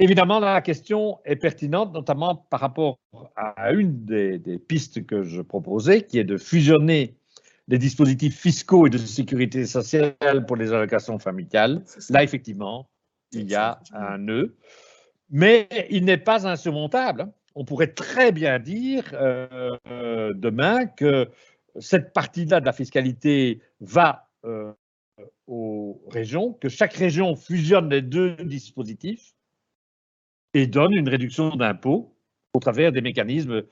Évidemment, 0.00 0.40
la 0.40 0.60
question 0.60 1.20
est 1.24 1.36
pertinente, 1.36 1.92
notamment 1.92 2.34
par 2.34 2.60
rapport 2.60 2.98
à 3.36 3.70
une 3.70 4.04
des, 4.04 4.38
des, 4.38 4.58
pistes 4.58 5.06
que 5.06 5.22
je 5.22 5.40
proposais, 5.40 6.02
qui 6.02 6.18
est 6.18 6.24
de 6.24 6.36
fusionner 6.36 7.16
les 7.68 7.78
dispositifs 7.78 8.36
fiscaux 8.36 8.88
et 8.88 8.90
de 8.90 8.98
sécurité 8.98 9.66
sociale 9.66 10.16
pour 10.48 10.56
les 10.56 10.72
allocations 10.72 11.20
familiales. 11.20 11.84
Là, 12.08 12.24
effectivement, 12.24 12.88
il 13.30 13.48
y 13.48 13.54
a 13.54 13.80
un 13.92 14.18
nœud, 14.18 14.56
mais 15.30 15.68
il 15.90 16.04
n'est 16.04 16.18
pas 16.18 16.46
insurmontable. 16.46 17.32
On 17.54 17.64
pourrait 17.64 17.92
très 17.92 18.32
bien 18.32 18.58
dire 18.58 19.04
euh, 19.14 19.76
euh, 19.88 20.32
demain 20.34 20.86
que 20.86 21.28
cette 21.78 22.12
partie-là 22.12 22.60
de 22.60 22.66
la 22.66 22.72
fiscalité 22.72 23.60
va 23.80 24.28
euh, 24.44 24.72
aux 25.46 26.02
régions, 26.10 26.52
que 26.54 26.68
chaque 26.68 26.94
région 26.94 27.36
fusionne 27.36 27.88
les 27.90 28.02
deux 28.02 28.36
dispositifs 28.36 29.34
et 30.54 30.66
donne 30.66 30.92
une 30.92 31.08
réduction 31.08 31.50
d'impôts 31.50 32.16
au 32.54 32.58
travers 32.58 32.90
des 32.90 33.00
mécanismes 33.00 33.62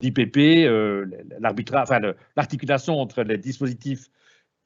d'IPP, 0.00 0.68
l'articulation 1.40 3.00
entre 3.00 3.22
les 3.22 3.38
dispositifs 3.38 4.10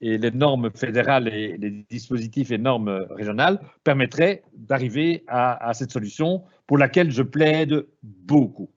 et 0.01 0.19
les 0.19 0.31
normes 0.31 0.71
fédérales 0.75 1.29
et 1.29 1.57
les 1.57 1.71
dispositifs 1.91 2.51
et 2.51 2.59
normes 2.59 3.07
régionales 3.11 3.61
permettrait 3.85 4.43
d'arriver 4.53 5.25
à, 5.27 5.73
cette 5.75 5.91
solution 5.91 6.45
pour 6.67 6.79
laquelle 6.79 7.11
je 7.11 7.23
plaide 7.23 7.87
beaucoup. 8.03 8.71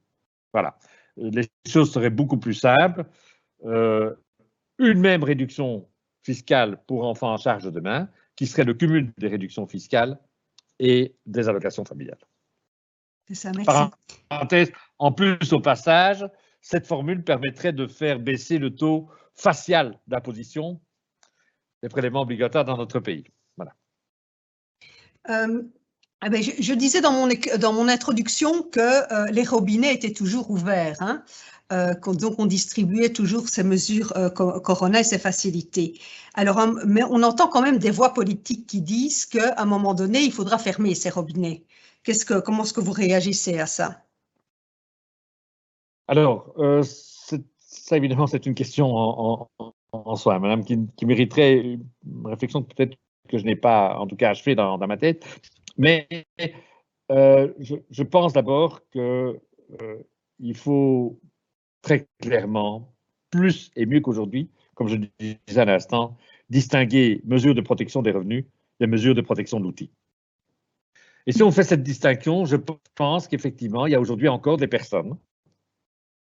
Voilà. 0.54 0.78
Les 1.18 1.48
choses 1.68 1.92
seraient 1.92 2.10
beaucoup 2.10 2.38
plus 2.38 2.56
simples. 2.56 3.06
Euh, 3.66 4.16
une 4.80 5.00
même 5.00 5.24
réduction 5.24 5.88
fiscale 6.24 6.82
pour 6.88 7.06
enfants 7.06 7.34
en 7.34 7.38
charge 7.38 7.72
demain, 7.72 8.10
qui 8.36 8.48
serait 8.48 8.64
le 8.64 8.74
cumul 8.74 9.12
des 9.18 9.28
réductions 9.28 9.68
fiscales 9.68 10.20
et 10.80 11.16
des 11.26 11.48
allocations 11.48 11.86
familiales. 11.86 12.18
Ça, 13.32 13.52
merci. 13.56 14.72
en 14.98 15.12
plus, 15.12 15.54
au 15.54 15.60
passage, 15.62 16.26
cette 16.60 16.86
formule 16.86 17.24
permettrait 17.24 17.72
de 17.72 17.88
faire 17.88 18.20
baisser 18.20 18.58
le 18.58 18.76
taux 18.76 19.10
facial 19.36 20.00
d'imposition 20.08 20.82
des 21.82 21.90
prélèvements 21.90 22.22
obligatoires 22.22 22.66
dans 22.66 22.78
notre 22.78 23.00
pays. 23.00 23.24
Voilà. 23.58 23.74
Euh, 25.30 25.64
eh 26.24 26.30
ben, 26.30 26.42
je, 26.42 26.74
disais 26.74 27.02
dans 27.02 27.12
mon, 27.12 27.30
dans 27.60 27.74
mon 27.74 27.88
introduction 27.88 28.62
que 28.64 28.80
euh, 28.80 29.32
les 29.32 29.44
robinets 29.44 29.94
étaient 29.94 30.14
toujours 30.14 30.52
ouverts. 30.52 30.98
Hein. 31.00 31.24
Euh, 31.72 31.94
donc, 32.14 32.36
on 32.38 32.46
distribuait 32.46 33.10
toujours 33.10 33.48
ces 33.50 33.64
mesures 33.64 34.14
Corona 34.36 35.00
et 35.00 35.04
ces 35.04 35.18
facilités. 35.18 36.00
Alors, 36.34 36.68
mais 36.86 37.04
on 37.04 37.24
entend 37.24 37.48
quand 37.48 37.62
même 37.62 37.78
des 37.78 37.92
voix 37.92 38.14
politiques 38.14 38.68
qui 38.68 38.82
disent 38.82 39.26
qu'à 39.26 39.56
un 39.58 39.66
moment 39.66 39.94
donné, 39.94 40.20
il 40.22 40.32
faudra 40.32 40.58
fermer 40.58 40.96
ces 40.96 41.10
robinets. 41.10 41.64
Que, 42.04 42.40
comment 42.40 42.64
est-ce 42.64 42.74
que 42.74 42.82
vous 42.82 42.92
réagissez 42.92 43.58
à 43.58 43.68
ça? 43.68 44.04
Alors, 46.08 46.54
ça 46.84 47.96
évidemment, 47.96 48.28
c'est 48.28 48.46
une 48.46 48.56
question 48.56 48.94
en, 48.94 49.50
soi, 50.16 50.40
madame, 50.40 50.64
qui, 50.64 51.06
mériterait 51.06 51.60
une 51.60 51.84
réflexion 52.26 52.64
peut-être 52.64 52.98
que 53.28 53.38
je 53.38 53.46
n'ai 53.46 53.56
pas, 53.56 53.98
en 53.98 54.08
tout 54.08 54.16
cas, 54.16 54.32
achevée 54.32 54.56
dans, 54.56 54.78
ma 54.78 54.98
tête. 54.98 55.26
Mais 55.78 56.08
euh, 57.12 57.52
je, 57.60 58.04
pense 58.04 58.34
d'abord 58.34 58.82
qu'il 58.92 59.02
euh, 59.02 60.54
faut 60.54 61.20
très 61.82 62.08
clairement, 62.22 62.94
plus 63.30 63.72
et 63.76 63.86
mieux 63.86 64.02
qu'aujourd'hui, 64.02 64.50
comme 64.76 64.88
je 64.88 64.98
disais 65.20 65.38
à 65.56 65.66
l'instant, 65.66 66.18
distinguer 66.50 67.22
mesures 67.26 67.56
de 67.56 67.62
protection 67.62 68.02
des 68.02 68.12
revenus 68.12 68.46
des 68.82 68.88
mesures 68.88 69.14
de 69.14 69.22
protection 69.22 69.60
d'outils. 69.60 69.92
Et 71.28 71.32
si 71.32 71.44
on 71.44 71.52
fait 71.52 71.64
cette 71.64 71.84
distinction, 71.84 72.46
je 72.46 72.58
pense 72.96 73.28
qu'effectivement, 73.28 73.86
il 73.86 73.92
y 73.92 73.96
a 73.96 74.02
aujourd'hui 74.02 74.28
encore 74.28 74.58
des 74.58 74.68
personnes 74.68 75.16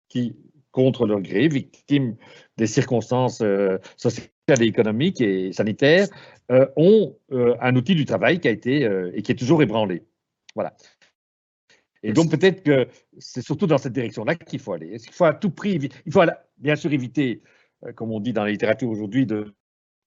qui, 0.08 0.36
contre 0.72 1.06
leur 1.06 1.20
gré, 1.20 1.48
victimes 1.48 2.16
des 2.56 2.66
circonstances 2.66 3.40
euh, 3.40 3.78
sociales 3.96 4.28
et 4.60 4.64
économiques 4.64 5.20
et 5.20 5.52
sanitaires, 5.52 6.08
euh, 6.50 6.66
ont 6.76 7.16
euh, 7.32 7.56
un 7.60 7.74
outil 7.76 7.94
du 7.94 8.04
travail 8.04 8.40
qui 8.40 8.48
a 8.48 8.50
été 8.50 8.88
et 9.14 9.22
qui 9.22 9.32
est 9.32 9.36
toujours 9.36 9.62
ébranlé. 9.62 10.04
Voilà. 10.54 10.74
Et 12.02 12.12
donc 12.12 12.30
peut-être 12.30 12.62
que 12.62 12.88
c'est 13.18 13.42
surtout 13.42 13.66
dans 13.66 13.78
cette 13.78 13.92
direction-là 13.92 14.34
qu'il 14.34 14.58
faut 14.58 14.72
aller. 14.72 14.96
Il 15.06 15.12
faut 15.12 15.24
à 15.24 15.34
tout 15.34 15.50
prix, 15.50 15.78
il 16.06 16.12
faut 16.12 16.22
bien 16.56 16.74
sûr 16.74 16.92
éviter, 16.92 17.42
comme 17.94 18.10
on 18.10 18.20
dit 18.20 18.32
dans 18.32 18.44
la 18.44 18.50
littérature 18.50 18.88
aujourd'hui, 18.88 19.26
de, 19.26 19.54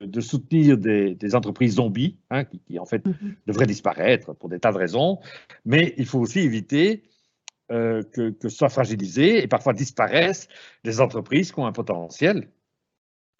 de 0.01 0.21
soutenir 0.21 0.77
des, 0.77 1.35
entreprises 1.35 1.75
zombies, 1.75 2.17
hein, 2.29 2.45
qui, 2.45 2.79
en 2.79 2.85
fait 2.85 3.05
mhm. 3.05 3.35
devraient 3.47 3.67
disparaître 3.67 4.33
pour 4.33 4.49
des 4.49 4.59
tas 4.59 4.71
de 4.71 4.77
raisons, 4.77 5.19
mais 5.65 5.93
il 5.97 6.05
faut 6.05 6.19
aussi 6.19 6.39
éviter 6.39 7.03
euh, 7.71 8.03
que, 8.03 8.31
que 8.31 8.49
soient 8.49 8.69
fragilisées 8.69 9.43
et 9.43 9.47
parfois 9.47 9.73
disparaissent 9.73 10.47
des 10.83 10.99
entreprises 10.99 11.51
qui 11.51 11.59
ont 11.59 11.65
un 11.65 11.71
potentiel, 11.71 12.49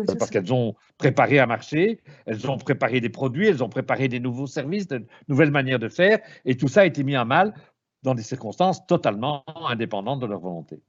parce 0.06 0.30
qu'elles 0.30 0.54
ont 0.54 0.76
préparé 0.98 1.40
un 1.40 1.46
marché, 1.46 2.02
elles 2.26 2.50
ont 2.50 2.58
préparé 2.58 3.02
des 3.02 3.10
produits, 3.10 3.48
elles 3.48 3.64
ont 3.64 3.70
préparé 3.70 4.08
des 4.08 4.20
nouveaux 4.20 4.48
services, 4.48 4.88
de 4.88 5.06
nouvelles 5.28 5.52
manières 5.52 5.80
de 5.80 5.90
faire, 5.90 6.20
et 6.46 6.56
tout 6.56 6.68
ça 6.68 6.82
a 6.82 6.86
été 6.86 7.04
mis 7.04 7.18
en 7.18 7.26
mal 7.26 7.54
dans 8.02 8.16
des 8.16 8.24
circonstances 8.24 8.86
totalement 8.88 9.44
indépendantes 9.68 10.20
de 10.20 10.26
leur 10.26 10.40
volonté. 10.40 10.82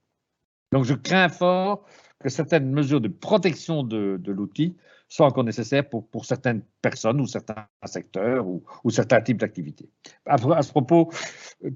Donc 0.73 0.85
je 0.85 0.95
crains 0.95 1.29
fort 1.29 1.85
que 2.21 2.29
certaines 2.29 2.71
mesures 2.71 3.01
de 3.01 3.09
protection 3.09 3.83
de, 3.83 4.21
l'outil 4.27 4.77
soient 5.09 5.27
encore 5.27 5.45
nécessaires 5.45 5.89
pour, 5.89 6.25
certaines 6.25 6.63
personnes 6.81 7.21
ou 7.21 7.27
certains 7.27 7.67
secteurs 7.85 8.47
ou, 8.47 8.91
certains 8.91 9.21
types 9.21 9.39
d'activités. 9.39 9.89
À, 10.27 10.35
à, 10.35 10.63
ce 10.63 10.71
propos, 10.71 11.11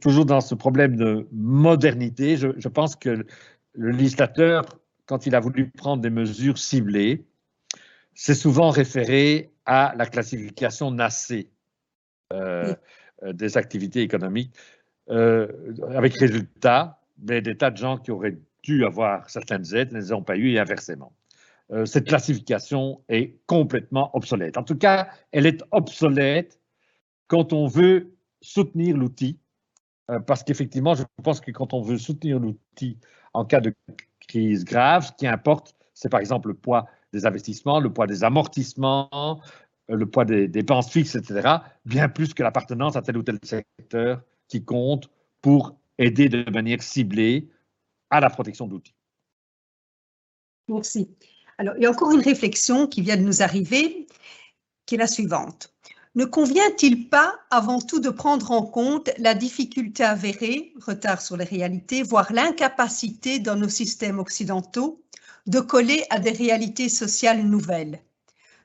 toujours 0.01 0.25
dans 0.25 0.41
ce 0.41 0.55
problème 0.55 0.97
de 0.97 1.29
modernité, 1.33 2.37
je, 2.37 2.69
pense 2.69 2.97
que 2.97 3.27
le 3.75 3.91
législateur, 3.91 4.65
quand 5.07 5.27
il 5.27 5.35
a 5.35 5.41
voulu 5.41 5.71
prendre 5.71 6.03
des 6.03 6.11
mesures 6.11 6.59
ciblées, 6.59 7.25
s'est 8.15 8.35
souvent 8.35 8.71
référé 8.71 9.53
à 9.67 9.95
la 9.97 10.07
classification 10.07 10.91
NACE 10.91 11.35
euh, 12.33 12.75
des 13.33 13.57
activités 13.57 14.01
économiques, 14.01 14.55
euh, 15.11 15.49
avec 15.95 16.15
résultat, 16.19 17.01
mais 17.19 17.41
des 17.41 17.57
tas 17.57 17.71
de 17.71 17.77
gens 17.77 17.99
qui 17.99 18.11
auraient 18.11 18.39
dû 18.63 18.85
avoir 18.85 19.29
certaines 19.31 19.75
aides 19.75 19.93
ne 19.93 19.99
les 19.99 20.13
ont 20.13 20.23
pas 20.23 20.37
eues 20.37 20.53
et 20.53 20.59
inversement. 20.59 21.13
Euh, 21.71 21.85
cette 21.85 22.07
classification 22.09 23.03
est 23.09 23.37
complètement 23.47 24.15
obsolète. 24.17 24.57
En 24.57 24.63
tout 24.63 24.77
cas, 24.77 25.09
elle 25.33 25.47
est 25.47 25.63
obsolète 25.71 26.59
quand 27.27 27.53
on 27.53 27.67
veut 27.67 28.15
soutenir 28.41 28.97
l'outil, 28.97 29.39
euh, 30.11 30.19
parce 30.19 30.43
qu'effectivement, 30.43 30.95
je 30.95 31.05
pense 31.23 31.41
que 31.41 31.51
quand 31.51 31.75
on 31.75 31.83
veut 31.83 31.99
soutenir 31.99 32.39
l'outil 32.39 32.99
en 33.35 33.45
cas 33.45 33.61
de 33.61 33.75
crise 34.27 34.65
grave, 34.65 35.07
ce 35.07 35.13
qui 35.13 35.27
importe, 35.27 35.75
c'est 35.93 36.09
par 36.09 36.21
exemple 36.21 36.49
le 36.49 36.55
poids 36.55 36.87
des 37.13 37.27
investissements, 37.27 37.81
le 37.81 37.93
poids 37.93 38.07
des 38.07 38.25
amortissements, 38.25 39.41
euh, 39.91 39.97
le 39.97 40.07
poids 40.07 40.25
des 40.25 40.49
dépenses 40.49 40.91
fixes, 40.91 41.17
etc., 41.17 41.59
bien 41.85 42.09
plus 42.09 42.33
que 42.33 42.43
l'appartenance 42.43 42.97
à 42.97 43.03
tel 43.03 43.19
ou 43.19 43.23
tel 43.23 43.39
secteur 43.43 44.23
qui 44.49 44.65
compte 44.65 45.11
pour 45.43 45.77
aider 45.99 46.31
de 46.31 46.51
manière 46.51 46.83
ciblée 46.83 47.51
à 48.11 48.21
la 48.21 48.31
protection 48.31 48.67
d'outils. 48.67 48.95
Merci. 50.69 51.09
Alors, 51.59 51.75
il 51.77 51.83
y 51.83 51.87
a 51.87 51.91
encore 51.91 52.13
une 52.13 52.21
réflexion 52.21 52.87
qui 52.87 53.01
vient 53.03 53.17
de 53.17 53.23
nous 53.23 53.43
arriver, 53.43 54.07
qui 54.87 54.95
est 54.95 54.99
la 54.99 55.07
suivante. 55.07 55.75
Ne 56.15 56.25
convient-il 56.25 57.09
pas 57.09 57.39
avant 57.51 57.81
tout 57.81 58.01
de 58.01 58.11
prendre 58.11 58.51
en 58.51 58.63
compte 58.63 59.11
la 59.19 59.35
difficulté 59.35 60.03
avérée, 60.03 60.73
retard 60.81 61.21
sur 61.21 61.37
les 61.37 61.45
réalités, 61.45 62.03
voire 62.03 62.33
l'incapacité 62.33 63.39
dans 63.39 63.57
nos 63.57 63.69
systèmes 63.69 64.19
occidentaux 64.19 65.03
de 65.47 65.61
coller 65.61 66.05
à 66.11 66.19
des 66.19 66.33
réalités 66.33 66.89
sociales 66.89 67.43
nouvelles? 67.43 68.01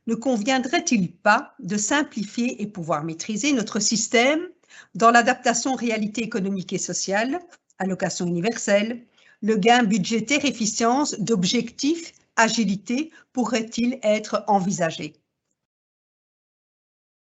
Ne 0.08 0.16
conviendrait-il 0.16 1.14
pas 1.14 1.54
de 1.60 1.78
simplifier 1.78 2.62
et 2.62 2.68
pouvoir 2.68 3.04
maîtriser 3.04 3.54
notre 3.54 3.80
système 3.80 4.48
dans 4.96 5.12
l'adaptation 5.12 5.74
aux 5.74 5.78
réalités 5.78 6.24
économiques 6.24 6.74
et 6.74 6.78
sociales, 6.78 7.40
allocation 7.78 8.26
universelle, 8.26 9.06
le 9.44 9.58
gain 9.58 9.84
budgétaire, 9.84 10.46
efficience 10.46 11.20
d'objectifs, 11.20 12.14
agilité 12.38 13.12
pourrait-il 13.34 14.00
être 14.02 14.44
envisagé? 14.48 15.14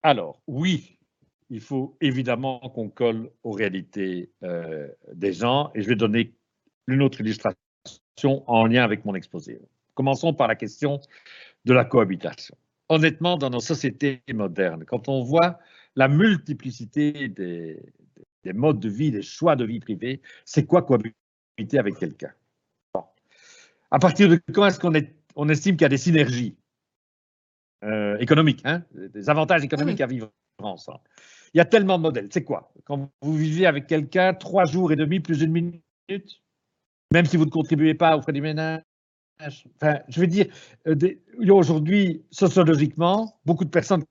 Alors, 0.04 0.40
oui, 0.46 1.00
il 1.50 1.62
faut 1.62 1.98
évidemment 2.00 2.60
qu'on 2.60 2.90
colle 2.90 3.32
aux 3.44 3.52
réalités 3.52 4.30
euh, 4.44 4.88
des 5.14 5.34
gens 5.34 5.72
et 5.74 5.82
je 5.82 5.88
vais 5.88 5.96
donner 5.96 6.36
une 6.88 7.02
autre 7.02 7.22
illustration 7.22 7.58
en 8.46 8.68
lien 8.68 8.84
avec 8.84 9.04
mon 9.04 9.16
exposé. 9.16 9.60
Commençons 9.96 10.34
par 10.34 10.48
la 10.48 10.56
question 10.56 11.00
de 11.66 11.74
la 11.74 11.86
cohabitation. 11.86 12.56
Honnêtement, 12.88 13.36
dans 13.36 13.50
nos 13.50 13.60
sociétés 13.60 14.22
modernes, 14.32 14.86
quand 14.86 15.10
on 15.10 15.24
voit 15.24 15.58
la 15.96 16.08
multiplicité 16.08 17.30
des, 17.30 17.82
des 18.44 18.54
modes 18.54 18.80
de 18.80 18.90
vie, 18.90 19.10
des 19.10 19.24
choix 19.24 19.56
de 19.56 19.66
vie 19.66 19.80
privée, 19.80 20.22
c'est 20.46 20.68
quoi 20.68 20.84
cohabiter? 20.84 21.16
Avec 21.78 21.98
quelqu'un. 21.98 22.32
À 23.92 24.00
partir 24.00 24.30
de 24.30 24.40
quand 24.54 24.66
est-ce 24.66 24.80
qu'on 24.80 24.94
on 25.36 25.50
estime 25.50 25.76
qu'il 25.76 25.84
y 25.84 25.86
a 25.86 25.90
des 25.90 25.98
synergies 25.98 26.56
euh, 27.84 28.18
économiques, 28.18 28.62
hein, 28.66 28.84
des 28.94 29.30
avantages 29.30 29.64
économiques 29.64 30.02
à 30.02 30.08
vivre 30.08 30.32
ensemble 30.60 31.02
il 31.56 31.58
y 31.60 31.62
a 31.62 31.66
tellement 31.66 31.98
de 31.98 32.04
modèles. 32.04 32.28
C'est 32.32 32.44
quoi? 32.44 32.74
Quand 32.84 33.10
vous 33.22 33.34
vivez 33.34 33.66
avec 33.66 33.88
quelqu'un 33.88 34.34
trois 34.34 34.66
jours 34.66 34.92
et 34.92 34.98
demi 34.98 35.22
plus 35.22 35.42
une 35.42 35.54
minute, 35.54 36.42
même 37.14 37.26
si 37.26 37.38
vous 37.38 37.46
ne 37.46 37.50
contribuez 37.50 37.94
pas 37.94 38.18
aux 38.18 38.22
frais 38.22 38.34
du 38.34 38.42
ménage, 38.42 38.84
enfin, 39.42 40.00
je 40.10 40.20
veux 40.20 40.28
dire, 40.28 40.48
euh, 40.86 40.98
aujourd'hui, 41.48 42.26
sociologiquement, 42.30 43.40
beaucoup 43.46 43.64
de 43.64 43.70
personnes 43.70 44.04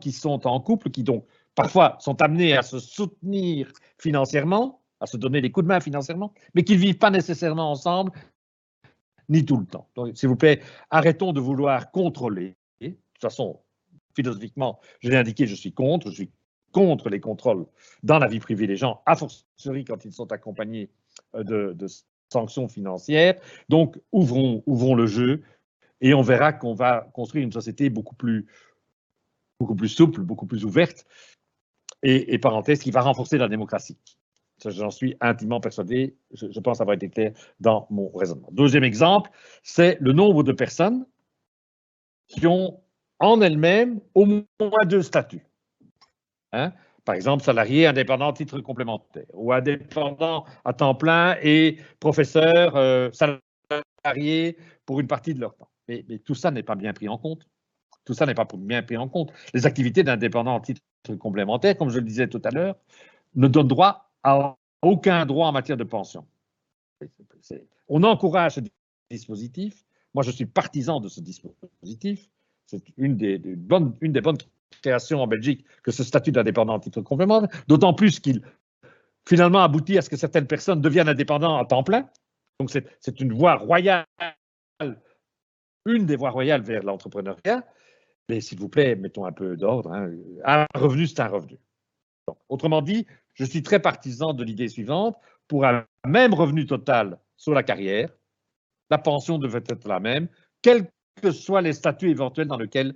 qui 0.00 0.10
sont 0.10 0.44
en 0.48 0.58
couple, 0.58 0.90
qui 0.90 1.04
donc 1.04 1.26
parfois 1.54 1.96
sont 2.00 2.20
amenées 2.22 2.56
à 2.56 2.62
se 2.62 2.80
soutenir 2.80 3.70
financièrement, 3.98 4.79
à 5.00 5.06
se 5.06 5.16
donner 5.16 5.40
des 5.40 5.50
coups 5.50 5.64
de 5.64 5.68
main 5.68 5.80
financièrement, 5.80 6.32
mais 6.54 6.62
qui 6.62 6.74
ne 6.74 6.78
vivent 6.78 6.98
pas 6.98 7.10
nécessairement 7.10 7.70
ensemble, 7.70 8.12
ni 9.28 9.44
tout 9.44 9.56
le 9.56 9.66
temps. 9.66 9.88
Donc, 9.94 10.16
s'il 10.16 10.28
vous 10.28 10.36
plaît, 10.36 10.60
arrêtons 10.90 11.32
de 11.32 11.40
vouloir 11.40 11.90
contrôler. 11.90 12.56
De 12.80 12.88
toute 12.88 13.20
façon, 13.20 13.60
philosophiquement, 14.14 14.80
je 15.00 15.10
l'ai 15.10 15.16
indiqué, 15.16 15.46
je 15.46 15.54
suis 15.54 15.72
contre, 15.72 16.10
je 16.10 16.14
suis 16.14 16.30
contre 16.72 17.08
les 17.08 17.20
contrôles 17.20 17.66
dans 18.02 18.18
la 18.18 18.28
vie 18.28 18.40
privée 18.40 18.66
des 18.66 18.76
gens, 18.76 19.02
a 19.06 19.16
fortiori 19.16 19.84
quand 19.84 20.04
ils 20.04 20.12
sont 20.12 20.30
accompagnés 20.32 20.90
euh, 21.34 21.42
de, 21.42 21.72
de 21.72 21.86
sanctions 22.32 22.68
financières. 22.68 23.34
Donc, 23.68 23.98
ouvrons, 24.12 24.62
ouvrons 24.66 24.94
le 24.94 25.06
jeu 25.06 25.42
et 26.00 26.14
on 26.14 26.22
verra 26.22 26.52
qu'on 26.52 26.74
va 26.74 27.08
construire 27.12 27.44
une 27.44 27.52
société 27.52 27.90
beaucoup 27.90 28.14
plus, 28.14 28.46
beaucoup 29.58 29.74
plus 29.74 29.88
souple, 29.88 30.22
beaucoup 30.22 30.46
plus 30.46 30.64
ouverte 30.64 31.04
et, 32.02 32.38
parenthèse, 32.38 32.80
qui 32.80 32.90
va 32.90 33.02
renforcer 33.02 33.36
la 33.36 33.48
démocratie. 33.48 33.98
J'en 34.66 34.90
suis 34.90 35.16
intimement 35.20 35.60
persuadé, 35.60 36.16
je, 36.32 36.60
pense 36.60 36.80
avoir 36.80 36.94
été 36.94 37.08
clair 37.08 37.32
dans 37.60 37.86
mon 37.90 38.10
raisonnement. 38.10 38.48
Deuxième 38.52 38.84
exemple, 38.84 39.30
c'est 39.62 39.96
le 40.00 40.12
nombre 40.12 40.42
de 40.42 40.52
personnes 40.52 41.06
qui 42.28 42.46
ont 42.46 42.80
en 43.18 43.40
elles-mêmes 43.40 44.00
au 44.14 44.26
moins 44.26 44.84
deux 44.86 45.02
statuts. 45.02 45.46
Hein 46.52 46.72
par 47.04 47.14
exemple, 47.14 47.42
salarié 47.42 47.86
indépendant 47.86 48.32
titre 48.32 48.60
complémentaire, 48.60 49.24
ou 49.32 49.52
indépendant 49.52 50.44
à 50.64 50.72
temps 50.72 50.94
plein 50.94 51.36
et 51.42 51.78
professeur 51.98 52.76
euh, 52.76 53.10
salarié 53.12 54.56
pour 54.86 55.00
une 55.00 55.06
partie 55.06 55.34
de 55.34 55.40
leur 55.40 55.56
temps. 55.56 55.68
Mais, 55.88 56.04
tout 56.24 56.34
ça 56.34 56.50
n'est 56.50 56.62
pas 56.62 56.76
bien 56.76 56.92
pris 56.92 57.08
en 57.08 57.18
compte. 57.18 57.48
Tout 58.04 58.14
ça 58.14 58.26
n'est 58.26 58.34
pas 58.34 58.46
bien 58.56 58.82
pris 58.82 58.96
en 58.96 59.08
compte. 59.08 59.32
Les 59.54 59.66
activités 59.66 60.02
d'indépendant 60.02 60.54
en 60.54 60.60
titre 60.60 60.82
complémentaire, 61.18 61.76
comme 61.76 61.90
je 61.90 61.98
le 61.98 62.04
disais 62.04 62.28
tout 62.28 62.42
à 62.44 62.50
l'heure, 62.50 62.76
ne 63.34 63.48
donnent 63.48 63.68
droit 63.68 64.09
aucun 64.82 65.26
droit 65.26 65.48
en 65.48 65.52
matière 65.52 65.76
de 65.76 65.84
pension. 65.84 66.26
On 67.88 68.02
encourage 68.02 68.54
ce 68.54 68.60
dispositif. 69.10 69.84
Moi, 70.14 70.22
je 70.22 70.30
suis 70.30 70.46
partisan 70.46 71.00
de 71.00 71.08
ce 71.08 71.20
dispositif. 71.20 72.28
C'est 72.66 72.82
une 72.96 73.16
des, 73.16 73.38
bonnes, 73.38 73.96
une 74.00 74.12
des 74.12 74.20
bonnes 74.20 74.38
création 74.82 75.20
en 75.20 75.26
Belgique 75.26 75.64
que 75.82 75.90
ce 75.90 76.04
statut 76.04 76.32
d'indépendant 76.32 76.74
en 76.74 76.80
titre 76.80 77.00
complémentaire, 77.00 77.48
d'autant 77.68 77.94
plus 77.94 78.20
qu'il 78.20 78.42
finalement 79.28 79.62
aboutit 79.62 79.98
à 79.98 80.02
ce 80.02 80.08
que 80.08 80.16
certaines 80.16 80.46
personnes 80.46 80.80
deviennent 80.80 81.08
indépendantes 81.08 81.60
à 81.60 81.64
temps 81.66 81.82
plein. 81.82 82.08
Donc 82.58 82.70
c'est 82.70 83.20
une 83.20 83.32
voie 83.32 83.56
royale, 83.56 84.06
une 85.86 86.06
des 86.06 86.16
voies 86.16 86.30
royales 86.30 86.62
vers 86.62 86.82
l'entrepreneuriat. 86.82 87.64
Mais 88.28 88.40
s'il 88.40 88.58
vous 88.58 88.68
plaît, 88.68 88.94
mettons 88.94 89.24
un 89.24 89.32
peu 89.32 89.56
d'ordre. 89.56 89.92
Hein. 89.92 90.10
Un 90.44 90.66
revenu, 90.74 91.06
c'est 91.06 91.20
un 91.20 91.26
revenu. 91.26 91.58
autrement 92.48 92.80
dit, 92.80 93.06
je 93.40 93.46
suis 93.46 93.62
très 93.62 93.80
partisan 93.80 94.34
de 94.34 94.44
l'idée 94.44 94.68
suivante. 94.68 95.16
Pour 95.48 95.64
un 95.64 95.86
même 96.06 96.34
revenu 96.34 96.66
total 96.66 97.18
sur 97.36 97.54
la 97.54 97.62
carrière, 97.62 98.10
la 98.90 98.98
pension 98.98 99.38
devrait 99.38 99.64
être 99.66 99.88
la 99.88 99.98
même, 99.98 100.28
quels 100.60 100.86
que 101.22 101.32
soient 101.32 101.62
les 101.62 101.72
statuts 101.72 102.10
éventuels 102.10 102.48
dans 102.48 102.58
lesquels 102.58 102.94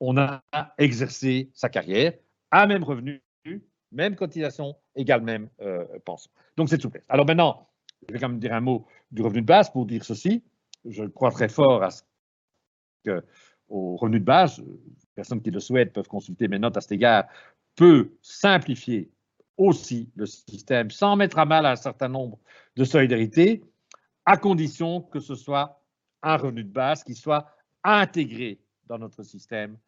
on 0.00 0.18
a 0.18 0.42
exercé 0.76 1.50
sa 1.54 1.70
carrière 1.70 2.12
à 2.50 2.66
même 2.66 2.84
revenu, 2.84 3.22
même 3.90 4.14
cotisation, 4.16 4.76
égale 4.94 5.22
même 5.22 5.48
euh, 5.62 5.84
pension. 6.04 6.30
Donc 6.56 6.68
c'est 6.68 6.80
souplesse. 6.80 7.06
Alors 7.08 7.26
maintenant, 7.26 7.66
je 8.06 8.12
vais 8.12 8.20
quand 8.20 8.28
même 8.28 8.38
dire 8.38 8.52
un 8.52 8.60
mot 8.60 8.86
du 9.10 9.22
revenu 9.22 9.40
de 9.40 9.46
base 9.46 9.70
pour 9.70 9.86
dire 9.86 10.04
ceci. 10.04 10.44
Je 10.84 11.04
crois 11.04 11.30
très 11.30 11.48
fort 11.48 11.82
au 13.68 13.96
revenu 13.96 14.20
de 14.20 14.24
base, 14.24 14.62
personnes 15.14 15.40
qui 15.40 15.50
le 15.50 15.60
souhaitent 15.60 15.94
peuvent 15.94 16.06
consulter 16.06 16.48
mes 16.48 16.58
notes 16.58 16.76
à 16.76 16.80
cet 16.82 16.92
égard, 16.92 17.24
peut 17.76 18.10
simplifier 18.20 19.10
aussi 19.56 20.10
le 20.16 20.26
système 20.26 20.90
sans 20.90 21.16
mettre 21.16 21.38
à 21.38 21.44
mal 21.44 21.66
un 21.66 21.76
certain 21.76 22.08
nombre 22.08 22.38
de 22.76 22.84
solidarités, 22.84 23.62
à 24.24 24.36
condition 24.36 25.00
que 25.00 25.20
ce 25.20 25.34
soit 25.34 25.82
un 26.22 26.36
revenu 26.36 26.64
de 26.64 26.72
base 26.72 27.04
qui 27.04 27.14
soit 27.14 27.46
intégré 27.84 28.60
dans 28.86 28.98
notre 28.98 29.22
système 29.22 29.78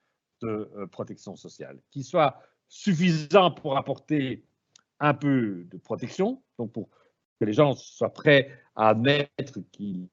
de 0.40 0.70
euh, 0.76 0.86
protection 0.86 1.36
sociale, 1.36 1.78
qui 1.90 2.04
soit 2.04 2.40
suffisant 2.68 3.50
pour 3.50 3.76
apporter 3.76 4.44
un 5.00 5.14
peu 5.14 5.64
de 5.70 5.78
protection, 5.78 6.42
donc 6.58 6.72
pour 6.72 6.88
que 7.40 7.44
les 7.44 7.52
gens 7.52 7.74
soient 7.74 8.12
prêts 8.12 8.50
à 8.74 8.90
admettre 8.90 9.60
qu'ils, 9.72 10.08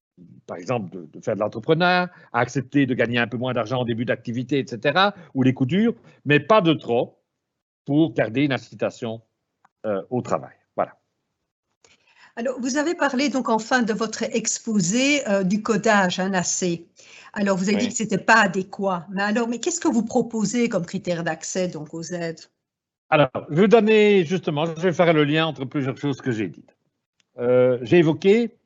par 0.45 0.57
exemple, 0.57 1.07
de, 1.09 1.21
faire 1.21 1.35
de 1.35 1.39
l'entrepreneur, 1.39 2.07
à 2.31 2.39
accepter 2.39 2.85
de 2.85 2.93
gagner 2.93 3.17
un 3.17 3.27
peu 3.27 3.37
moins 3.37 3.53
d'argent 3.53 3.81
au 3.81 3.85
début 3.85 4.05
d'activité, 4.05 4.59
etc., 4.59 5.09
ou 5.33 5.43
les 5.43 5.53
coups 5.53 5.69
durs, 5.69 5.95
mais 6.23 6.39
pas 6.39 6.61
de 6.61 6.73
trop 6.73 7.19
pour 7.85 8.13
garder 8.13 8.43
une 8.43 8.53
incitation 8.53 9.21
au 10.09 10.21
travail. 10.21 10.55
Voilà. 10.75 10.97
Alors, 12.37 12.59
vous 12.59 12.77
avez 12.77 12.95
parlé 12.95 13.29
donc 13.29 13.47
en 13.47 13.59
fin 13.59 13.81
de 13.81 13.93
votre 13.93 14.23
exposé 14.23 15.25
euh, 15.29 15.43
du 15.43 15.61
codage, 15.61 16.19
un 16.19 16.33
AC. 16.33 16.81
Alors, 17.31 17.55
vous 17.55 17.69
avez 17.69 17.77
dit 17.77 17.87
que 17.87 17.93
ce 17.93 18.03
n'était 18.03 18.17
pas 18.17 18.41
adéquat. 18.41 19.07
Mais 19.09 19.21
alors, 19.21 19.47
mais 19.47 19.59
qu'est-ce 19.59 19.79
que 19.79 19.87
vous 19.87 20.03
proposez 20.03 20.67
comme 20.67 20.85
critère 20.85 21.23
d'accès 21.23 21.69
donc 21.69 21.93
aux 21.93 22.03
aides? 22.03 22.41
Alors, 23.09 23.29
je 23.49 23.61
vais 23.61 23.67
donner 23.69 24.25
justement, 24.25 24.65
je 24.65 24.81
vais 24.81 24.91
faire 24.91 25.13
le 25.13 25.23
lien 25.23 25.45
entre 25.45 25.63
plusieurs 25.63 25.97
choses 25.97 26.19
que 26.19 26.31
j'ai 26.31 26.49
dites. 26.49 26.75
Euh, 27.37 27.77
j'ai 27.83 27.99
évoqué, 27.99 28.57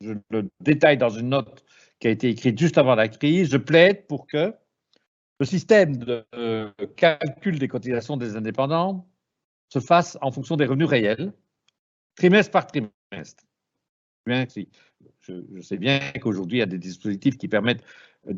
je 0.00 0.12
le 0.30 0.48
détaille 0.60 0.98
dans 0.98 1.10
une 1.10 1.30
note 1.30 1.64
qui 1.98 2.06
a 2.06 2.10
été 2.10 2.28
écrite 2.28 2.58
juste 2.58 2.78
avant 2.78 2.94
la 2.94 3.08
crise, 3.08 3.50
je 3.50 3.56
plaide 3.56 4.06
pour 4.06 4.26
que 4.26 4.54
le 5.40 5.46
système 5.46 5.96
de 5.96 6.24
euh, 6.34 6.70
calcul 6.96 7.58
des 7.58 7.68
cotisations 7.68 8.16
des 8.16 8.36
indépendants 8.36 9.06
se 9.70 9.78
fasse 9.78 10.18
en 10.20 10.30
fonction 10.30 10.56
des 10.56 10.66
revenus 10.66 10.88
réels, 10.88 11.32
trimestre 12.16 12.50
par 12.50 12.66
trimestre. 12.66 13.44
Je, 14.26 15.60
sais 15.62 15.78
bien 15.78 16.00
qu'aujourd'hui, 16.20 16.58
il 16.58 16.60
y 16.60 16.64
a 16.64 16.66
des 16.66 16.78
dispositifs 16.78 17.38
qui 17.38 17.48
permettent 17.48 17.84
euh, 18.28 18.34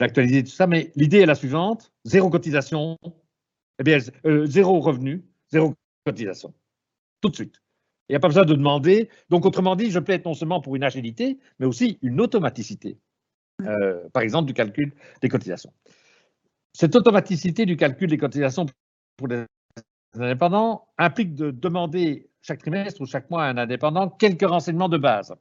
d'actualiser 0.00 0.42
tout 0.42 0.50
ça, 0.50 0.66
mais 0.66 0.90
l'idée 0.96 1.20
est 1.20 1.26
la 1.26 1.34
suivante 1.34 1.92
zéro 2.04 2.30
cotisation, 2.30 2.98
eh 3.78 3.84
bien, 3.84 3.98
euh, 4.26 4.46
zéro 4.46 4.80
revenu, 4.80 5.24
zéro 5.52 5.74
cotisation. 6.04 6.52
Tout 7.20 7.28
de 7.28 7.36
suite. 7.36 7.62
Il 8.08 8.12
n'y 8.12 8.16
a 8.16 8.20
pas 8.20 8.28
besoin 8.28 8.44
de 8.44 8.54
demander. 8.54 9.08
Donc, 9.28 9.46
autrement 9.46 9.76
dit, 9.76 9.90
je 9.90 10.00
plaide 10.00 10.24
non 10.24 10.34
seulement 10.34 10.60
pour 10.60 10.74
une 10.74 10.82
agilité, 10.82 11.38
mais 11.58 11.66
aussi 11.66 11.98
une 12.02 12.20
automaticité, 12.20 12.98
euh, 13.62 14.08
par 14.12 14.22
exemple, 14.22 14.46
du 14.46 14.54
calcul 14.54 14.92
des 15.20 15.28
cotisations. 15.28 15.72
Cette 16.72 16.96
automaticité 16.96 17.66
du 17.66 17.76
calcul 17.76 18.08
des 18.08 18.18
cotisations 18.18 18.66
pour 19.16 19.28
les 19.28 19.44
indépendants 20.14 20.88
implique 20.98 21.34
de 21.34 21.50
demander 21.50 22.30
chaque 22.42 22.60
trimestre 22.60 23.00
ou 23.00 23.06
chaque 23.06 23.30
mois 23.30 23.44
à 23.44 23.48
un 23.48 23.56
indépendant 23.56 24.08
quelques 24.08 24.48
renseignements 24.48 24.88
de 24.88 24.98
base. 24.98 25.34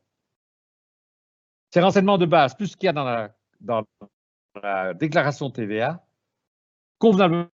Ces 1.71 1.81
renseignements 1.81 2.17
de 2.17 2.25
base, 2.25 2.55
plus 2.55 2.67
ce 2.67 2.77
qu'il 2.77 2.87
y 2.87 2.89
a 2.89 2.93
dans 2.93 3.03
la, 3.03 3.35
dans 3.61 3.83
la 4.61 4.93
déclaration 4.93 5.49
TVA, 5.49 6.05
convenablement 6.97 7.49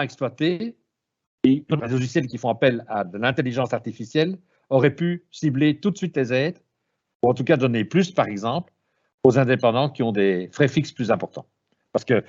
exploités, 0.00 0.76
et 1.44 1.64
les 1.68 1.88
logiciels 1.88 2.26
qui 2.26 2.36
font 2.36 2.50
appel 2.50 2.84
à 2.88 3.04
de 3.04 3.16
l'intelligence 3.16 3.72
artificielle 3.72 4.38
auraient 4.70 4.94
pu 4.94 5.26
cibler 5.30 5.78
tout 5.80 5.90
de 5.90 5.96
suite 5.96 6.16
les 6.16 6.32
aides, 6.32 6.58
ou 7.22 7.30
en 7.30 7.34
tout 7.34 7.44
cas 7.44 7.56
donner 7.56 7.84
plus, 7.84 8.10
par 8.10 8.26
exemple, 8.26 8.72
aux 9.22 9.38
indépendants 9.38 9.88
qui 9.88 10.02
ont 10.02 10.12
des 10.12 10.48
frais 10.52 10.68
fixes 10.68 10.92
plus 10.92 11.10
importants. 11.10 11.46
Parce 11.92 12.04
que 12.04 12.24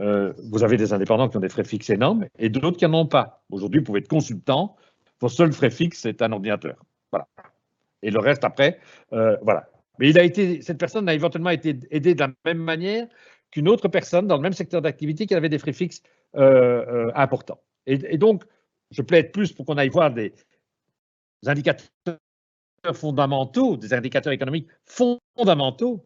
euh, 0.00 0.32
vous 0.50 0.64
avez 0.64 0.76
des 0.76 0.92
indépendants 0.92 1.28
qui 1.28 1.36
ont 1.36 1.40
des 1.40 1.48
frais 1.48 1.64
fixes 1.64 1.90
énormes 1.90 2.26
et 2.38 2.48
d'autres 2.48 2.76
qui 2.76 2.84
n'en 2.84 3.00
ont 3.00 3.06
pas. 3.06 3.44
Aujourd'hui, 3.50 3.80
vous 3.80 3.86
pouvez 3.86 4.00
être 4.00 4.08
consultant, 4.08 4.76
vos 5.20 5.28
seuls 5.28 5.52
frais 5.52 5.70
fixes, 5.70 6.00
c'est 6.00 6.20
un 6.22 6.32
ordinateur. 6.32 6.76
Voilà 7.12 7.28
et 8.04 8.10
le 8.10 8.20
reste 8.20 8.44
après, 8.44 8.78
euh, 9.12 9.36
voilà. 9.42 9.68
Mais 9.98 10.12
cette 10.60 10.78
personne 10.78 11.08
a 11.08 11.14
éventuellement 11.14 11.50
été 11.50 11.78
aidée 11.90 12.14
de 12.14 12.20
la 12.20 12.30
même 12.44 12.58
manière 12.58 13.08
qu'une 13.50 13.68
autre 13.68 13.88
personne 13.88 14.26
dans 14.26 14.36
le 14.36 14.42
même 14.42 14.52
secteur 14.52 14.82
d'activité 14.82 15.26
qui 15.26 15.34
avait 15.34 15.48
des 15.48 15.58
frais 15.58 15.72
fixes 15.72 16.02
euh, 16.36 17.10
importants. 17.14 17.60
Et, 17.86 18.18
donc, 18.18 18.44
je 18.90 19.02
plaide 19.02 19.30
plus 19.32 19.52
pour 19.52 19.66
qu'on 19.66 19.76
aille 19.76 19.90
voir 19.90 20.12
des 20.12 20.32
indicateurs 21.46 22.18
fondamentaux, 22.92 23.76
des 23.76 23.94
indicateurs 23.94 24.32
économiques 24.32 24.68
fondamentaux, 24.84 26.04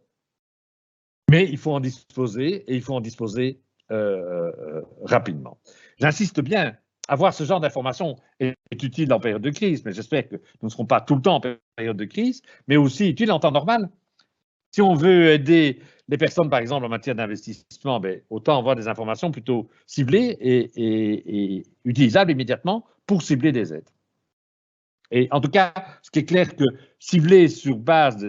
mais 1.30 1.48
il 1.48 1.56
faut 1.56 1.72
en 1.72 1.80
disposer 1.80 2.64
et 2.70 2.74
il 2.74 2.82
faut 2.82 2.94
en 2.94 3.00
disposer 3.00 3.60
rapidement. 3.90 5.58
J'insiste 5.98 6.40
bien, 6.40 6.76
avoir 7.08 7.32
ce 7.32 7.44
genre 7.44 7.60
d'information 7.60 8.16
est, 8.38 8.54
utile 8.82 9.12
en 9.12 9.18
période 9.18 9.42
de 9.42 9.50
crise, 9.50 9.84
mais 9.84 9.92
j'espère 9.92 10.28
que 10.28 10.36
nous 10.36 10.66
ne 10.66 10.68
serons 10.68 10.86
pas 10.86 11.00
tout 11.00 11.16
le 11.16 11.22
temps 11.22 11.36
en 11.36 11.40
période 11.76 11.96
de 11.96 12.04
crise, 12.04 12.42
mais 12.68 12.76
aussi 12.76 13.08
utile 13.08 13.32
en 13.32 13.40
temps 13.40 13.50
normal. 13.50 13.88
Si 14.70 14.82
on 14.82 14.94
veut 14.94 15.30
aider 15.30 15.80
les 16.08 16.18
personnes, 16.18 16.50
par 16.50 16.60
exemple, 16.60 16.84
en 16.84 16.90
matière 16.90 17.14
d'investissement, 17.14 17.98
ben, 17.98 18.20
autant 18.28 18.58
avoir 18.58 18.76
des 18.76 18.86
informations 18.86 19.30
plutôt 19.30 19.68
ciblées 19.86 20.36
et, 20.40 21.64
utilisables 21.84 22.30
immédiatement 22.30 22.84
pour 23.06 23.22
cibler 23.22 23.52
des 23.52 23.72
aides. 23.72 23.88
Et 25.10 25.28
en 25.30 25.40
tout 25.40 25.48
cas, 25.48 25.72
ce 26.02 26.10
qui 26.10 26.18
est 26.18 26.24
clair 26.26 26.54
que 26.54 26.64
cibler 26.98 27.48
sur 27.48 27.76
base 27.78 28.26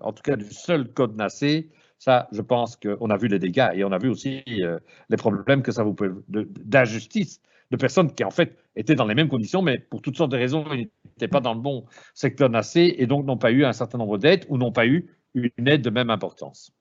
en 0.00 0.12
tout 0.12 0.22
cas 0.22 0.34
du 0.34 0.52
seul 0.52 0.92
code 0.92 1.16
NACE, 1.16 1.64
ça, 1.98 2.28
je 2.32 2.42
pense 2.42 2.76
qu'on 2.76 3.10
a 3.10 3.16
vu 3.16 3.28
les 3.28 3.38
dégâts 3.38 3.70
et 3.74 3.84
on 3.84 3.92
a 3.92 3.98
vu 3.98 4.08
aussi 4.08 4.42
euh, 4.48 4.78
les 5.08 5.16
problèmes 5.16 5.62
que 5.62 5.72
ça 5.72 5.82
vous 5.82 5.94
peut 5.94 6.22
d'injustice 6.28 7.40
de 7.70 7.76
personnes 7.76 8.12
qui 8.12 8.22
en 8.22 8.30
fait 8.30 8.56
étaient 8.76 8.94
dans 8.94 9.06
les 9.06 9.14
mêmes 9.14 9.28
conditions, 9.28 9.62
mais 9.62 9.78
pour 9.78 10.02
toutes 10.02 10.16
sortes 10.16 10.30
de 10.30 10.36
raisons, 10.36 10.64
ils 10.72 10.88
n'étaient 11.04 11.28
pas 11.28 11.40
dans 11.40 11.54
le 11.54 11.60
bon 11.60 11.84
secteur 12.14 12.48
NACE 12.48 12.76
et 12.76 13.06
donc 13.06 13.26
n'ont 13.26 13.38
pas 13.38 13.50
eu 13.50 13.64
un 13.64 13.72
certain 13.72 13.98
nombre 13.98 14.18
d'aides 14.18 14.44
ou 14.48 14.58
n'ont 14.58 14.72
pas 14.72 14.86
eu 14.86 15.10
une 15.34 15.68
aide 15.68 15.82
de 15.82 15.90
même 15.90 16.10
importance. 16.10 16.72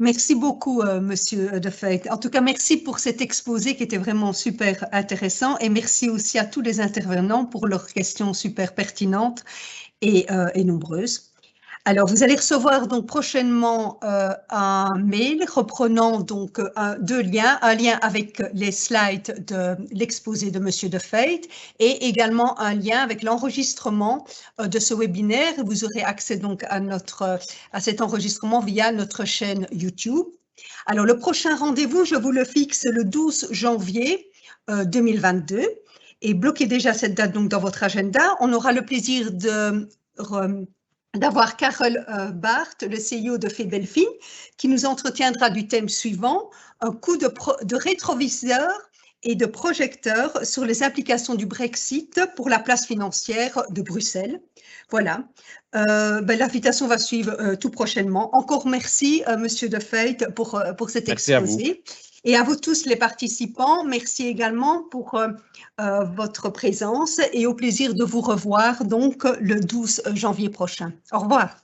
Merci 0.00 0.36
beaucoup, 0.36 0.82
euh, 0.82 1.00
Monsieur 1.00 1.58
Defeit. 1.58 2.08
En 2.08 2.18
tout 2.18 2.30
cas, 2.30 2.40
merci 2.40 2.76
pour 2.76 3.00
cet 3.00 3.20
exposé 3.20 3.74
qui 3.74 3.82
était 3.82 3.98
vraiment 3.98 4.32
super 4.32 4.86
intéressant 4.92 5.58
et 5.58 5.68
merci 5.68 6.08
aussi 6.08 6.38
à 6.38 6.44
tous 6.44 6.60
les 6.60 6.80
intervenants 6.80 7.44
pour 7.44 7.66
leurs 7.66 7.88
questions 7.88 8.32
super 8.32 8.76
pertinentes 8.76 9.44
et, 10.00 10.30
euh, 10.30 10.50
et 10.54 10.62
nombreuses. 10.62 11.32
Alors, 11.90 12.06
vous 12.06 12.22
allez 12.22 12.36
recevoir 12.36 12.86
donc 12.86 13.06
prochainement 13.06 13.98
euh, 14.04 14.28
un 14.50 14.92
mail 14.98 15.42
reprenant 15.50 16.20
donc 16.20 16.58
euh, 16.58 16.68
deux 17.00 17.22
liens, 17.22 17.58
un 17.62 17.74
lien 17.76 17.98
avec 18.02 18.42
les 18.52 18.72
slides 18.72 19.46
de 19.46 19.74
l'exposé 19.90 20.50
de 20.50 20.58
Monsieur 20.58 20.90
De 20.90 20.98
et 21.78 22.06
également 22.06 22.60
un 22.60 22.74
lien 22.74 22.98
avec 22.98 23.22
l'enregistrement 23.22 24.26
euh, 24.60 24.66
de 24.66 24.78
ce 24.78 24.92
webinaire. 24.92 25.54
Vous 25.64 25.86
aurez 25.86 26.02
accès 26.02 26.36
donc 26.36 26.62
à 26.68 26.78
notre 26.78 27.38
à 27.72 27.80
cet 27.80 28.02
enregistrement 28.02 28.60
via 28.60 28.92
notre 28.92 29.24
chaîne 29.24 29.66
YouTube. 29.72 30.26
Alors, 30.84 31.06
le 31.06 31.18
prochain 31.18 31.56
rendez-vous, 31.56 32.04
je 32.04 32.16
vous 32.16 32.32
le 32.32 32.44
fixe 32.44 32.84
le 32.84 33.04
12 33.04 33.48
janvier 33.50 34.30
2022 34.68 35.64
et 36.20 36.34
bloquez 36.34 36.66
déjà 36.66 36.92
cette 36.92 37.14
date 37.14 37.32
donc 37.32 37.48
dans 37.48 37.60
votre 37.60 37.82
agenda. 37.82 38.36
On 38.40 38.52
aura 38.52 38.72
le 38.72 38.84
plaisir 38.84 39.32
de 39.32 39.88
d'avoir 41.16 41.56
Carole 41.56 42.04
euh, 42.08 42.30
Barth, 42.30 42.82
le 42.82 42.96
CEO 42.96 43.38
de 43.38 43.48
Fedelfin, 43.48 44.08
qui 44.56 44.68
nous 44.68 44.84
entretiendra 44.84 45.50
du 45.50 45.66
thème 45.66 45.88
suivant, 45.88 46.50
un 46.80 46.92
coup 46.92 47.16
de, 47.16 47.32
de 47.64 47.76
rétroviseur 47.76 48.70
et 49.24 49.34
de 49.34 49.46
projecteur 49.46 50.46
sur 50.46 50.64
les 50.64 50.82
implications 50.82 51.34
du 51.34 51.46
Brexit 51.46 52.20
pour 52.36 52.48
la 52.48 52.60
place 52.60 52.86
financière 52.86 53.62
de 53.70 53.82
Bruxelles. 53.82 54.40
Voilà, 54.90 55.24
euh, 55.74 56.20
ben, 56.20 56.38
l'invitation 56.38 56.86
va 56.86 56.98
suivre 56.98 57.34
euh, 57.40 57.56
tout 57.56 57.70
prochainement. 57.70 58.34
Encore 58.36 58.66
merci, 58.68 59.24
Monsieur 59.38 59.68
De 59.68 59.80
Feit, 59.80 60.18
pour, 60.36 60.62
pour 60.76 60.90
cet 60.90 61.08
exposé. 61.08 61.82
Et 62.28 62.36
à 62.36 62.42
vous 62.42 62.56
tous 62.56 62.84
les 62.84 62.96
participants, 62.96 63.84
merci 63.84 64.26
également 64.26 64.82
pour 64.82 65.14
euh, 65.14 65.28
euh, 65.80 66.04
votre 66.04 66.50
présence 66.50 67.22
et 67.32 67.46
au 67.46 67.54
plaisir 67.54 67.94
de 67.94 68.04
vous 68.04 68.20
revoir 68.20 68.84
donc 68.84 69.24
le 69.40 69.60
12 69.60 70.02
janvier 70.12 70.50
prochain. 70.50 70.92
Au 71.10 71.20
revoir. 71.20 71.56